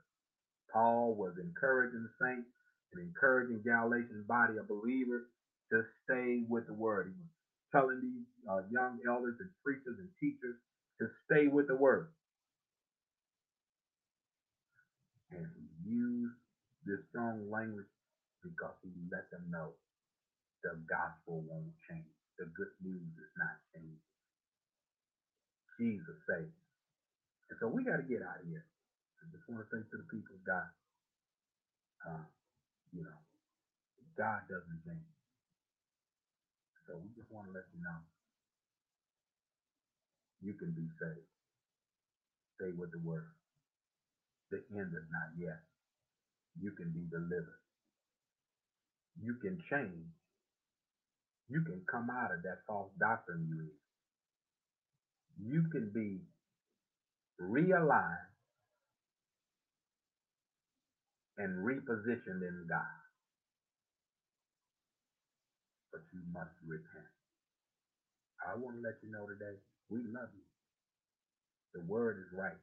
Paul 0.72 1.14
was 1.14 1.34
encouraging 1.40 2.04
the 2.04 2.14
saints 2.20 2.48
and 2.92 3.02
encouraging 3.02 3.62
Galatians 3.64 4.26
body 4.26 4.58
of 4.58 4.68
believers 4.68 5.24
to 5.72 5.82
stay 6.04 6.44
with 6.48 6.66
the 6.66 6.74
word. 6.74 7.08
He 7.12 7.16
was 7.18 7.32
telling 7.72 8.00
these 8.02 8.26
uh, 8.48 8.62
young 8.70 8.98
elders 9.08 9.36
and 9.40 9.50
preachers 9.64 9.98
and 9.98 10.10
teachers 10.20 10.56
to 11.00 11.08
stay 11.26 11.46
with 11.46 11.68
the 11.68 11.76
word. 11.76 12.08
And 15.30 15.46
use 15.84 16.32
this 16.86 17.00
strong 17.10 17.50
language 17.50 17.90
because 18.42 18.74
he 18.82 18.90
let 19.10 19.28
them 19.30 19.42
know 19.50 19.74
the 20.62 20.78
gospel 20.88 21.42
won't 21.46 21.74
change. 21.90 22.10
The 22.38 22.46
good 22.54 22.72
news 22.82 23.10
is 23.16 23.32
not 23.38 23.58
changing. 23.74 24.02
Jesus 25.78 26.18
saves. 26.26 26.58
And 27.50 27.56
so 27.60 27.68
we 27.68 27.84
got 27.84 28.00
to 28.00 28.06
get 28.06 28.22
out 28.24 28.40
of 28.42 28.46
here. 28.48 28.64
I 29.20 29.30
just 29.30 29.46
want 29.48 29.62
to 29.62 29.68
say 29.70 29.82
to 29.82 29.96
the 29.96 30.08
people 30.08 30.36
of 30.36 30.42
God, 30.44 30.68
uh, 32.06 32.24
you 32.92 33.02
know, 33.02 33.18
God 34.16 34.42
doesn't 34.48 34.80
change. 34.86 35.12
So 36.86 36.96
we 36.98 37.10
just 37.18 37.30
want 37.30 37.50
to 37.50 37.52
let 37.52 37.66
you 37.74 37.82
know 37.82 37.98
you 40.46 40.54
can 40.54 40.72
be 40.72 40.86
saved. 41.02 41.28
Stay 42.56 42.72
with 42.78 42.92
the 42.92 43.00
word. 43.04 43.34
The 44.52 44.62
end 44.72 44.92
is 44.94 45.08
not 45.10 45.30
yet. 45.38 45.60
You 46.60 46.72
can 46.72 46.92
be 46.92 47.04
delivered. 47.10 47.60
You 49.22 49.34
can 49.42 49.58
change. 49.70 50.08
You 51.48 51.62
can 51.62 51.82
come 51.90 52.10
out 52.10 52.32
of 52.32 52.42
that 52.44 52.58
false 52.66 52.90
doctrine 53.00 53.46
you 53.50 53.60
in 53.62 53.70
you 55.40 55.64
can 55.72 55.90
be 55.94 56.20
realigned 57.40 58.30
and 61.38 61.58
repositioned 61.66 62.42
in 62.42 62.66
God. 62.68 62.98
But 65.92 66.02
you 66.12 66.20
must 66.32 66.52
repent. 66.66 67.10
I 68.46 68.56
want 68.58 68.76
to 68.76 68.82
let 68.82 68.96
you 69.02 69.10
know 69.12 69.26
today, 69.26 69.56
we 69.90 70.00
love 70.12 70.30
you. 70.34 70.46
The 71.74 71.80
word 71.86 72.18
is 72.18 72.36
right. 72.36 72.58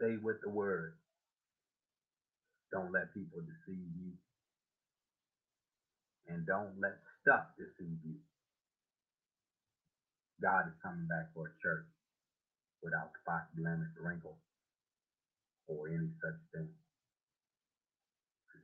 Stay 0.00 0.16
with 0.22 0.40
the 0.42 0.50
word. 0.50 0.94
Don't 2.72 2.92
let 2.92 3.14
people 3.14 3.40
deceive 3.40 3.86
you. 4.00 4.12
And 6.28 6.46
don't 6.46 6.74
let 6.80 6.98
stuff 7.22 7.46
deceive 7.58 7.98
you. 8.04 8.16
God 10.42 10.66
is 10.66 10.76
coming 10.82 11.06
back 11.06 11.30
for 11.34 11.46
a 11.48 11.54
church 11.62 11.86
without 12.82 13.12
spot, 13.22 13.48
blemish, 13.56 13.92
wrinkle, 14.00 14.36
or 15.68 15.88
any 15.88 16.10
such 16.20 16.40
thing. 16.52 16.68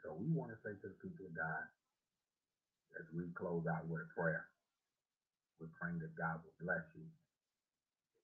So 0.03 0.17
we 0.17 0.33
want 0.33 0.51
to 0.51 0.59
say 0.65 0.73
to 0.81 0.89
the 0.89 0.99
people 1.05 1.27
of 1.29 1.37
God, 1.37 1.65
as 2.99 3.07
we 3.15 3.29
close 3.37 3.65
out 3.69 3.87
with 3.89 4.01
a 4.01 4.11
prayer, 4.17 4.49
we're 5.61 5.77
praying 5.77 6.01
that 6.01 6.17
God 6.17 6.41
will 6.41 6.57
bless 6.57 6.83
you. 6.97 7.05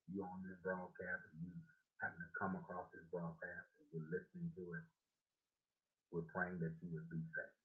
If 0.09 0.16
you're 0.16 0.24
on 0.24 0.41
this 0.49 0.57
broadcast, 0.64 1.20
if 1.28 1.37
you 1.45 1.53
happen 2.01 2.16
to 2.16 2.32
come 2.41 2.57
across 2.57 2.89
this 2.97 3.05
broadcast, 3.12 3.68
and 3.76 3.87
you're 3.93 4.09
listening 4.09 4.49
to 4.57 4.64
it, 4.72 4.87
we're 6.09 6.28
praying 6.32 6.57
that 6.64 6.72
you 6.80 6.89
would 6.97 7.11
be 7.12 7.20
saved. 7.20 7.61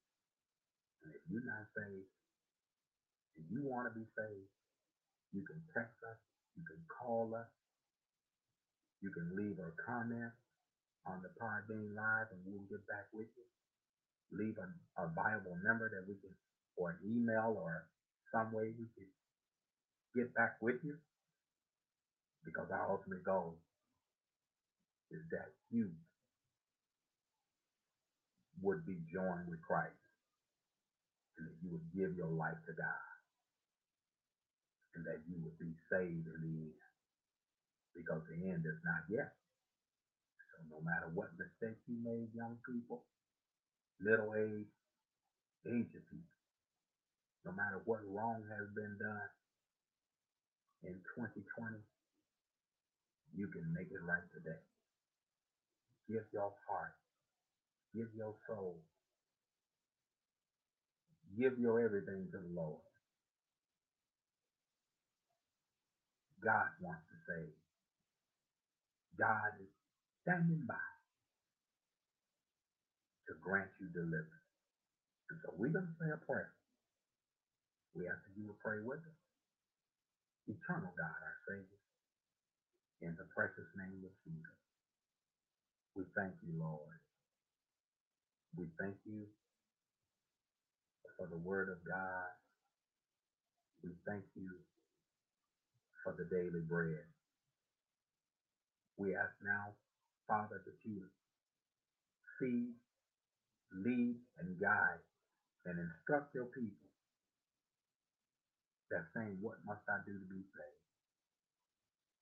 And 1.07 1.09
if 1.15 1.24
you're 1.32 1.47
not 1.47 1.72
saved, 1.72 2.11
if 3.39 3.45
you 3.47 3.63
want 3.63 3.88
to 3.88 3.93
be 3.95 4.03
saved, 4.11 4.51
you 5.32 5.41
can 5.47 5.63
text 5.72 5.95
us. 6.03 6.19
You 6.59 6.67
can 6.67 6.84
call 6.91 7.32
us. 7.32 7.47
You 8.99 9.09
can 9.15 9.32
leave 9.39 9.55
a 9.57 9.72
comment 9.88 10.36
on 11.07 11.24
the 11.24 11.32
Podbean 11.39 11.95
Live 11.95 12.30
and 12.36 12.43
we'll 12.43 12.67
get 12.67 12.84
back 12.91 13.07
with 13.15 13.32
you. 13.39 13.47
Leave 14.36 14.59
a, 14.59 14.67
a 14.99 15.07
viable 15.15 15.55
number 15.63 15.88
that 15.89 16.03
we 16.05 16.19
can, 16.19 16.36
or 16.78 16.91
an 16.91 16.99
email 17.07 17.55
or 17.55 17.88
some 18.32 18.51
way 18.53 18.72
we 18.76 18.88
can 18.95 19.07
get 20.16 20.34
back 20.36 20.57
with 20.62 20.78
you. 20.84 20.95
because 22.45 22.68
our 22.72 22.91
ultimate 22.91 23.24
goal 23.24 23.55
is 25.12 25.22
that 25.32 25.51
you 25.72 25.89
would 28.62 28.86
be 28.86 28.97
joined 29.14 29.47
with 29.49 29.62
Christ 29.62 29.97
and 31.38 31.47
that 31.47 31.57
you 31.64 31.72
would 31.74 31.88
give 31.95 32.16
your 32.18 32.32
life 32.32 32.57
to 32.68 32.74
God 32.74 33.09
and 34.95 35.05
that 35.07 35.22
you 35.30 35.38
would 35.43 35.57
be 35.59 35.74
saved 35.91 36.28
in 36.28 36.39
the 36.41 36.55
end 36.72 36.84
because 37.95 38.22
the 38.30 38.38
end 38.51 38.64
is 38.66 38.80
not 38.86 39.03
yet. 39.09 39.34
So 40.53 40.78
no 40.78 40.80
matter 40.84 41.09
what 41.14 41.34
mistakes 41.39 41.82
you 41.88 41.97
made, 42.03 42.30
young 42.36 42.57
people, 42.68 43.03
middle 44.01 44.34
age, 44.36 44.72
aged 45.68 46.03
people, 46.12 46.38
no 47.45 47.51
matter 47.53 47.82
what 47.86 48.01
wrong 48.07 48.43
has 48.49 48.68
been 48.76 48.97
done 48.99 49.30
in 50.84 50.96
2020, 51.16 51.78
you 53.36 53.48
can 53.48 53.66
make 53.74 53.90
it 53.92 54.04
right 54.04 54.26
today. 54.34 54.62
Give 56.10 56.26
your 56.34 56.52
heart, 56.68 56.96
give 57.96 58.10
your 58.18 58.36
soul, 58.48 58.76
give 61.38 61.60
your 61.60 61.80
everything 61.80 62.28
to 62.32 62.38
the 62.38 62.54
Lord. 62.54 62.82
God 66.44 66.68
wants 66.82 67.06
to 67.14 67.18
save. 67.30 67.54
God 69.20 69.54
is 69.62 69.70
standing 70.24 70.66
by 70.68 70.90
to 73.30 73.34
grant 73.40 73.70
you 73.80 73.88
deliverance. 73.94 74.50
And 75.30 75.38
so 75.46 75.54
we're 75.56 75.70
going 75.72 75.86
to 75.86 75.98
say 76.02 76.10
a 76.12 76.20
prayer. 76.26 76.52
We 77.96 78.08
ask 78.10 78.18
that 78.26 78.36
you 78.36 78.48
will 78.48 78.60
pray 78.64 78.82
with 78.84 79.00
us. 79.00 79.20
Eternal 80.48 80.94
God, 80.98 81.20
our 81.24 81.38
Savior, 81.48 81.82
in 83.02 83.16
the 83.18 83.26
precious 83.36 83.68
name 83.78 84.04
of 84.06 84.14
Jesus, 84.26 84.60
we 85.96 86.06
thank 86.16 86.36
you, 86.44 86.54
Lord. 86.60 87.00
We 88.58 88.68
thank 88.80 88.98
you 89.06 89.28
for 91.18 91.28
the 91.28 91.38
word 91.38 91.70
of 91.70 91.80
God. 91.88 92.32
We 93.84 93.92
thank 94.08 94.26
you 94.36 94.50
for 96.04 96.14
the 96.18 96.26
daily 96.26 96.62
bread. 96.68 97.06
We 98.98 99.16
ask 99.16 99.34
now, 99.44 99.76
Father, 100.28 100.62
that 100.66 100.80
you 100.86 101.04
feed, 102.39 102.74
lead, 103.74 104.18
and 104.39 104.60
guide 104.62 105.04
and 105.66 105.80
instruct 105.80 106.36
your 106.36 106.48
people 106.48 106.91
that 108.92 109.10
saying, 109.16 109.39
What 109.42 109.60
must 109.66 109.84
I 109.89 110.04
do 110.06 110.14
to 110.20 110.28
be 110.30 110.44
saved? 110.44 110.86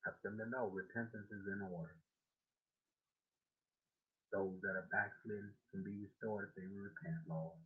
Help 0.05 0.17
them 0.24 0.39
to 0.39 0.47
know 0.49 0.72
repentance 0.72 1.28
is 1.30 1.45
in 1.49 1.61
order. 1.65 1.97
Those 4.34 4.57
that 4.63 4.78
are 4.78 4.89
backslidden 4.93 5.53
can 5.72 5.84
be 5.84 5.95
restored 6.01 6.49
if 6.49 6.53
they 6.57 6.67
repent, 6.70 7.26
Lord. 7.30 7.57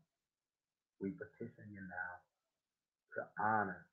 We 1.02 1.12
petition 1.16 1.68
you 1.72 1.84
now 1.84 2.14
to 3.18 3.22
honor 3.42 3.86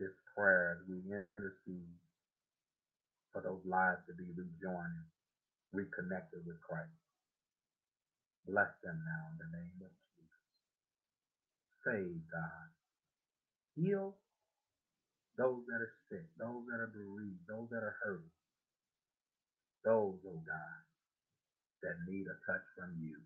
this 0.00 0.14
prayer 0.36 0.78
as 0.78 0.88
we 0.88 1.02
intercede 1.06 1.98
for 3.32 3.42
those 3.42 3.62
lives 3.66 4.02
to 4.08 4.14
be 4.14 4.30
rejoined, 4.36 5.06
reconnected 5.72 6.46
with 6.46 6.60
Christ. 6.62 6.94
Bless 8.46 8.70
them 8.84 8.98
now 9.04 9.22
in 9.32 9.36
the 9.38 9.50
name 9.58 9.78
of 9.84 9.92
Jesus. 10.16 10.44
Save 11.84 12.20
God. 12.32 12.68
Heal 13.78 14.16
those 15.38 15.62
that 15.68 15.80
are 15.80 15.94
sick, 16.10 16.26
those 16.38 16.64
that 16.68 16.80
are 16.80 16.92
bereaved, 16.92 17.44
those 17.48 17.68
that 17.70 17.84
are 17.84 17.96
hurting, 18.04 18.34
those, 19.84 20.18
oh 20.26 20.42
God, 20.46 20.80
that 21.82 21.96
need 22.08 22.26
a 22.26 22.36
touch 22.50 22.64
from 22.78 22.96
you. 23.00 23.16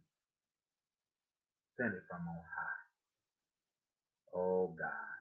Send 1.80 1.94
it 1.94 2.04
from 2.10 2.26
on 2.28 2.44
high. 2.44 2.82
Oh 4.34 4.74
God, 4.78 5.16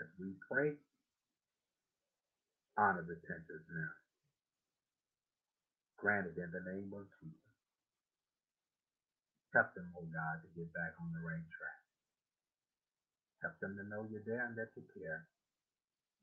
as 0.00 0.08
we 0.20 0.34
pray, 0.50 0.74
honor 2.78 3.04
the 3.06 3.16
repentance 3.18 3.66
now. 3.70 3.94
Granted 5.98 6.36
in 6.38 6.50
the 6.52 6.64
name 6.72 6.90
of 6.94 7.06
Jesus. 7.22 7.52
Help 9.54 9.68
them, 9.76 9.90
oh 9.98 10.06
God, 10.12 10.42
to 10.44 10.48
get 10.56 10.72
back 10.74 10.92
on 11.00 11.10
the 11.12 11.22
right 11.24 11.46
track. 11.56 11.75
Help 13.46 13.54
them 13.62 13.78
to 13.78 13.86
know 13.86 14.02
you're 14.10 14.26
there 14.26 14.42
and 14.50 14.58
that 14.58 14.74
you 14.74 14.82
care. 14.90 15.22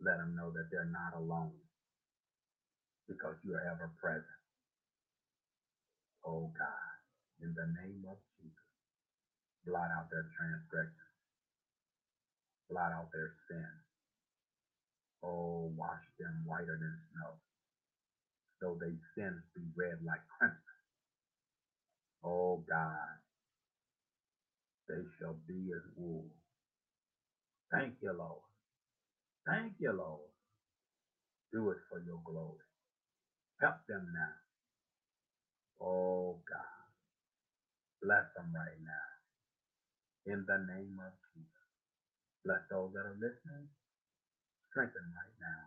Let 0.03 0.19
them 0.19 0.35
know 0.35 0.51
that 0.51 0.67
they're 0.71 0.91
not 0.91 1.15
alone 1.15 1.55
because 3.07 3.35
you 3.45 3.55
are 3.55 3.63
ever 3.63 3.91
present. 4.01 4.41
Oh 6.25 6.51
God, 6.57 6.95
in 7.43 7.55
the 7.55 7.67
name 7.83 8.03
of 8.09 8.17
Jesus, 8.39 8.69
blot 9.65 9.91
out 9.95 10.11
their 10.11 10.27
transgressions, 10.35 11.15
blot 12.69 12.91
out 12.91 13.09
their 13.13 13.31
sins. 13.49 13.83
Oh, 15.23 15.71
wash 15.77 16.03
them 16.19 16.43
whiter 16.45 16.77
than 16.79 16.95
snow, 17.11 17.39
though 18.61 18.77
they 18.79 18.95
sins 19.15 19.43
be 19.55 19.63
red 19.75 19.99
like 20.05 20.21
crimson. 20.39 20.79
Oh 22.23 22.63
God, 22.69 23.17
they 24.89 25.03
shall 25.19 25.37
be 25.47 25.71
as 25.75 25.83
wool. 25.97 26.25
Thank 27.73 27.95
you, 28.01 28.13
Lord. 28.13 28.43
Thank 29.47 29.73
you, 29.79 29.91
Lord. 29.93 30.29
Do 31.53 31.71
it 31.71 31.79
for 31.89 31.99
your 31.99 32.19
glory. 32.25 32.65
Help 33.61 33.75
them 33.89 34.07
now. 34.13 34.35
Oh 35.85 36.39
God. 36.49 36.81
Bless 38.01 38.25
them 38.35 38.51
right 38.55 38.77
now. 38.83 39.09
In 40.33 40.45
the 40.47 40.57
name 40.59 40.97
of 41.01 41.13
Jesus. 41.33 41.65
Bless 42.45 42.61
those 42.71 42.91
that 42.93 43.05
are 43.05 43.17
listening. 43.19 43.67
Strengthen 44.71 45.07
right 45.15 45.37
now. 45.41 45.63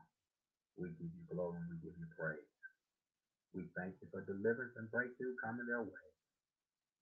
We 0.78 0.90
give 0.98 1.12
you 1.12 1.24
glory 1.30 1.60
and 1.60 1.70
we 1.70 1.78
give 1.84 1.96
you 1.98 2.08
praise. 2.18 2.48
We 3.54 3.66
thank 3.76 3.94
you 4.02 4.08
for 4.12 4.22
deliverance 4.22 4.72
and 4.76 4.90
breakthrough 4.90 5.34
coming 5.42 5.66
their 5.66 5.82
way. 5.82 6.08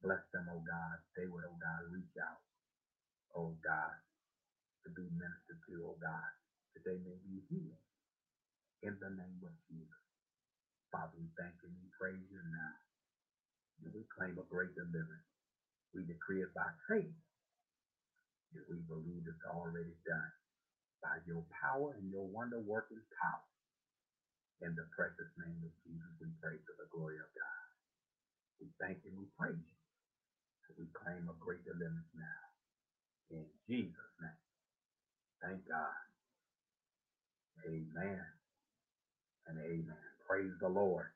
Bless 0.03 0.23
them, 0.33 0.47
oh 0.51 0.63
God. 0.65 0.99
They 1.17 1.27
would, 1.27 1.45
oh 1.47 1.59
God, 1.61 1.83
reach 1.93 2.15
out, 2.21 2.43
oh 3.37 3.55
God, 3.65 3.97
to 4.85 4.91
be 4.93 5.09
ministered 5.17 5.61
to, 5.71 5.75
oh 5.89 5.99
God, 6.01 6.31
that 6.77 6.85
they 6.87 6.99
may 7.03 7.19
be 7.25 7.43
healed. 7.51 7.83
In 8.85 8.97
the 9.01 9.11
name 9.11 9.41
of 9.45 9.55
Jesus. 9.69 10.05
Father, 10.93 11.15
we 11.19 11.29
thank 11.39 11.55
you 11.63 11.69
and 11.71 11.79
we 11.81 11.89
praise 11.99 12.25
you 12.31 12.41
now. 12.53 12.75
We 13.93 14.05
claim 14.17 14.39
a 14.39 14.47
great 14.49 14.75
deliverance. 14.75 15.29
We 15.95 16.05
decree 16.05 16.43
it 16.43 16.53
by 16.55 16.69
faith. 16.89 17.11
that 18.55 18.65
we 18.71 18.81
believe 18.89 19.25
it's 19.29 19.47
already 19.49 19.97
done 20.09 20.33
by 21.03 21.19
your 21.27 21.45
power 21.63 21.95
and 21.97 22.11
your 22.11 22.27
wonder 22.29 22.61
working 22.61 23.03
power. 23.23 23.49
In 24.63 24.75
the 24.77 24.87
precious 24.95 25.31
name 25.39 25.61
of 25.65 25.73
Jesus, 25.85 26.13
we 26.21 26.29
pray 26.43 26.57
to 26.57 26.73
the 26.79 26.89
glory 26.93 27.19
of 27.21 27.31
God. 27.37 27.63
We 28.61 28.69
thank 28.81 29.01
you 29.05 29.13
and 29.15 29.21
we 29.21 29.29
praise 29.39 29.59
you. 29.61 29.79
We 30.79 30.87
claim 30.95 31.29
a 31.29 31.37
great 31.41 31.63
deliverance 31.65 32.11
now. 32.15 32.43
In 33.31 33.47
Jesus' 33.69 34.15
name. 34.21 34.44
Thank 35.45 35.69
God. 35.69 36.01
Amen 37.69 38.25
and 39.49 39.59
amen. 39.61 40.05
Praise 40.29 40.53
the 40.61 40.69
Lord. 40.69 41.07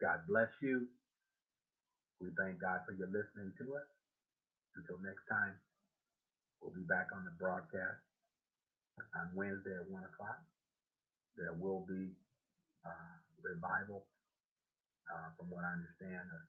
God 0.00 0.20
bless 0.28 0.50
you. 0.62 0.88
We 2.20 2.28
thank 2.38 2.60
God 2.60 2.80
for 2.86 2.92
your 2.94 3.08
listening 3.08 3.52
to 3.58 3.64
us. 3.76 3.88
Until 4.76 5.00
next 5.02 5.24
time, 5.28 5.56
we'll 6.62 6.74
be 6.74 6.86
back 6.88 7.08
on 7.14 7.24
the 7.24 7.34
broadcast 7.38 8.00
on 9.16 9.32
Wednesday 9.34 9.74
at 9.76 9.88
1 9.90 10.04
o'clock. 10.04 10.40
There 11.36 11.54
will 11.56 11.84
be 11.88 12.12
uh, 12.86 13.14
revival, 13.42 14.04
uh, 15.10 15.30
from 15.38 15.50
what 15.50 15.64
I 15.64 15.72
understand, 15.76 16.24
a, 16.24 16.40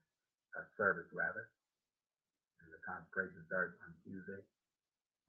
a 0.60 0.62
service 0.78 1.08
rather. 1.14 1.48
And 2.62 2.68
the 2.72 2.80
consecration 2.84 3.42
starts 3.48 3.76
on 3.84 3.92
Tuesday, 4.04 4.42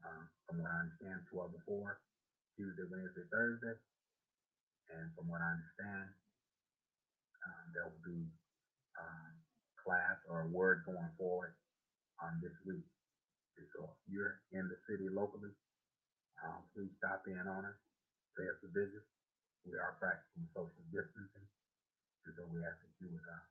uh, 0.06 0.24
from 0.48 0.62
what 0.62 0.72
I 0.72 0.88
understand, 0.88 1.24
12 1.32 1.56
to 1.56 1.62
4, 1.68 2.00
Tuesday, 2.60 2.88
Wednesday, 2.88 3.26
Thursday. 3.32 3.76
And 4.94 5.10
from 5.16 5.32
what 5.32 5.42
I 5.42 5.56
understand, 5.58 6.08
um, 7.44 7.66
there 7.74 7.88
will 7.88 8.06
be 8.06 8.24
um, 9.00 9.32
class 9.82 10.20
or 10.30 10.46
a 10.46 10.52
word 10.52 10.84
going 10.86 11.12
forward 11.18 11.56
on 12.22 12.40
this 12.44 12.56
week. 12.68 12.86
So 13.76 13.86
if 13.90 13.98
you're 14.10 14.42
in 14.54 14.68
the 14.70 14.80
city 14.90 15.10
locally, 15.10 15.54
um, 16.44 16.62
please 16.76 16.92
stop 17.00 17.24
in 17.28 17.40
on 17.48 17.64
us, 17.66 17.80
pay 18.38 18.48
us 18.50 18.60
a 18.66 18.70
visit. 18.74 19.06
We 19.66 19.80
are 19.80 19.96
practicing 20.02 20.48
social 20.54 20.84
distancing. 20.92 21.48
So 22.26 22.44
we 22.52 22.64
ask 22.64 22.80
that 22.80 22.96
you 23.00 23.12
would 23.12 23.28
uh, 23.28 23.46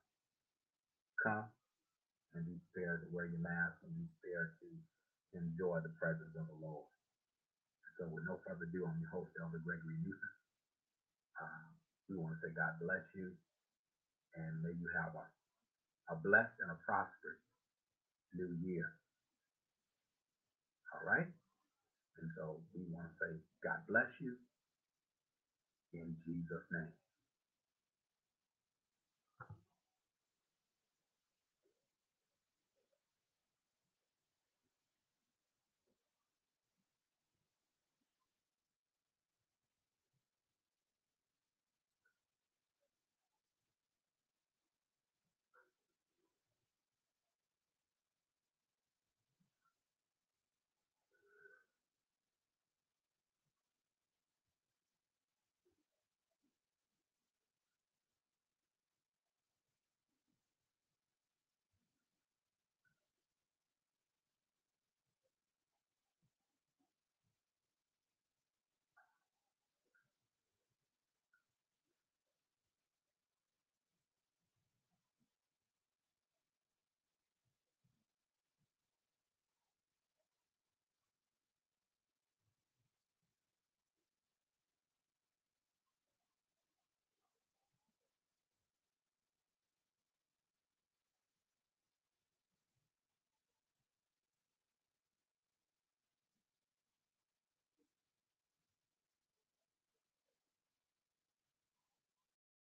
come 1.21 1.45
and 2.35 2.45
be 2.45 2.57
prepared 2.71 3.05
to 3.05 3.09
wear 3.13 3.29
your 3.29 3.41
mask 3.41 3.77
and 3.85 3.93
be 3.95 4.05
prepared 4.19 4.57
to 4.61 4.67
enjoy 5.35 5.81
the 5.83 5.93
presence 5.99 6.33
of 6.37 6.47
the 6.47 6.59
Lord. 6.61 6.87
So 7.99 8.09
with 8.09 8.25
no 8.25 8.39
further 8.45 8.65
ado, 8.69 8.85
I'm 8.87 8.99
your 9.01 9.13
host, 9.13 9.33
Elder 9.37 9.61
Gregory 9.61 9.97
Newsom. 10.01 10.33
Uh, 11.37 11.67
we 12.09 12.17
want 12.17 12.35
to 12.37 12.39
say 12.43 12.53
God 12.53 12.77
bless 12.81 13.05
you 13.15 13.33
and 14.37 14.51
may 14.63 14.73
you 14.75 14.89
have 15.01 15.13
a, 15.15 15.25
a 16.13 16.17
blessed 16.21 16.57
and 16.61 16.71
a 16.73 16.79
prosperous 16.85 17.41
new 18.35 18.51
year. 18.65 18.85
All 20.93 21.05
right? 21.07 21.29
And 22.21 22.29
so 22.37 22.61
we 22.75 22.85
want 22.89 23.07
to 23.09 23.15
say 23.21 23.31
God 23.63 23.81
bless 23.89 24.09
you 24.21 24.35
in 25.93 26.15
Jesus' 26.25 26.67
name. 26.71 26.93